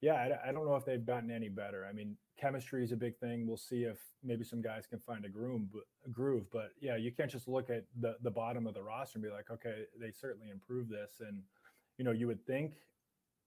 [0.00, 1.86] yeah, I, I, don't know if they've gotten any better.
[1.88, 3.46] I mean, chemistry is a big thing.
[3.46, 6.44] We'll see if maybe some guys can find a groove, but, a groove.
[6.52, 9.30] But yeah, you can't just look at the the bottom of the roster and be
[9.30, 11.20] like, okay, they certainly improved this.
[11.20, 11.42] And
[11.96, 12.74] you know, you would think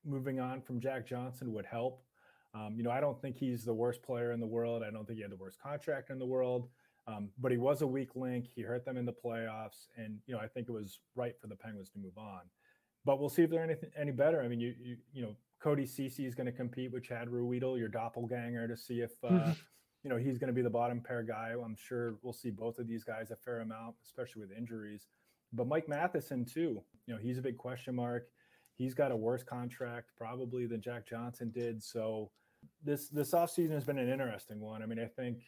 [0.06, 2.04] moving on from Jack Johnson would help.
[2.54, 4.84] Um, you know, I don't think he's the worst player in the world.
[4.84, 6.68] I don't think he had the worst contract in the world.
[7.08, 8.48] Um, but he was a weak link.
[8.54, 11.48] He hurt them in the playoffs, and you know, I think it was right for
[11.48, 12.42] the Penguins to move on.
[13.06, 14.42] But we'll see if they're anything any better.
[14.42, 17.78] I mean, you you, you know, Cody Ceci is going to compete with Chad Ruhwedel,
[17.78, 19.54] your doppelganger, to see if uh,
[20.04, 21.54] you know he's going to be the bottom pair guy.
[21.64, 25.08] I'm sure we'll see both of these guys a fair amount, especially with injuries.
[25.54, 28.28] But Mike Matheson too, you know, he's a big question mark.
[28.76, 31.84] He's got a worse contract probably than Jack Johnson did.
[31.84, 32.32] So,
[32.84, 34.82] this this offseason has been an interesting one.
[34.82, 35.40] I mean, I think,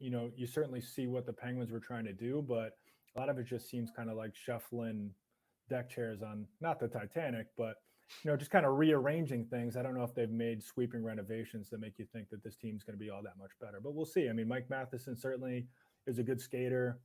[0.00, 2.72] you know, you certainly see what the Penguins were trying to do, but
[3.14, 5.10] a lot of it just seems kind of like shuffling
[5.68, 7.76] deck chairs on not the Titanic, but
[8.22, 9.76] you know, just kind of rearranging things.
[9.76, 12.82] I don't know if they've made sweeping renovations that make you think that this team's
[12.82, 14.28] going to be all that much better, but we'll see.
[14.28, 15.66] I mean, Mike Matheson certainly
[16.06, 16.98] is a good skater.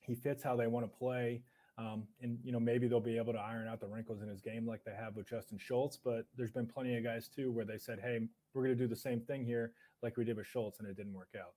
[0.00, 1.42] He fits how they want to play.
[1.78, 4.42] Um, and you know maybe they'll be able to iron out the wrinkles in his
[4.42, 5.96] game like they have with Justin Schultz.
[5.96, 8.20] But there's been plenty of guys too where they said, "Hey,
[8.52, 9.72] we're going to do the same thing here
[10.02, 11.54] like we did with Schultz," and it didn't work out.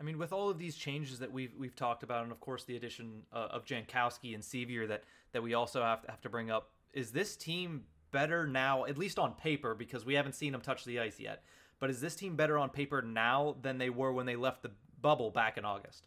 [0.00, 2.64] I mean, with all of these changes that we've we've talked about, and of course
[2.64, 6.28] the addition uh, of Jankowski and Sceviour that that we also have to have to
[6.28, 10.52] bring up, is this team better now, at least on paper, because we haven't seen
[10.52, 11.42] them touch the ice yet.
[11.80, 14.70] But is this team better on paper now than they were when they left the
[15.00, 16.06] bubble back in August?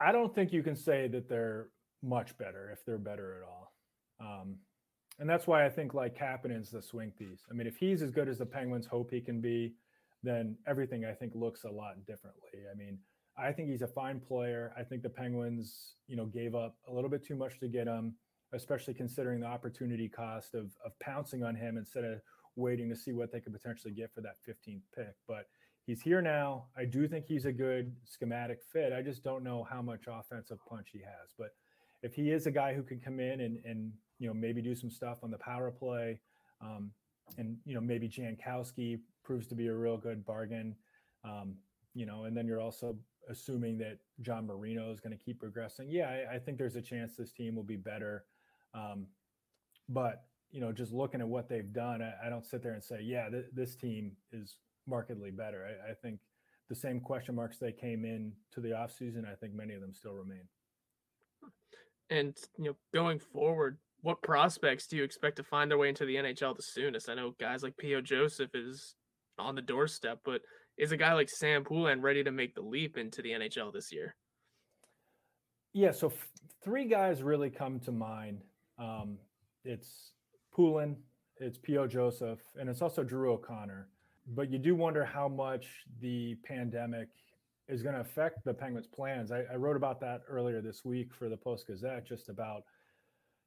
[0.00, 1.68] I don't think you can say that they're
[2.02, 3.72] much better if they're better at all.
[4.20, 4.56] Um,
[5.18, 7.42] and that's why I think like Kapanen's the swing piece.
[7.50, 9.74] I mean, if he's as good as the Penguins hope he can be,
[10.22, 12.64] then everything I think looks a lot differently.
[12.70, 12.98] I mean,
[13.36, 14.72] I think he's a fine player.
[14.78, 17.86] I think the Penguins, you know, gave up a little bit too much to get
[17.86, 18.14] him,
[18.54, 22.20] especially considering the opportunity cost of of pouncing on him instead of
[22.56, 25.14] waiting to see what they could potentially get for that 15th pick.
[25.26, 25.48] But
[25.86, 26.66] he's here now.
[26.76, 28.92] I do think he's a good schematic fit.
[28.92, 31.34] I just don't know how much offensive punch he has.
[31.38, 31.54] But
[32.02, 34.74] if he is a guy who can come in and and you know maybe do
[34.74, 36.20] some stuff on the power play,
[36.60, 36.90] um,
[37.38, 40.76] and you know maybe Jankowski proves to be a real good bargain,
[41.24, 41.56] um,
[41.94, 42.96] you know, and then you're also
[43.30, 45.88] assuming that John Marino is going to keep progressing.
[45.88, 48.24] Yeah, I, I, think there's a chance this team will be better.
[48.74, 49.06] Um,
[49.88, 52.84] but you know, just looking at what they've done, I, I don't sit there and
[52.84, 54.56] say, yeah, th- this team is
[54.86, 55.66] markedly better.
[55.66, 56.20] I, I, think
[56.68, 59.92] the same question marks they came in to the offseason, I think many of them
[59.92, 60.42] still remain.
[62.10, 66.04] And you know, going forward, what prospects do you expect to find their way into
[66.04, 67.08] the NHL the soonest?
[67.08, 68.02] I know guys like P.O.
[68.02, 68.94] Joseph is
[69.38, 70.42] on the doorstep, but
[70.76, 73.92] is a guy like Sam Poulin ready to make the leap into the NHL this
[73.92, 74.14] year?
[75.72, 76.28] Yeah, so f-
[76.62, 78.42] three guys really come to mind.
[78.78, 79.18] Um,
[79.64, 80.12] it's
[80.52, 80.96] Poulin,
[81.38, 81.86] it's P.O.
[81.86, 83.88] Joseph, and it's also Drew O'Connor
[84.26, 87.08] but you do wonder how much the pandemic
[87.68, 89.32] is going to affect the Penguins' plans.
[89.32, 92.64] I, I, wrote about that earlier this week for the Post Gazette, just about,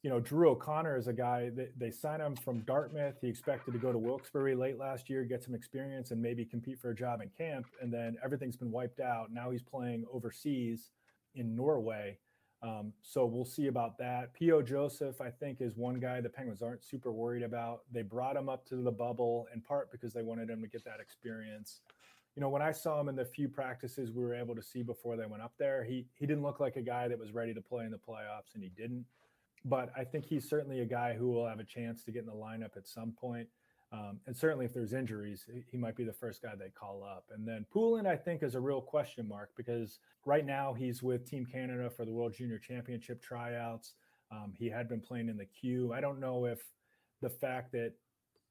[0.02, 3.16] you know, Drew O'Connor is a guy that they signed him from Dartmouth.
[3.22, 6.80] He expected to go to Wilkes-Barre late last year, get some experience, and maybe compete
[6.80, 7.68] for a job in camp.
[7.82, 9.32] And then everything's been wiped out.
[9.32, 10.92] Now he's playing overseas
[11.36, 12.18] in Norway.
[12.64, 14.34] Um, so we'll see about that.
[14.34, 14.64] P.O.
[14.64, 17.82] Joseph, I think, is one guy the Penguins aren't super worried about.
[17.91, 20.84] They brought him up to the bubble in part because they wanted him to get
[20.86, 21.82] that experience.
[22.36, 24.82] You know, when I saw him in the few practices we were able to see
[24.82, 27.53] before they went up there, he he didn't look like a guy that was ready
[27.53, 29.05] to play in the playoffs, and he didn't.
[29.66, 32.28] But I think he's certainly a guy who will have a chance to get in
[32.28, 33.47] the lineup at some point.
[33.94, 37.26] Um, and certainly, if there's injuries, he might be the first guy they call up.
[37.34, 41.30] And then Poulin, I think, is a real question mark because right now he's with
[41.30, 43.94] Team Canada for the World Junior Championship tryouts.
[44.30, 45.94] Um, he had been playing in the Q.
[45.94, 46.60] I don't know if
[47.22, 47.94] the fact that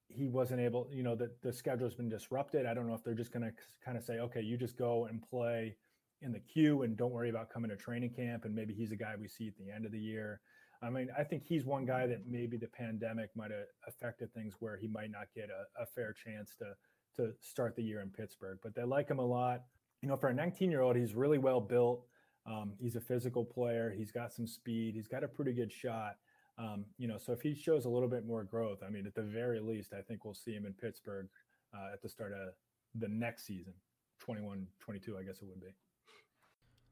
[0.09, 2.65] he wasn't able, you know, that the schedule's been disrupted.
[2.65, 3.53] I don't know if they're just going to
[3.85, 5.77] kind of say, okay, you just go and play
[6.23, 8.45] in the Q and don't worry about coming to training camp.
[8.45, 10.41] And maybe he's a guy we see at the end of the year.
[10.83, 14.55] I mean, I think he's one guy that maybe the pandemic might have affected things
[14.61, 16.75] where he might not get a, a fair chance to
[17.17, 18.59] to start the year in Pittsburgh.
[18.63, 19.65] But they like him a lot.
[20.03, 22.07] You know, for a 19 year old, he's really well built.
[22.47, 23.93] Um, he's a physical player.
[23.97, 24.95] He's got some speed.
[24.95, 26.17] He's got a pretty good shot.
[26.59, 29.15] Um, you know, so if he shows a little bit more growth, I mean, at
[29.15, 31.29] the very least, I think we'll see him in Pittsburgh
[31.75, 32.55] uh, at the start of
[32.95, 33.75] the next season,
[34.21, 35.75] 21 22, I guess it would be.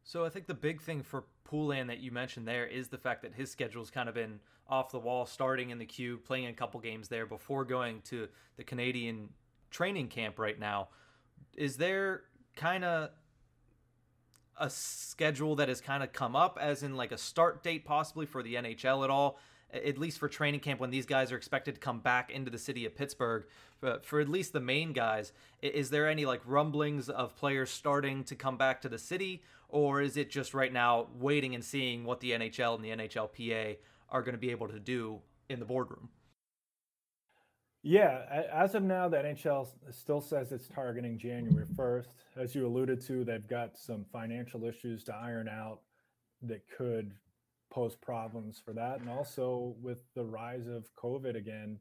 [0.05, 3.22] So I think the big thing for Poulin that you mentioned there is the fact
[3.22, 4.38] that his schedule's kind of been
[4.68, 8.28] off the wall, starting in the Q, playing a couple games there before going to
[8.57, 9.30] the Canadian
[9.70, 10.88] training camp right now.
[11.57, 12.24] Is there
[12.55, 13.11] kind of
[14.61, 18.26] a schedule that has kind of come up as in like a start date possibly
[18.26, 19.38] for the NHL at all?
[19.72, 22.59] At least for training camp when these guys are expected to come back into the
[22.59, 23.44] city of Pittsburgh,
[23.80, 25.32] but for at least the main guys,
[25.62, 29.42] is there any like rumblings of players starting to come back to the city,
[29.74, 33.78] or is it just right now waiting and seeing what the NHL and the NHLPA
[34.08, 35.18] are going to be able to do
[35.48, 36.10] in the boardroom?
[37.82, 42.06] Yeah, as of now, the NHL still says it's targeting January 1st.
[42.36, 45.80] As you alluded to, they've got some financial issues to iron out
[46.42, 47.12] that could
[47.68, 49.00] pose problems for that.
[49.00, 51.80] And also with the rise of COVID again,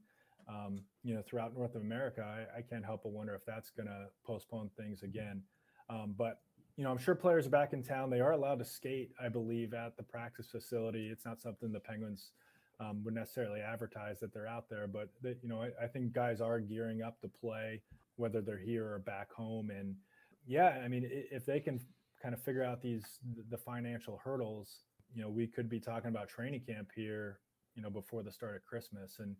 [0.50, 3.88] um, you know, throughout North America, I, I, can't help but wonder if that's going
[3.88, 5.44] to postpone things again.
[5.90, 6.40] Um, but
[6.78, 8.10] you know, I'm sure players are back in town.
[8.10, 11.10] They are allowed to skate, I believe, at the practice facility.
[11.12, 12.32] It's not something the Penguins
[12.80, 14.88] um, would necessarily advertise that they're out there.
[14.88, 17.82] But you know, I, I think guys are gearing up to play,
[18.16, 19.70] whether they're here or back home.
[19.70, 19.96] And
[20.48, 21.80] yeah, I mean, if they can
[22.22, 23.20] kind of figure out these
[23.50, 24.80] the financial hurdles,
[25.14, 27.40] you know, we could be talking about training camp here,
[27.76, 29.18] you know, before the start of Christmas.
[29.20, 29.36] And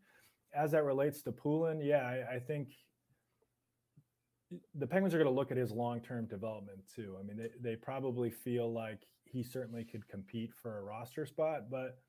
[0.56, 2.70] as that relates to Poulin, yeah, I, I think
[4.76, 7.16] the Penguins are going to look at his long-term development too.
[7.20, 11.70] I mean, they, they probably feel like he certainly could compete for a roster spot,
[11.70, 12.00] but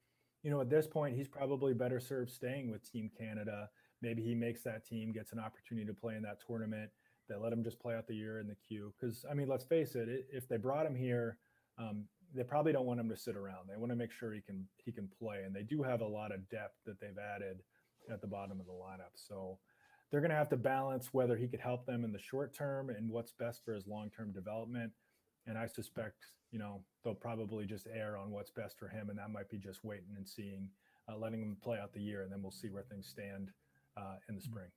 [0.42, 3.70] you know, at this point, he's probably better served staying with Team Canada.
[4.02, 6.90] Maybe he makes that team, gets an opportunity to play in that tournament.
[7.28, 8.92] They let him just play out the year in the Q.
[9.00, 11.38] Because I mean, let's face it, if they brought him here,
[11.78, 13.68] um, they probably don't want him to sit around.
[13.68, 16.06] They want to make sure he can he can play, and they do have a
[16.06, 17.62] lot of depth that they've added
[18.12, 19.14] at the bottom of the lineup.
[19.14, 19.58] So
[20.10, 22.90] they're going to have to balance whether he could help them in the short term
[22.90, 24.92] and what's best for his long term development.
[25.46, 29.18] And I suspect, you know, they'll probably just err on what's best for him, and
[29.18, 30.70] that might be just waiting and seeing,
[31.08, 33.50] uh, letting him play out the year, and then we'll see where things stand
[33.96, 34.50] uh, in the mm-hmm.
[34.50, 34.68] spring.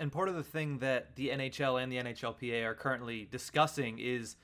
[0.00, 4.36] And part of the thing that the NHL and the NHLPA are currently discussing is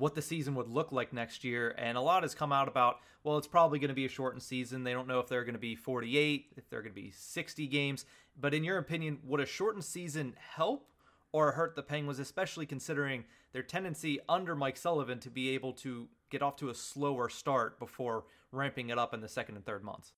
[0.00, 1.74] what the season would look like next year.
[1.78, 4.42] And a lot has come out about, well, it's probably going to be a shortened
[4.42, 4.82] season.
[4.82, 7.66] They don't know if they're going to be 48, if they're going to be 60
[7.66, 8.06] games.
[8.40, 10.86] But in your opinion, would a shortened season help
[11.32, 16.08] or hurt the Penguins, especially considering their tendency under Mike Sullivan to be able to
[16.30, 19.84] get off to a slower start before ramping it up in the second and third
[19.84, 20.12] months?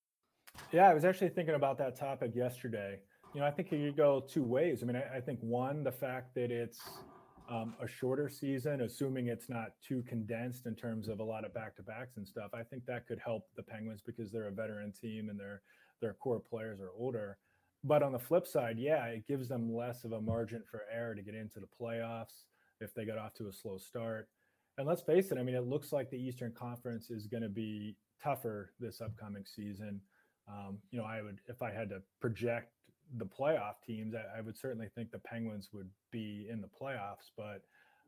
[0.70, 3.00] Yeah, I was actually thinking about that topic yesterday.
[3.34, 4.82] You know, I think you go two ways.
[4.82, 6.80] I mean, I, I think one, the fact that it's
[7.50, 11.54] um, a shorter season, assuming it's not too condensed in terms of a lot of
[11.54, 12.50] back to backs and stuff.
[12.54, 15.62] I think that could help the Penguins because they're a veteran team and their
[16.00, 17.38] their core players are older.
[17.84, 21.14] But on the flip side, yeah, it gives them less of a margin for error
[21.14, 22.44] to get into the playoffs
[22.80, 24.28] if they get off to a slow start.
[24.78, 27.48] And let's face it, I mean, it looks like the Eastern Conference is going to
[27.48, 30.00] be tougher this upcoming season.
[30.48, 32.72] Um, you know, I would, if I had to project
[33.16, 37.30] the playoff teams, I, I, would certainly think the Penguins would be in the playoffs,
[37.36, 37.62] but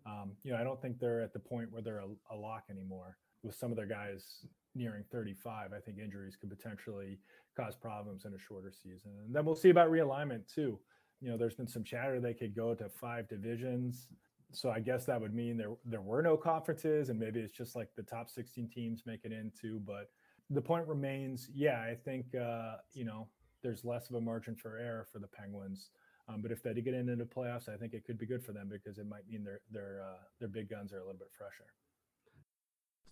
[0.07, 2.64] um, you know, I don't think they're at the point where they're a, a, lock
[2.70, 3.16] anymore.
[3.42, 7.18] With some of their guys nearing 35, I think injuries could potentially
[7.57, 9.12] cause problems in a shorter season.
[9.24, 10.78] And then we'll see about realignment too.
[11.20, 14.09] You know, there's been some chatter they could go to five divisions.
[14.52, 17.74] So I guess that would mean there there were no conferences, and maybe it's just
[17.74, 19.80] like the top 16 teams make it into.
[19.80, 20.11] But
[20.50, 23.28] the point remains, yeah, I think uh, you know
[23.64, 25.90] there's less of a margin for error for the Penguins.
[26.28, 28.52] Um, but if they get into the playoffs, I think it could be good for
[28.52, 31.30] them because it might mean their their uh, their big guns are a little bit
[31.36, 31.66] fresher.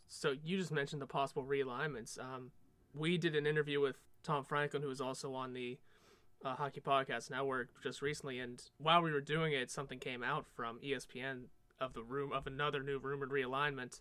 [0.08, 2.20] So you just mentioned the possible realignments.
[2.20, 2.52] Um,
[2.94, 5.78] we did an interview with Tom Franklin, who is also on the
[6.44, 10.46] uh, Hockey Podcast Network just recently, and while we were doing it, something came out
[10.54, 11.44] from ESPN
[11.80, 14.00] of the room of another new rumored realignment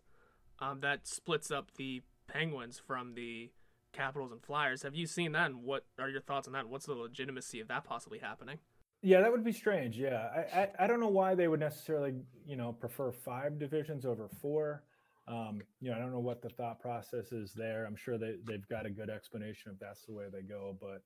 [0.60, 3.52] um, that splits up the Penguins from the
[3.92, 4.84] Capitals and Flyers.
[4.84, 5.48] Have you seen that?
[5.48, 6.68] And what are your thoughts on that?
[6.68, 8.60] What's the legitimacy of that possibly happening?
[9.02, 9.98] Yeah, that would be strange.
[9.98, 12.14] Yeah, I, I, I don't know why they would necessarily
[12.46, 14.84] you know prefer five divisions over four.
[15.28, 17.86] Um, you know, I don't know what the thought process is there.
[17.86, 21.02] I'm sure they they've got a good explanation if that's the way they go, but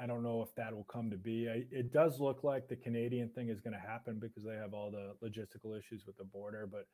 [0.00, 1.48] I don't know if that will come to be.
[1.48, 4.74] I, it does look like the Canadian thing is going to happen because they have
[4.74, 6.86] all the logistical issues with the border, but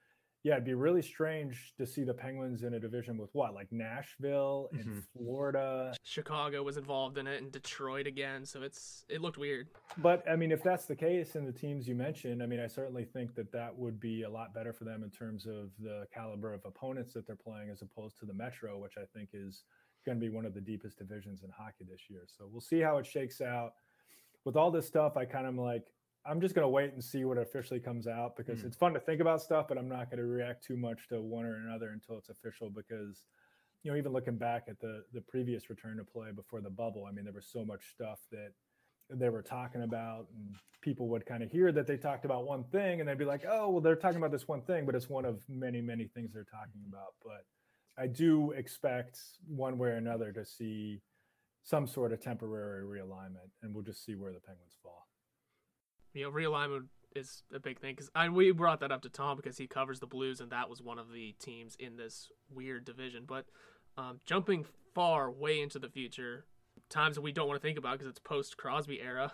[0.43, 3.71] yeah, it'd be really strange to see the Penguins in a division with what, like
[3.71, 4.99] Nashville and mm-hmm.
[5.15, 5.95] Florida.
[6.03, 8.47] Chicago was involved in it, and Detroit again.
[8.47, 9.69] So it's it looked weird.
[9.99, 12.69] But I mean, if that's the case, and the teams you mentioned, I mean, I
[12.69, 16.07] certainly think that that would be a lot better for them in terms of the
[16.15, 19.65] caliber of opponents that they're playing, as opposed to the Metro, which I think is
[20.07, 22.23] going to be one of the deepest divisions in hockey this year.
[22.27, 23.73] So we'll see how it shakes out.
[24.47, 25.93] With all this stuff, I kind of like
[26.27, 28.67] I'm just going to wait and see what officially comes out because mm.
[28.67, 31.21] it's fun to think about stuff, but I'm not going to react too much to
[31.21, 33.25] one or another until it's official because,
[33.83, 37.07] you know, even looking back at the the previous return to play before the bubble,
[37.09, 38.53] I mean, there was so much stuff that
[39.09, 42.65] they were talking about and people would kind of hear that they talked about one
[42.65, 45.09] thing and they'd be like, "Oh, well, they're talking about this one thing, but it's
[45.09, 47.47] one of many, many things they're talking about." But
[47.99, 51.01] I do expect one way or another to see
[51.63, 55.10] some sort of temporary realignment and we'll just see where the Penguins fall
[56.15, 59.37] you know, realignment is a big thing because I we brought that up to Tom
[59.37, 62.85] because he covers the Blues and that was one of the teams in this weird
[62.85, 63.25] division.
[63.27, 63.47] But
[63.97, 66.45] um, jumping far way into the future,
[66.89, 69.33] times that we don't want to think about because it's post Crosby era,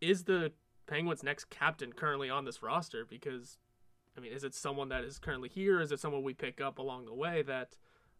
[0.00, 0.52] is the
[0.86, 3.04] Penguins' next captain currently on this roster?
[3.04, 3.58] Because
[4.16, 5.80] I mean, is it someone that is currently here?
[5.80, 7.76] Is it someone we pick up along the way that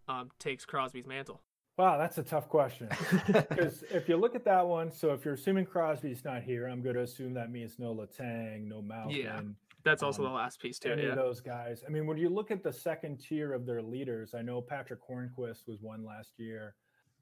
[0.09, 1.43] um, takes Crosby's mantle?
[1.81, 2.89] Wow, that's a tough question.
[3.27, 6.83] Because if you look at that one, so if you're assuming Crosby's not here, I'm
[6.83, 9.17] going to assume that means no Letang, no Malkin.
[9.17, 9.41] Yeah,
[9.83, 10.93] that's also um, the last piece too.
[10.93, 11.11] Any yeah.
[11.11, 11.83] of those guys.
[11.87, 15.01] I mean, when you look at the second tier of their leaders, I know Patrick
[15.09, 16.75] Hornqvist was one last year.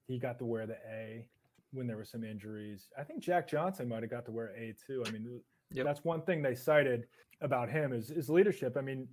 [0.09, 1.25] He got to wear the A.
[1.73, 2.89] when there were some injuries.
[2.99, 5.05] I think Jack Johnson might have got to wear A too.
[5.07, 5.41] I mean,
[5.71, 5.87] Yep.
[5.87, 7.07] that's one thing they cited
[7.43, 8.77] about him is his leadership.
[8.77, 9.07] I mean,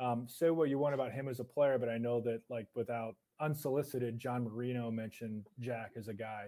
[0.00, 2.66] um, say what you want about him as a player, but I know that like
[2.74, 6.46] without unsolicited, John Marino mentioned Jack as a guy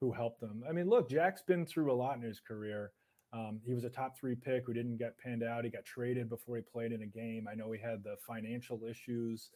[0.00, 0.62] who helped them.
[0.68, 2.90] I mean, look, Jack's been through a lot in his career.
[3.32, 5.64] Um, he was a top three pick who didn't get panned out.
[5.64, 7.46] He got traded before he played in a game.
[7.50, 9.50] I know he had the financial issues,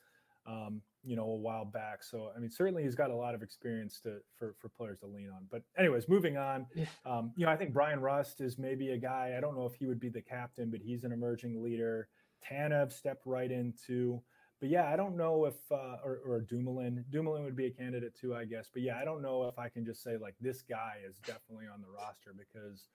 [0.46, 2.02] um, you know, a while back.
[2.02, 5.06] So, I mean, certainly he's got a lot of experience to for for players to
[5.06, 5.46] lean on.
[5.50, 6.66] But, anyways, moving on.
[7.04, 9.34] Um, you know, I think Bryan Rust is maybe a guy.
[9.36, 12.08] I don't know if he would be the captain, but he's an emerging leader.
[12.48, 14.22] Tanev stepped right into.
[14.60, 17.04] But yeah, I don't know if uh, or, or Dumoulin.
[17.10, 18.70] Dumoulin would be a candidate too, I guess.
[18.72, 21.66] But yeah, I don't know if I can just say like this guy is definitely
[21.72, 22.88] on the roster because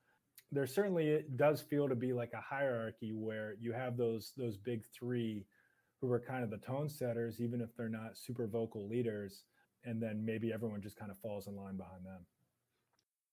[0.51, 4.57] there certainly it does feel to be like a hierarchy where you have those those
[4.57, 5.45] big three
[6.01, 9.43] who are kind of the tone setters, even if they're not super vocal leaders,
[9.85, 12.25] and then maybe everyone just kind of falls in line behind them.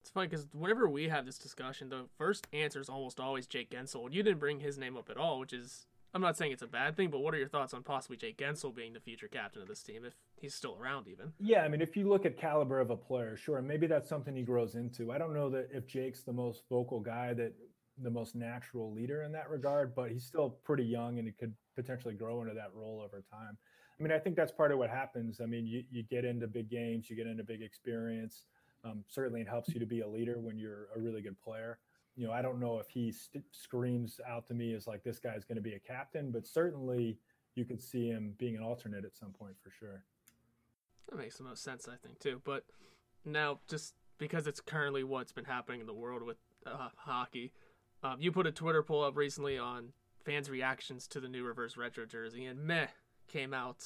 [0.02, 3.70] It's funny because whenever we have this discussion, the first answer is almost always Jake
[3.70, 4.12] Guentzel.
[4.12, 5.86] You didn't bring his name up at all, which is
[6.18, 8.38] I'm not saying it's a bad thing, but what are your thoughts on possibly Jake
[8.38, 11.32] Guentzel being the future captain of this team if he's still around even?
[11.38, 14.34] Yeah, I mean, if you look at caliber of a player, sure, maybe that's something
[14.34, 15.12] he grows into.
[15.12, 17.52] I don't know that if Jake's the most vocal guy, that
[18.02, 21.54] the most natural leader in that regard, but he's still pretty young and he could
[21.76, 23.56] potentially grow into that role over time.
[23.96, 25.40] I mean, I think that's part of what happens.
[25.40, 28.42] I mean, you, you get into big games, you get into big experience.
[28.82, 31.78] Um, certainly, it helps you to be a leader when you're a really good player.
[32.18, 35.20] You know, I don't know if he st- screams out to me as like this
[35.20, 37.16] guy's going to be a captain, but certainly
[37.54, 40.02] you could see him being an alternate at some point for sure.
[41.08, 42.42] That makes the most sense, I think, too.
[42.44, 42.64] But
[43.24, 47.52] now, just because it's currently what's been happening in the world with uh, hockey,
[48.02, 49.92] um, you put a Twitter poll up recently on
[50.24, 52.88] fans' reactions to the new reverse retro jersey, and meh
[53.28, 53.84] came out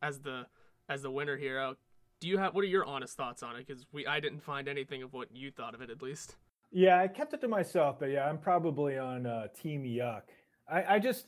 [0.00, 0.46] as the
[0.88, 1.60] as the winner here.
[1.60, 1.74] Uh,
[2.18, 3.66] do you have what are your honest thoughts on it?
[3.66, 6.36] Because we I didn't find anything of what you thought of it at least.
[6.76, 10.22] Yeah, I kept it to myself, but yeah, I'm probably on uh, Team Yuck.
[10.68, 11.26] I, I just,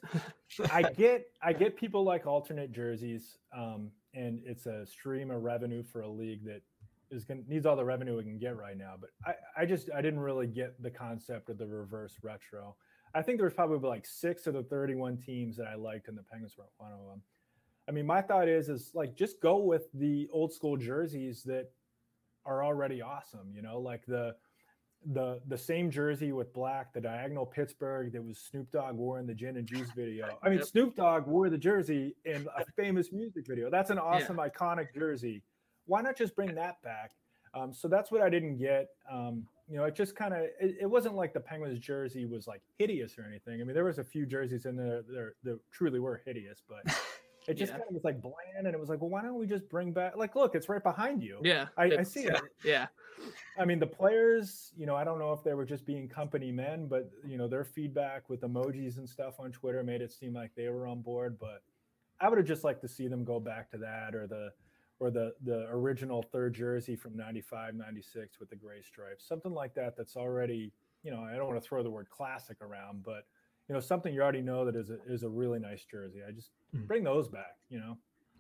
[0.73, 5.85] I get, I get people like alternate jerseys, um, and it's a stream of revenue
[5.85, 6.63] for a league that
[7.13, 8.95] is going needs all the revenue it can get right now.
[9.01, 12.75] But I, I just, I didn't really get the concept of the reverse retro.
[13.15, 16.19] I think there was probably like six of the 31 teams that I liked, and
[16.19, 17.23] the Penguins were one of them.
[17.89, 21.71] I mean, my thought is, is like just go with the old school jerseys that
[22.45, 23.53] are already awesome.
[23.55, 24.35] You know, like the
[25.13, 29.27] the the same jersey with black, the diagonal Pittsburgh that was Snoop Dogg wore in
[29.27, 30.39] the Gin and Juice video.
[30.43, 30.67] I mean, Yep.
[30.67, 33.71] Snoop Dogg wore the jersey in a famous music video.
[33.71, 35.43] That's an awesome, iconic jersey.
[35.87, 37.13] Why not just bring that back?
[37.55, 38.89] Um, so that's what I didn't get.
[39.11, 42.47] Um, you know, it just kind of it, it wasn't like the Penguins jersey was
[42.47, 43.61] like hideous or anything.
[43.61, 46.85] I mean, there was a few jerseys in there that, that truly were hideous, but
[47.49, 47.79] it just Yeah.
[47.79, 48.67] kind of was like bland.
[48.67, 50.17] And it was like, well, why don't we just bring back?
[50.17, 51.41] Like, look, it's right behind you.
[51.43, 52.41] Yeah, I- I see it.
[52.65, 52.87] Yeah,
[53.59, 56.51] I mean, the players, you know, I don't know if they were just being company
[56.53, 60.35] men, but you know, their feedback with emojis and stuff on Twitter made it seem
[60.35, 61.39] like they were on board.
[61.39, 61.63] But
[62.21, 64.53] I would have just liked to see them go back to that or the
[64.99, 69.27] or the the original third jersey from 95, 96 with the gray stripes.
[69.29, 70.73] Something like that that's already,
[71.03, 73.27] you know, I don't want to throw the word classic around, but
[73.69, 76.21] you know, something you already know that is a, is a really nice jersey.
[76.27, 76.87] I just Mhm.
[76.87, 77.99] bring those back, you know.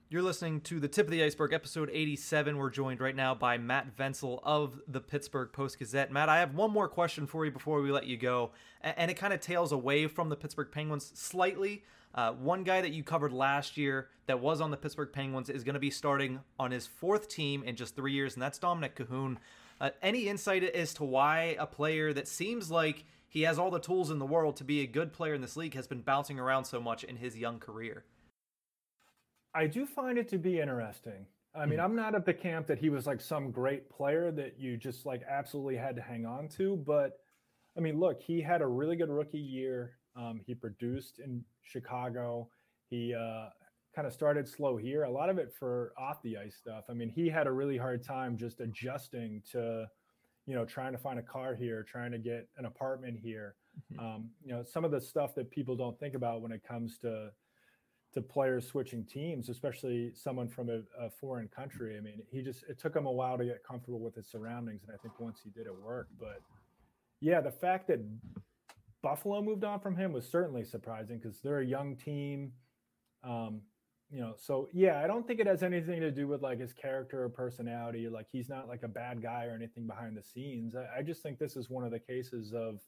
[0.08, 2.58] You're listening to the Tip of the Iceberg, episode 87.
[2.58, 6.12] We're joined right now by Matt Vensel of the Pittsburgh Post Gazette.
[6.12, 8.52] Matt, I have one more question for you before we let you go,
[8.82, 11.82] and it kind of tails away from the Pittsburgh Penguins slightly.
[12.14, 15.64] Uh, one guy that you covered last year that was on the Pittsburgh Penguins is
[15.64, 18.94] going to be starting on his fourth team in just three years, and that's Dominik
[18.94, 19.38] Kahun.
[19.80, 23.04] Uh, any insight as to why a player that seems like
[23.36, 25.58] he has all the tools in the world to be a good player in this
[25.58, 28.02] league has been bouncing around so much in his young career?
[29.52, 31.26] I do find it to be interesting.
[31.54, 31.84] I mean, Mhm.
[31.84, 35.04] I'm not at the camp that he was like some great player that you just
[35.04, 36.78] like absolutely had to hang on to.
[36.78, 37.20] But
[37.76, 39.98] I mean, look, he had a really good rookie year.
[40.14, 42.50] Um, he produced in Chicago.
[42.88, 43.50] He uh,
[43.94, 46.86] kind of started slow here, a lot of it for off the ice stuff.
[46.88, 49.90] I mean, he had a really hard time just adjusting to,
[50.46, 53.56] you know, trying to find a car here, trying to get an apartment here.
[53.92, 53.98] Mhm.
[53.98, 56.98] Um, you know, some of the stuff that people don't think about when it comes
[56.98, 57.32] to
[58.12, 61.98] to players switching teams, especially someone from a, a foreign country.
[61.98, 64.84] I mean, he just it took him a while to get comfortable with his surroundings,
[64.84, 66.16] and I think once he did, it worked.
[66.18, 66.40] But
[67.20, 68.00] yeah, the fact that
[69.02, 72.52] Buffalo moved on from him was certainly surprising because they're a young team.
[73.22, 73.60] Um,
[74.10, 76.72] you know, so yeah, I don't think it has anything to do with like his
[76.72, 78.08] character or personality.
[78.08, 80.76] Like he's not like a bad guy or anything behind the scenes.
[80.76, 82.80] I, I just think this is one of the cases of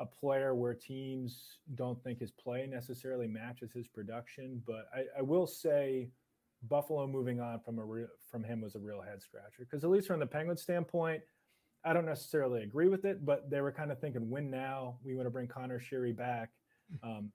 [0.00, 4.60] a player where teams don't think his play necessarily matches his production.
[4.66, 6.08] But I, I will say,
[6.68, 9.90] Buffalo moving on from a real, from him was a real head scratcher because at
[9.90, 11.22] least from the Penguins standpoint,
[11.84, 14.98] I don't necessarily agree with it, but they were kind of thinking, win now.
[15.04, 16.50] We want to bring Connor Sheary back,
[17.02, 17.32] um,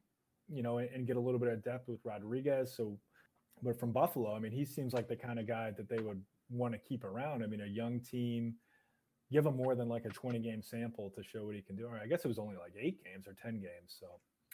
[0.51, 2.73] you know, and, and, get a little bit of depth with Rodriguez.
[2.75, 2.97] So,
[3.61, 6.21] but from Buffalo, I mean, he seems like the kind of guy that they would
[6.49, 7.43] want to keep around.
[7.43, 8.55] I mean, a young team,
[9.31, 11.85] give him more than like a 20 game sample to show what he can do.
[11.87, 13.97] Or I guess it was only like eight games or 10 games.
[13.99, 14.07] So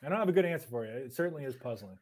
[0.04, 0.92] I don't have a good answer for you.
[0.92, 1.98] It certainly is puzzling.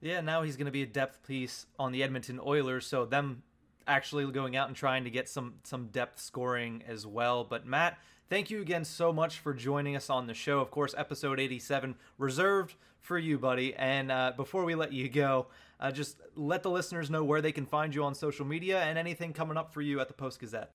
[0.00, 2.86] Yeah, now he's going to be a depth piece on the Edmonton Oilers.
[2.86, 3.42] So them
[3.86, 7.44] actually going out and trying to get some some depth scoring as well.
[7.44, 7.98] But Matt,
[8.28, 10.60] thank you again so much for joining us on the show.
[10.60, 13.74] Of course, episode 87 reserved for you, buddy.
[13.74, 15.46] And uh, before we let you go,
[15.80, 18.96] uh, just let the listeners know where they can find you on social media and
[18.98, 20.70] anything coming up for you at the Post Gazette.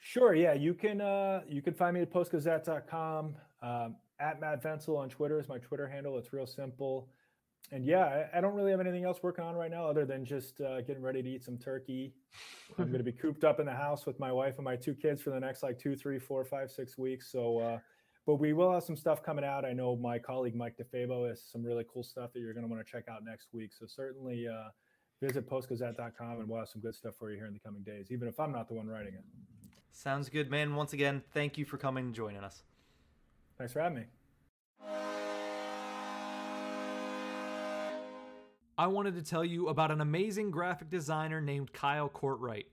[0.00, 0.34] Sure.
[0.34, 3.36] Yeah, you can uh, you can find me at postgazette.com.
[3.62, 6.18] Um, at Matt Vensel on Twitter is my Twitter handle.
[6.18, 7.08] It's real simple
[7.72, 10.24] and yeah, I, I, don't really have anything else working on right now other than
[10.24, 12.12] just uh, getting ready to eat some turkey.
[12.78, 14.94] I'm going to be cooped up in the house with my wife and my two
[14.94, 17.32] kids for the next like two, three, four, five, six weeks.
[17.32, 17.78] So, uh,
[18.26, 19.64] but we will have some stuff coming out.
[19.64, 22.72] I know my colleague Mike DeFabo has some really cool stuff that you're going to
[22.72, 23.70] want to check out next week.
[23.72, 24.68] So certainly uh,
[25.22, 28.08] visit postgazette.com and we'll have some good stuff for you here in the coming days,
[28.10, 29.24] even if I'm not the one writing it.
[29.90, 30.74] Sounds good, man.
[30.74, 32.62] Once again, thank you for coming and joining us.
[33.56, 34.04] Thanks for having me.
[38.76, 42.66] I wanted to tell you about an amazing graphic designer named Kyle Courtwright.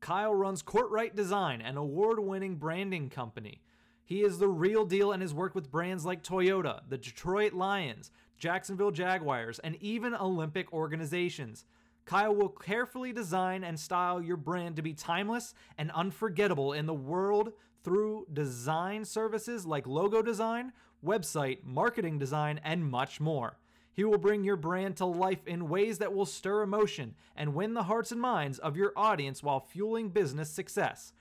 [0.00, 3.62] Kyle runs Courtwright Design, an award winning branding company.
[4.04, 8.10] He is the real deal and has worked with brands like Toyota, the Detroit Lions,
[8.36, 11.66] Jacksonville Jaguars, and even Olympic organizations.
[12.04, 16.92] Kyle will carefully design and style your brand to be timeless and unforgettable in the
[16.92, 17.52] world
[17.84, 20.72] through design services like logo design,
[21.06, 23.56] website, marketing design, and much more.
[23.94, 27.74] He will bring your brand to life in ways that will stir emotion and win
[27.74, 31.12] the hearts and minds of your audience while fueling business success.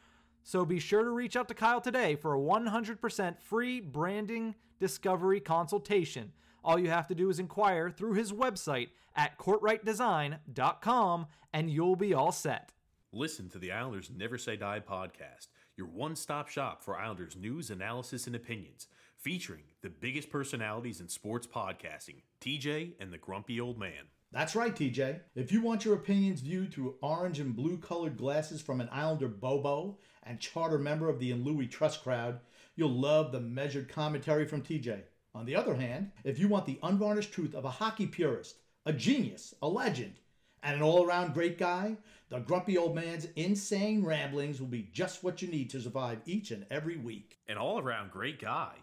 [0.42, 5.40] So be sure to reach out to Kyle today for a 100% free branding discovery
[5.40, 6.34] consultation.
[6.64, 12.14] All you have to do is inquire through his website at courtwrightdesign.com and you'll be
[12.14, 12.72] all set.
[13.12, 15.48] Listen to the Islanders Never Say Die podcast,
[15.78, 18.88] your one stop shop for Islanders news, analysis, and opinions
[19.24, 24.10] featuring the biggest personalities in sports podcasting, TJ and the Grumpy Old Man.
[24.34, 25.22] That's right, TJ.
[25.34, 29.30] If you want your opinions viewed through orange and blue colored glasses from an Islander
[29.30, 32.42] Bobo and charter member of the Louis Trust crowd,
[32.76, 35.04] you'll love the measured commentary from TJ.
[35.34, 38.92] On the other hand, if you want the unvarnished truth of a hockey purist, a
[38.92, 40.16] genius, a legend,
[40.62, 41.96] and an all around great guy,
[42.28, 46.52] the grumpy old man's insane ramblings will be just what you need to survive each
[46.52, 47.38] and every week.
[47.48, 48.74] An all around great guy.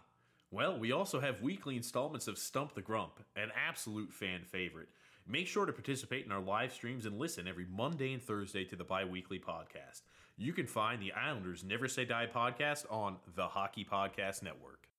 [0.53, 4.89] Well, we also have weekly installments of Stump the Grump, an absolute fan favorite.
[5.25, 8.75] Make sure to participate in our live streams and listen every Monday and Thursday to
[8.75, 10.01] the bi weekly podcast.
[10.35, 14.89] You can find the Islanders Never Say Die podcast on the Hockey Podcast Network.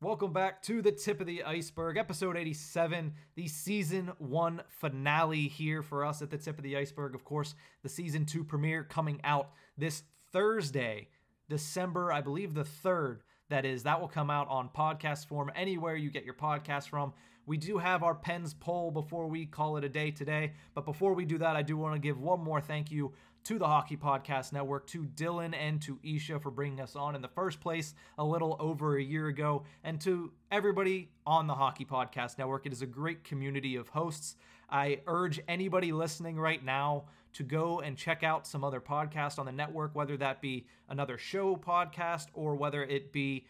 [0.00, 5.82] Welcome back to the tip of the iceberg, episode 87, the season one finale here
[5.82, 7.14] for us at the tip of the iceberg.
[7.14, 11.08] Of course, the season two premiere coming out this Thursday,
[11.50, 13.18] December, I believe the 3rd.
[13.52, 17.12] That is, that will come out on podcast form anywhere you get your podcast from.
[17.44, 20.54] We do have our pens poll before we call it a day today.
[20.72, 23.12] But before we do that, I do want to give one more thank you
[23.44, 27.20] to the Hockey Podcast Network, to Dylan and to Isha for bringing us on in
[27.20, 31.84] the first place a little over a year ago, and to everybody on the Hockey
[31.84, 32.64] Podcast Network.
[32.64, 34.36] It is a great community of hosts.
[34.70, 37.04] I urge anybody listening right now
[37.34, 41.16] to go and check out some other podcast on the network, whether that be another
[41.16, 43.46] show podcast or whether it be,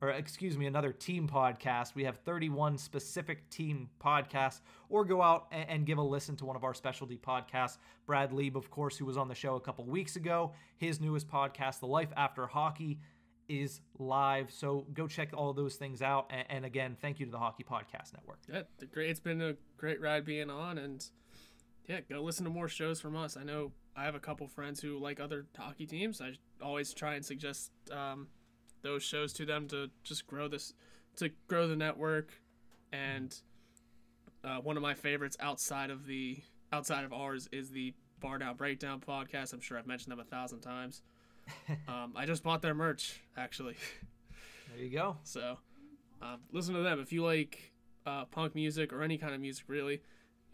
[0.00, 1.94] or excuse me, another team podcast.
[1.94, 6.56] We have 31 specific team podcasts, or go out and, give a listen to one
[6.56, 7.78] of our specialty podcasts.
[8.06, 11.26] Brad Lieb, of course, who was on the show a couple weeks ago, his newest
[11.26, 13.00] podcast, The Life After Hockey,
[13.48, 14.50] is live.
[14.50, 16.30] So go check all those things out.
[16.48, 18.38] And, again, thank you to the Hockey Podcast Network.
[18.48, 18.62] Yeah.
[18.96, 21.04] It's been a great ride being on, and
[21.86, 23.36] yeah, go listen to more shows from us.
[23.36, 26.20] I know I have a couple friends who like other hockey teams.
[26.20, 26.32] I
[26.62, 28.28] always try and suggest um,
[28.82, 30.74] those shows to them to just grow this,
[31.16, 32.32] to grow the network.
[32.92, 33.34] And
[34.42, 36.38] uh, one of my favorites outside of the
[36.72, 39.52] outside of ours is the Bar Down Breakdown podcast.
[39.52, 41.02] I'm sure I've mentioned them a thousand times.
[41.88, 43.76] um, I just bought their merch actually.
[44.74, 45.18] There you go.
[45.24, 45.58] So,
[46.22, 47.72] uh, listen to them if you like
[48.06, 50.00] uh, punk music or any kind of music really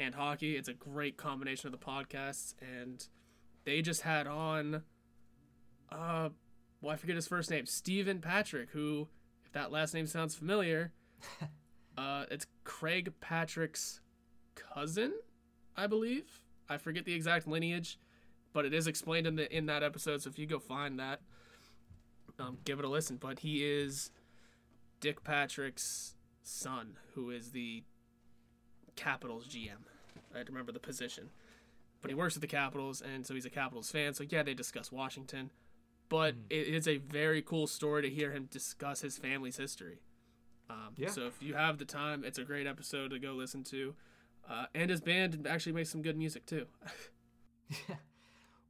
[0.01, 0.57] and hockey.
[0.57, 3.07] It's a great combination of the podcasts, and
[3.65, 4.83] they just had on,
[5.93, 6.31] uh,
[6.81, 9.09] well, I forget his first name, Stephen Patrick, who,
[9.45, 10.93] if that last name sounds familiar,
[11.99, 14.01] uh, it's Craig Patrick's
[14.55, 15.13] cousin,
[15.77, 16.41] I believe.
[16.69, 17.99] I forget the exact lineage,
[18.53, 20.23] but it is explained in the in that episode.
[20.23, 21.21] So if you go find that,
[22.39, 23.17] um, give it a listen.
[23.17, 24.11] But he is
[25.01, 27.83] Dick Patrick's son, who is the
[29.01, 29.83] Capitals GM.
[30.35, 31.31] I had to remember the position.
[32.03, 34.15] But he works with the Capitals, and so he's a Capitals fan.
[34.15, 35.51] So yeah, they discuss Washington,
[36.09, 36.41] but Hmm.
[36.51, 39.99] it is a very cool story to hear him discuss his family's history.
[40.69, 41.09] Um, Yeah.
[41.11, 43.95] So if you have the time, it's a great episode to go listen to.
[44.49, 46.67] Uh, and his band actually makes some good music too.
[47.89, 47.97] yeah.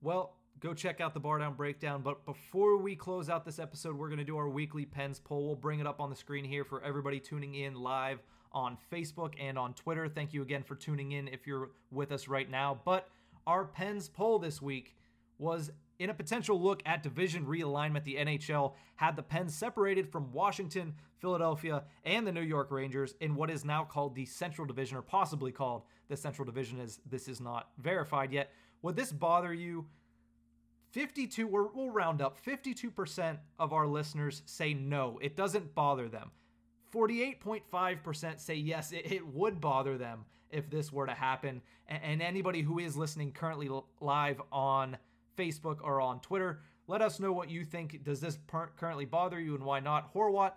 [0.02, 2.02] Well, go check out the Bar Down Breakdown.
[2.02, 5.46] But before we close out this episode, we're going to do our weekly Pens poll.
[5.46, 8.20] We'll bring it up on the screen here for everybody tuning in live
[8.52, 10.08] on Facebook and on Twitter.
[10.08, 12.80] Thank you again for tuning in if you're with us right now.
[12.84, 13.08] But
[13.46, 14.96] our Pens poll this week
[15.38, 18.04] was in a potential look at division realignment.
[18.04, 23.34] The NHL had the Pens separated from Washington, Philadelphia, and the New York Rangers in
[23.34, 27.28] what is now called the Central Division, or possibly called the Central Division, as this
[27.28, 28.52] is not verified yet.
[28.82, 29.86] Would this bother you?
[30.92, 36.32] 52, we're, we'll round up, 52% of our listeners say no, it doesn't bother them.
[36.92, 41.62] 48.5% say yes, it, it would bother them if this were to happen.
[41.86, 44.96] And, and anybody who is listening currently live on
[45.36, 48.02] Facebook or on Twitter, let us know what you think.
[48.04, 50.12] Does this per- currently bother you and why not?
[50.12, 50.52] Horwat,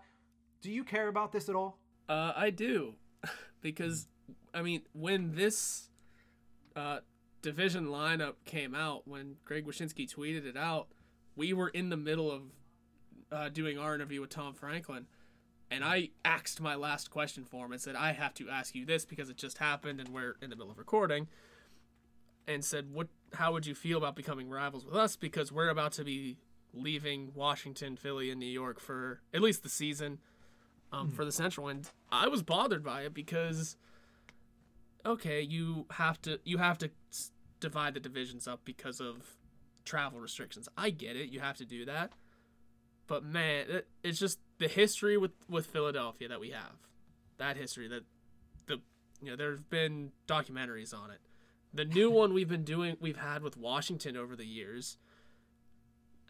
[0.61, 1.79] do you care about this at all?
[2.09, 2.95] Uh, I do,
[3.61, 4.07] because
[4.53, 5.89] I mean, when this
[6.75, 6.99] uh,
[7.41, 10.87] division lineup came out, when Greg Wyshynski tweeted it out,
[11.35, 12.41] we were in the middle of
[13.31, 15.07] uh, doing our interview with Tom Franklin,
[15.73, 18.85] and I axed my last question for him and said, "I have to ask you
[18.85, 21.27] this because it just happened and we're in the middle of recording."
[22.47, 23.07] And said, "What?
[23.33, 25.15] How would you feel about becoming rivals with us?
[25.15, 26.37] Because we're about to be
[26.73, 30.19] leaving Washington, Philly, and New York for at least the season."
[30.93, 33.75] um, for the Central, and I was bothered by it because,
[35.05, 36.91] okay, you have to you have to
[37.59, 39.35] divide the divisions up because of
[39.83, 40.69] travel restrictions.
[40.77, 42.11] I get it, you have to do that,
[43.07, 46.77] but man, it, it's just the history with with Philadelphia that we have,
[47.37, 48.03] that history that
[48.65, 48.79] the
[49.21, 51.19] you know there have been documentaries on it.
[51.73, 54.97] The new one we've been doing, we've had with Washington over the years.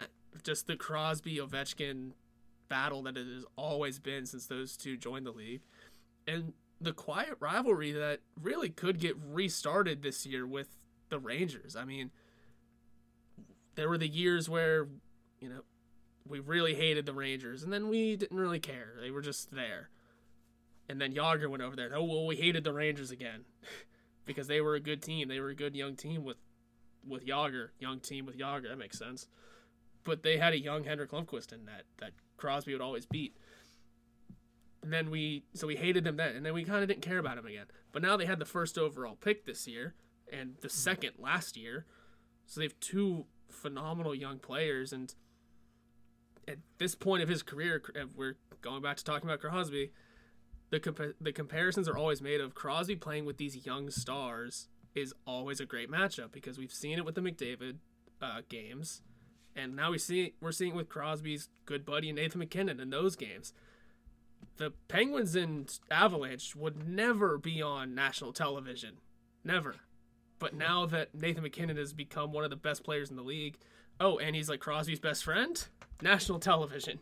[0.01, 0.05] uh,
[0.41, 2.13] Just the Crosby Ovechkin
[2.69, 5.61] battle that it has always been since those two joined the league.
[6.25, 10.69] And the quiet rivalry that really could get restarted this year with
[11.09, 11.75] the Rangers.
[11.75, 12.09] I mean,
[13.75, 14.87] there were the years where,
[15.39, 15.61] you know,
[16.27, 18.93] we really hated the Rangers, and then we didn't really care.
[19.01, 19.89] They were just there.
[20.89, 21.91] And then Jagr went over there.
[21.93, 23.45] Oh, well, we hated the Rangers again
[24.25, 25.27] because they were a good team.
[25.27, 26.37] They were a good young team with
[27.05, 28.69] with Jagr, young team with Jagr.
[28.69, 29.27] That makes sense.
[30.05, 33.35] But they had a young Henrik Lundqvist in that that Crosby would always beat.
[34.81, 37.19] And then we so we hated them then, and then we kind of didn't care
[37.19, 37.67] about him again.
[37.91, 39.93] But now they had the first overall pick this year,
[40.31, 41.85] and the second last year,
[42.45, 44.91] so they have two phenomenal young players.
[44.91, 45.13] And
[46.47, 47.81] at this point of his career,
[48.15, 49.91] we're going back to talking about Crosby.
[50.69, 55.59] The the comparisons are always made of Crosby playing with these young stars is always
[55.59, 57.77] a great matchup because we've seen it with the McDavid
[58.21, 59.01] uh, games,
[59.55, 63.15] and now we see we're seeing it with Crosby's good buddy Nathan MacKinnon in those
[63.15, 63.53] games.
[64.57, 68.97] The Penguins and Avalanche would never be on national television,
[69.43, 69.75] never.
[70.39, 73.57] But now that Nathan MacKinnon has become one of the best players in the league,
[73.99, 75.65] oh, and he's like Crosby's best friend,
[76.01, 76.99] national television.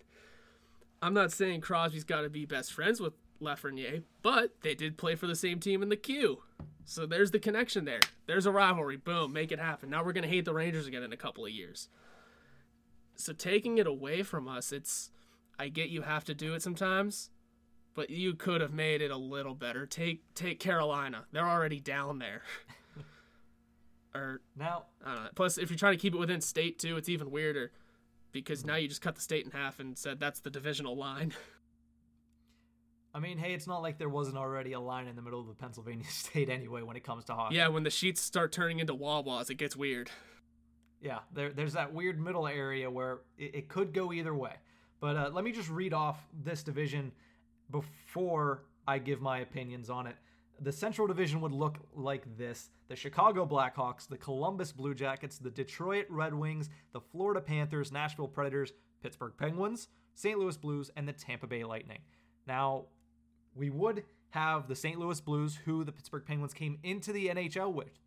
[1.02, 5.16] I'm not saying Crosby's got to be best friends with Lafreniere, but they did play
[5.16, 6.44] for the same team in the Q.
[6.86, 8.02] So there's the connection there.
[8.28, 8.98] There's a rivalry.
[8.98, 9.90] Boom, make it happen.
[9.90, 11.90] Now we're going to hate the Rangers again in a couple of years.
[13.16, 15.12] So taking it away from us, it's
[15.60, 17.30] I get you have to do it sometimes,
[17.94, 19.86] but you could have made it a little better.
[19.86, 21.26] Take take Carolina.
[21.32, 22.42] They're already down there.
[24.14, 25.30] or Now, I don't know.
[25.36, 27.72] Plus, if you're trying to keep it within state too, it's even weirder
[28.32, 31.34] because now you just cut the state in half and said that's the divisional line.
[33.14, 35.48] I mean, hey, it's not like there wasn't already a line in the middle of
[35.48, 37.56] the Pennsylvania state anyway when it comes to hockey.
[37.56, 40.10] yeah, when the Sheetz start turning into Wawas, it gets weird.
[41.02, 44.54] Yeah, there, there's that weird middle area where it, it could go either way.
[45.00, 47.12] But uh, let me just read off this division
[47.72, 50.16] before I give my opinions on it.
[50.64, 55.50] The Central Division would look like this the Chicago Blackhawks, the Columbus Blue Jackets, the
[55.50, 58.72] Detroit Red Wings, the Florida Panthers, Nashville Predators,
[59.02, 60.38] Pittsburgh Penguins, St.
[60.38, 62.00] Louis Blues, and the Tampa Bay Lightning.
[62.48, 62.84] Now,
[63.56, 65.00] we would have the St.
[65.00, 67.98] Louis Blues, who the Pittsburgh Penguins came into the NHL with.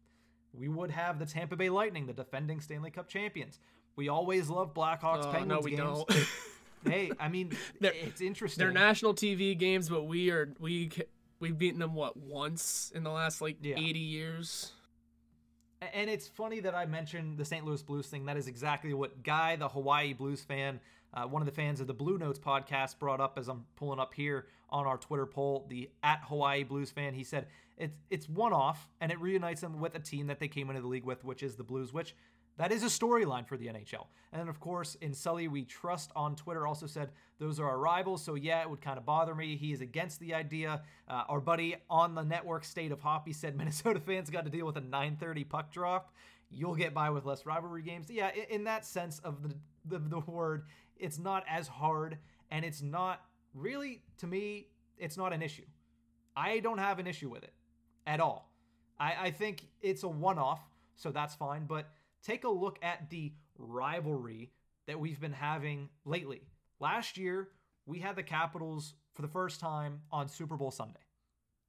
[0.53, 3.59] We would have the Tampa Bay Lightning, the defending Stanley Cup champions.
[3.97, 6.05] We always love Blackhawks Oh, Penguins no, we games.
[6.09, 6.27] don't.
[6.93, 8.63] hey, I mean, They're- it's interesting.
[8.63, 10.91] They're national TV games, but we are we
[11.41, 13.77] we've beaten them what once in the last like Yeah.
[13.79, 14.73] 80 years.
[15.93, 17.65] And it's funny that I mentioned the St.
[17.65, 18.25] Louis Blues thing.
[18.27, 20.81] That is exactly what Guy, the Hawaii Blues fan,
[21.13, 24.01] Uh, one of the fans of the Blue Notes podcast brought up as I'm pulling
[24.01, 27.15] up here on our Twitter poll, the at Hawaii Blues fan.
[27.15, 27.47] He said
[27.77, 30.81] it's it's one off and it reunites them with a team that they came into
[30.83, 32.17] the league with, which is the Blues, which
[32.57, 34.07] that is a storyline for the NHL.
[34.33, 38.23] And of course, in Sully We Trust on Twitter also said those are our rivals.
[38.25, 39.57] So, yeah, it would kind of bother me.
[39.57, 40.83] He is against the idea.
[41.09, 44.67] Uh, our buddy on the network State of Hoppy said Minnesota fans got to deal
[44.67, 46.13] with a 930 puck drop.
[46.51, 48.09] You'll get by with less rivalry games.
[48.11, 49.55] Yeah, in, in that sense of the,
[49.87, 50.65] the, the word,
[50.97, 52.19] it's not as hard.
[52.51, 53.21] And it's not
[53.55, 54.69] really, to me,
[54.99, 55.65] it's not an issue.
[56.37, 57.53] I don't have an issue with it
[58.07, 58.51] at all.
[58.99, 60.61] I, I think it's a one off,
[60.97, 61.67] so that's fine.
[61.67, 61.89] But
[62.25, 64.51] take a look at the rivalry
[64.87, 66.43] that we've been having lately.
[66.81, 67.49] Last year,
[67.87, 71.01] we had the Capitals for the first time on Super Bowl Sunday.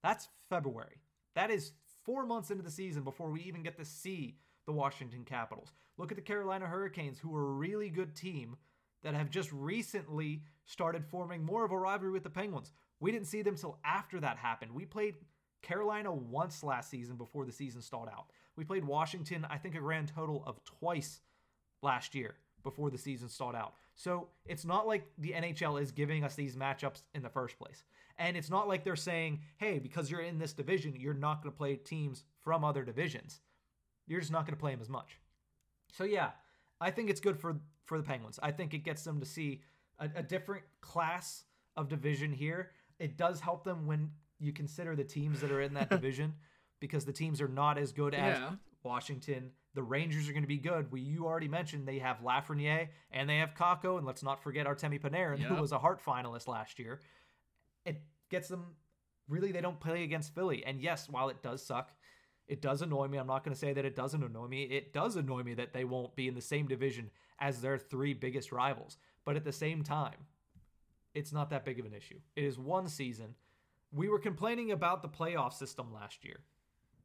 [0.02, 1.02] That's February.
[1.36, 1.74] That is
[2.04, 5.74] four months into the season before we even get to see the Washington Capitals.
[5.98, 8.58] Look at the Carolina Hurricanes, who are a really good team
[9.04, 12.72] that have just recently started forming more of a rivalry with the Penguins.
[13.00, 14.72] We didn't see them till after that happened.
[14.72, 15.16] We played
[15.62, 18.28] Carolina once last season before the season stalled out.
[18.56, 21.22] We played Washington, I think, a grand total of twice
[21.82, 23.74] last year before the season stalled out.
[23.96, 27.84] So it's not like the NHL is giving us these matchups in the first place.
[28.18, 31.52] And it's not like they're saying, hey, because you're in this division, you're not going
[31.52, 33.42] to play teams from other divisions.
[34.08, 35.20] You're just not going to play them as much.
[35.92, 36.32] So yeah,
[36.82, 37.56] I think it's good for
[37.86, 38.40] for the Penguins.
[38.42, 39.62] I think it gets them to see
[40.00, 41.44] a, a different class
[41.78, 42.72] of division here.
[43.00, 44.10] It does help them when
[44.40, 46.34] you consider the teams that are in that division
[46.86, 48.52] because the teams are not as good as Yeah.
[48.84, 49.52] Washington.
[49.74, 50.92] The Rangers are going to be good.
[50.92, 54.68] We you already mentioned they have Lafreniere and they have Kakko, and let's not forget
[54.68, 57.02] Artemi Panarin, who was a Hart finalist last year.
[57.86, 58.76] It gets them
[59.28, 60.64] really they don't play against Philly.
[60.66, 61.92] And yes, while it does suck,
[62.48, 63.18] it does annoy me.
[63.18, 64.64] I'm not going to say that it doesn't annoy me.
[64.64, 67.10] It does annoy me that they won't be in the same division
[67.40, 68.98] as their three biggest rivals.
[69.26, 70.28] But at the same time,
[71.16, 72.20] it's not that big of an issue.
[72.36, 73.36] It is one season.
[73.92, 76.42] We were complaining about the playoff system last year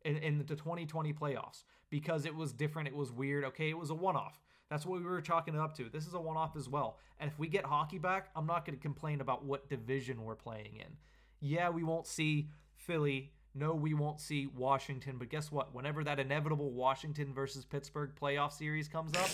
[0.04, 2.88] in, in the 2020 playoffs because it was different.
[2.88, 3.44] It was weird.
[3.44, 4.40] Okay, it was a one off.
[4.70, 5.88] That's what we were chalking it up to.
[5.90, 6.98] This is a one off as well.
[7.18, 10.36] And if we get hockey back, I'm not going to complain about what division we're
[10.36, 10.96] playing in.
[11.40, 13.32] Yeah, we won't see Philly.
[13.52, 15.16] No, we won't see Washington.
[15.18, 15.74] But guess what?
[15.74, 19.28] Whenever that inevitable Washington versus Pittsburgh playoff series comes up,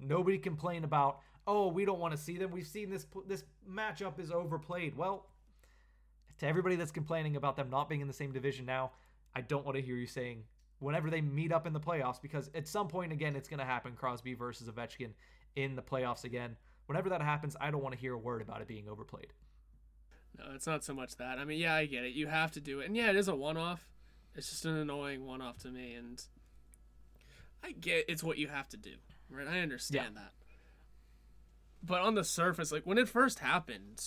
[0.00, 2.50] nobody complain about, oh, we don't want to see them.
[2.50, 4.96] We've seen this this matchup is overplayed.
[4.96, 5.26] Well,
[6.38, 8.90] to everybody that's complaining about them not being in the same division now,
[9.34, 10.44] I don't want to hear you saying
[10.78, 13.64] whenever they meet up in the playoffs because at some point again it's going to
[13.64, 15.10] happen Crosby versus Ovechkin
[15.56, 16.56] in the playoffs again.
[16.86, 19.32] Whenever that happens, I don't want to hear a word about it being overplayed.
[20.38, 21.38] No, it's not so much that.
[21.38, 22.14] I mean, yeah, I get it.
[22.14, 22.86] You have to do it.
[22.86, 23.86] And yeah, it is a one off.
[24.34, 25.94] It's just an annoying one off to me.
[25.94, 26.22] And
[27.62, 28.94] I get it's what you have to do,
[29.30, 29.46] right?
[29.46, 30.32] I understand that.
[31.82, 34.02] But on the surface, like when it first happened,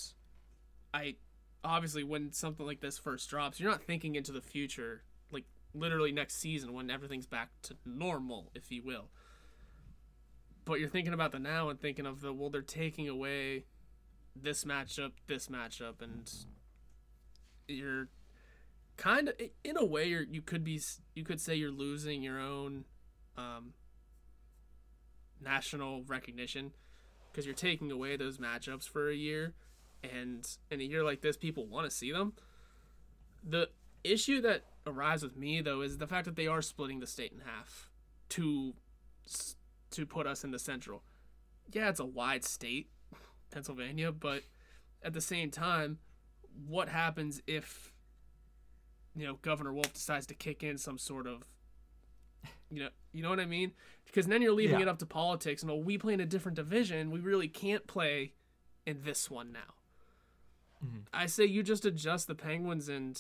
[0.94, 1.16] I
[1.64, 6.12] obviously when something like this first drops, you're not thinking into the future, like literally
[6.12, 9.10] next season when everything's back to normal, if you will.
[10.64, 13.66] But you're thinking about the now and thinking of the well, they're taking away
[14.36, 16.30] this matchup, this matchup, and
[17.68, 18.10] you're
[18.98, 20.82] kind of in a way you could be
[21.14, 22.86] you could say you're losing your own
[23.38, 23.74] um,
[25.42, 26.72] national recognition
[27.32, 29.54] because you're taking away those matchups for a year,
[30.04, 32.34] and in a year like this, people want to see them.
[33.48, 33.70] The
[34.04, 37.32] issue that arrives with me though is the fact that they are splitting the state
[37.32, 37.90] in half
[38.30, 38.74] to
[39.92, 41.04] to put us in the central.
[41.72, 42.90] Yeah, it's a wide state,
[43.52, 44.44] Pennsylvania, but
[45.02, 46.00] at the same time,
[46.68, 47.92] what happens if
[49.16, 51.44] you know Governor Wolf decides to kick in some sort of
[52.70, 53.72] you know you know what I mean?
[54.06, 54.84] Because then you're leaving Yeah.
[54.84, 57.88] it up to politics and oh we play in a different division, we really can't
[57.88, 58.34] play
[58.86, 59.74] in this one now.
[60.86, 61.00] Mm-hmm.
[61.14, 63.20] I say you just adjust the Penguins and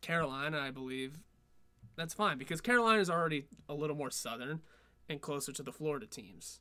[0.00, 1.20] Carolina, I believe.
[1.96, 4.60] That's fine because Carolina is already a little more southern
[5.08, 6.60] and closer to the Florida teams.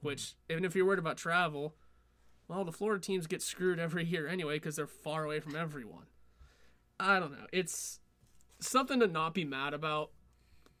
[0.00, 1.74] Which, even if you're worried about travel,
[2.48, 6.06] well, the Florida teams get screwed every year anyway because they're far away from everyone.
[6.98, 7.46] I don't know.
[7.52, 8.00] It's
[8.60, 10.10] something to not be mad about,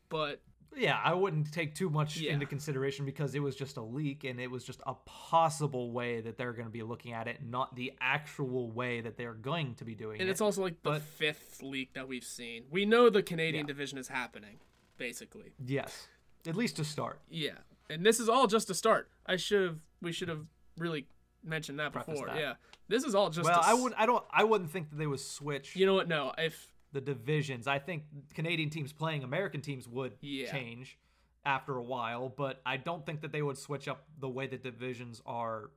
[0.08, 0.40] but
[0.76, 2.32] Yeah, I wouldn't take too much Yeah.
[2.32, 6.20] into consideration because it was just a leak and it was just a possible way
[6.20, 9.74] that they're going to be looking at it, not the actual way that they're going
[9.76, 10.22] to be doing and it.
[10.24, 12.64] And it's also like the fifth leak that we've seen.
[12.70, 13.68] We know the Canadian Yeah.
[13.68, 14.60] division is happening,
[14.96, 15.52] basically.
[15.64, 16.08] yes,
[16.46, 17.20] at least to start.
[17.28, 19.10] Yeah, and this is all just a start.
[19.26, 19.78] I should have.
[20.00, 20.46] We should have
[20.78, 21.06] really
[21.44, 22.28] mentioned that Preface before.
[22.28, 22.38] that.
[22.38, 22.54] Yeah,
[22.88, 23.44] this is all just.
[23.48, 25.94] well, I s- would I don't I wouldn't think that they would switch You know
[25.94, 26.08] what?
[26.08, 27.66] No, if the divisions.
[27.66, 28.04] I think
[28.34, 30.50] Canadian teams playing American teams would Yeah.
[30.50, 30.98] change
[31.44, 34.58] after a while, but I don't think that they would switch up the way the
[34.58, 35.70] divisions are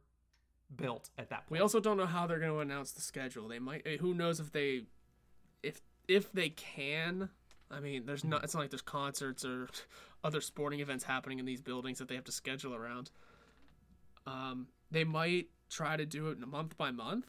[0.76, 1.52] built at that point.
[1.52, 3.48] We also don't know how they're going to announce the schedule.
[3.48, 3.84] They might.
[3.86, 4.86] eh, Who knows if they,
[5.62, 7.30] if if they can.
[7.72, 8.44] I mean, there's not.
[8.44, 9.68] It's not like there's concerts or
[10.24, 13.12] other sporting events happening in these buildings that they have to schedule around.
[14.26, 17.28] Um, they might try to do it month by month.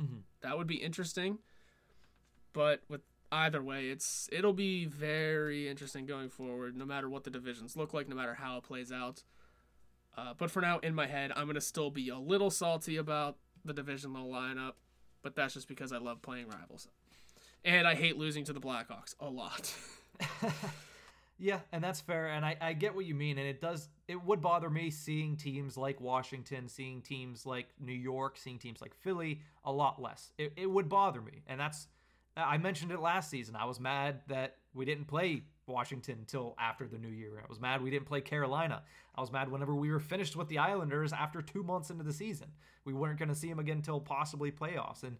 [0.00, 0.18] Mm-hmm.
[0.42, 1.38] That would be interesting.
[2.56, 6.74] But with either way, it's it'll be very interesting going forward.
[6.74, 9.22] No matter what the divisions look like, no matter how it plays out.
[10.16, 13.36] Uh, but for now, in my head, I'm gonna still be a little salty about
[13.62, 14.72] the divisional lineup,
[15.22, 16.88] but that's just because I love playing rivals,
[17.62, 19.74] and I hate losing to the Blackhawks a lot.
[21.38, 24.24] Yeah, and that's fair, and I, I get what you mean, and it does it
[24.24, 28.94] would bother me seeing teams like Washington, seeing teams like New York, seeing teams like
[28.94, 30.32] Philly a lot less.
[30.38, 31.88] It, it would bother me, and that's
[32.36, 33.56] I mentioned it last season.
[33.56, 37.42] I was mad that we didn't play Washington until after the new year.
[37.42, 38.82] I was mad we didn't play Carolina.
[39.14, 42.12] I was mad whenever we were finished with the Islanders after two months into the
[42.12, 42.48] season.
[42.84, 45.16] We weren't going to see them again until possibly playoffs, and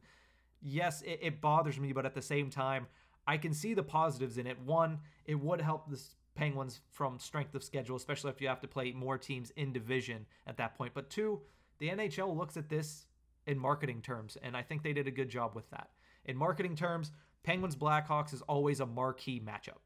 [0.63, 2.87] yes, it, it bothers me, but at the same time,
[3.27, 4.61] I can see the positives in it.
[4.61, 6.01] One, it would help the
[6.37, 10.27] Penguins from strength of schedule, especially if you have to play more teams in division
[10.47, 10.93] at that point.
[10.95, 11.41] But two,
[11.79, 13.07] the NHL looks at this
[13.47, 15.89] in marketing terms, and I think they did a good job with that.
[16.27, 17.13] In marketing terms,
[17.43, 19.79] Penguins Blackhawks is always a marquee matchup.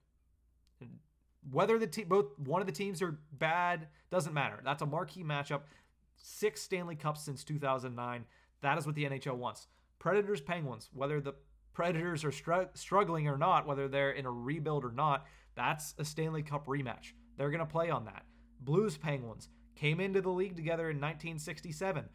[1.50, 4.60] Whether the te- both one of the teams are bad doesn't matter.
[4.64, 5.60] That's a marquee matchup.
[6.16, 8.24] Six Stanley Cups since 2009.
[8.62, 9.68] That is what the NHL wants.
[9.98, 11.34] Predators Penguins, whether the
[11.72, 16.04] Predators are str- struggling or not, whether they're in a rebuild or not, that's a
[16.04, 17.12] Stanley Cup rematch.
[17.36, 18.24] They're going to play on that.
[18.60, 22.08] Blues Penguins came into the league together in 1967.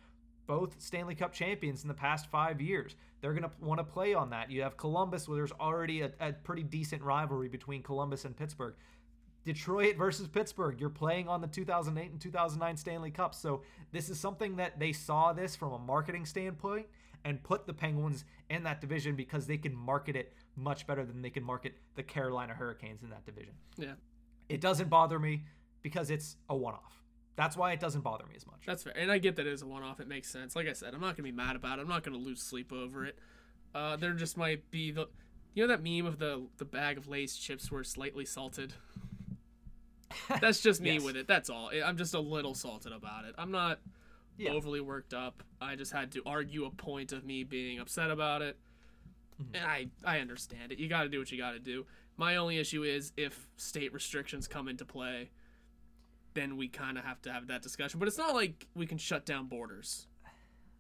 [0.48, 2.96] Both Stanley Cup champions in the past five years.
[3.22, 4.52] They're going to want to play on that.
[4.52, 8.76] You have Columbus, where there's already a, a pretty decent rivalry between Columbus and Pittsburgh.
[9.44, 10.80] Detroit versus Pittsburgh.
[10.80, 13.38] You're playing on the 2008 and 2009 Stanley Cups.
[13.38, 13.62] So
[13.92, 16.88] this is something that they saw this from a marketing standpoint
[17.24, 21.22] and put the Penguins in that division because they can market it much better than
[21.22, 23.54] they can market the Carolina Hurricanes in that division.
[23.78, 23.94] yeah,
[24.50, 25.44] It doesn't bother me
[25.82, 27.02] because it's a one-off.
[27.36, 28.62] That's why it doesn't bother me as much.
[28.66, 30.00] that's fair, and I get that it is a one-off.
[30.00, 30.56] It makes sense.
[30.56, 31.82] Like I said, I'm not gonna be mad about it.
[31.82, 33.18] I'm not gonna lose sleep over it.
[33.74, 35.10] Uh, there just might be the,
[35.54, 38.74] you know that meme of the the bag of Lay's chips were slightly salted.
[40.42, 41.04] That's just me Yes.
[41.04, 41.28] with it.
[41.28, 41.72] That's all.
[41.84, 43.36] I'm just a little salted about it.
[43.38, 43.80] I'm not
[44.38, 44.52] Yeah.
[44.52, 45.44] overly worked up.
[45.60, 48.58] I just had to argue a point of me being upset about it.
[49.42, 49.56] Mm-hmm.
[49.56, 50.80] And I I understand it.
[50.80, 51.86] You got to do what you got to do.
[52.18, 55.32] My only issue is if state restrictions come into play,
[56.36, 58.00] then we kind of have to have that discussion.
[58.00, 60.06] But it's not like we can shut down borders.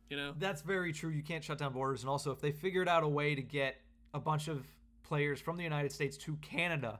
[0.09, 0.33] You know?
[0.37, 1.09] That's very true.
[1.09, 2.01] You can't shut down borders.
[2.01, 3.77] And also, if they figured out a way to get
[4.13, 4.63] a bunch of
[5.01, 6.99] players from the United States to Canada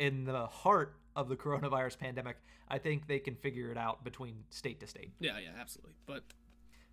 [0.00, 4.42] in the heart of the coronavirus pandemic, I think they can figure it out between
[4.50, 5.12] state to state.
[5.20, 5.92] Yeah, yeah, absolutely.
[6.06, 6.24] But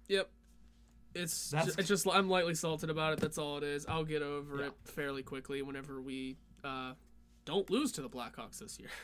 [0.08, 0.30] yep.
[1.16, 3.20] It's That's- ju- it's just I'm lightly salted about it.
[3.20, 3.86] That's all it is.
[3.88, 4.66] I'll get over Yeah.
[4.68, 6.94] it fairly quickly whenever we uh,
[7.46, 8.90] don't lose to the Blackhawks this year.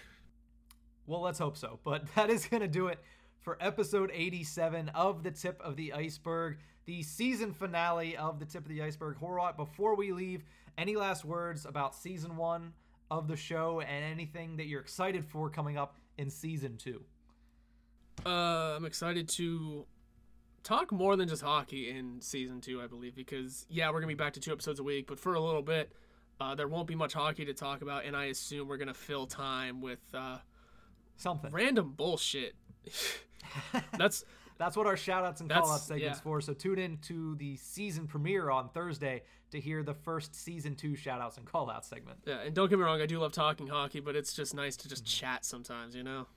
[1.06, 1.80] Well, let's hope so.
[1.84, 3.00] But that is going to do it
[3.40, 8.64] for episode 87 of The Tip of the Iceberg, the season finale of The Tip
[8.64, 9.18] of the Iceberg.
[9.20, 10.44] Horwat, before we leave,
[10.78, 12.74] any last words about season one
[13.12, 17.04] of the show and anything that you're excited for coming up in season two?
[18.26, 19.86] Uh, I'm excited to
[20.64, 24.14] talk more than just hockey in season two, I believe, because yeah, we're gonna be
[24.14, 25.92] back to two episodes a week, but for a little bit,
[26.40, 29.28] uh, there won't be much hockey to talk about, and I assume we're gonna fill
[29.28, 30.38] time with uh,
[31.24, 31.52] Something.
[31.52, 32.56] random bullshit.
[33.98, 34.26] That's
[34.58, 36.22] That's what our shout outs and call out segments yeah.
[36.22, 36.42] for.
[36.42, 40.96] So tune in to the season premiere on Thursday to hear the first season two
[40.96, 42.20] shout outs and call out segment.
[42.26, 44.76] yeah, and don't get me wrong, I do love talking hockey, but it's just nice
[44.78, 46.28] to just chat sometimes, you know.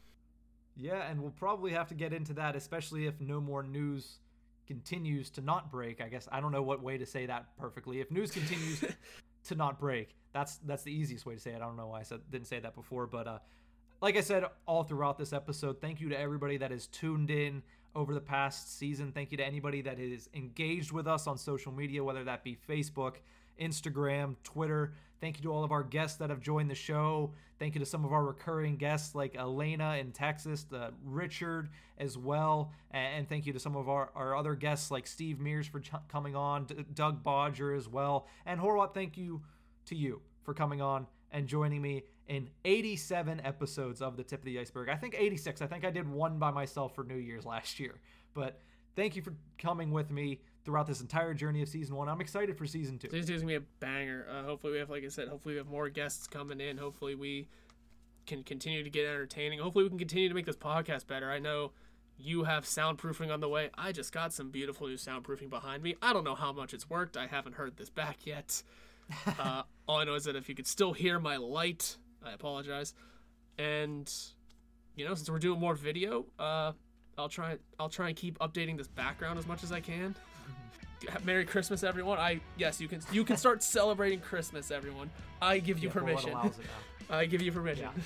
[0.77, 4.19] Yeah, and we'll probably have to get into that, especially if no more news
[4.67, 6.01] continues to not break.
[6.01, 8.01] I guess I don't know what way to say that perfectly.
[8.01, 8.85] If news continues
[9.45, 11.57] to not break, that's that's the easiest way to say it.
[11.57, 13.39] I don't know why I said didn't say that before, but uh,
[14.01, 17.63] like I said all throughout this episode, thank you to everybody that has tuned in
[17.95, 19.11] over the past season.
[19.13, 22.57] Thank you to anybody that is engaged with us on social media, whether that be
[22.69, 23.15] Facebook,
[23.61, 24.93] Instagram, Twitter.
[25.21, 27.33] Thank you to all of our guests that have joined the show.
[27.59, 32.19] Thank you to some of our recurring guests like Elena in Texas, uh, Richard as
[32.19, 32.71] well.
[32.91, 35.93] And, thank you to some of our, our other guests like Steve Mears for ch-
[36.09, 38.27] coming on, D- Doug Bodger as well.
[38.45, 39.41] And Horwat, thank you
[39.87, 44.45] to you for coming on and joining me in 87 episodes of The Tip of
[44.45, 44.89] the Iceberg.
[44.89, 45.63] I think 86.
[45.63, 48.01] I think I did one by myself for New Year's last year.
[48.35, 48.61] But
[48.97, 52.09] thank you for coming with me throughout this entire journey of season one.
[52.09, 53.09] I'm excited for season two.
[53.11, 54.27] Season two is gonna be a banger.
[54.29, 56.77] Uh, hopefully, we have, like I said, hopefully we have more guests coming in.
[56.77, 57.49] Hopefully, we
[58.27, 59.61] can continue to get entertaining.
[59.61, 61.31] Hopefully, we can continue to make this podcast better.
[61.31, 61.73] I know
[62.19, 63.71] you have soundproofing on the way.
[63.77, 65.95] I just got some beautiful new soundproofing behind me.
[66.03, 67.17] I don't know how much it's worked.
[67.17, 68.63] I haven't heard this back yet.
[69.39, 71.97] uh, all I know is that if you could still hear my light,
[72.27, 72.95] I apologize.
[73.59, 74.13] And
[74.97, 76.73] you know, since we're doing more video, uh,
[77.19, 77.57] I'll try.
[77.79, 80.15] I'll try and keep updating this background as much as I can.
[81.25, 82.19] Merry Christmas, everyone!
[82.19, 85.11] I yes, you can you can start celebrating Christmas, everyone.
[85.41, 86.31] I give you Yeah, permission.
[86.31, 86.65] allows it
[87.09, 87.17] now.
[87.17, 87.85] I give you permission.
[87.95, 88.03] Yeah.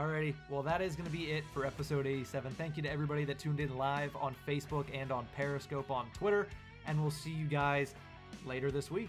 [0.00, 2.52] Alrighty, well that is going to be it for episode 87.
[2.52, 6.46] Thank you to everybody that tuned in live on Facebook and on Periscope on Twitter,
[6.86, 7.94] and we'll see you guys
[8.46, 9.08] later this week.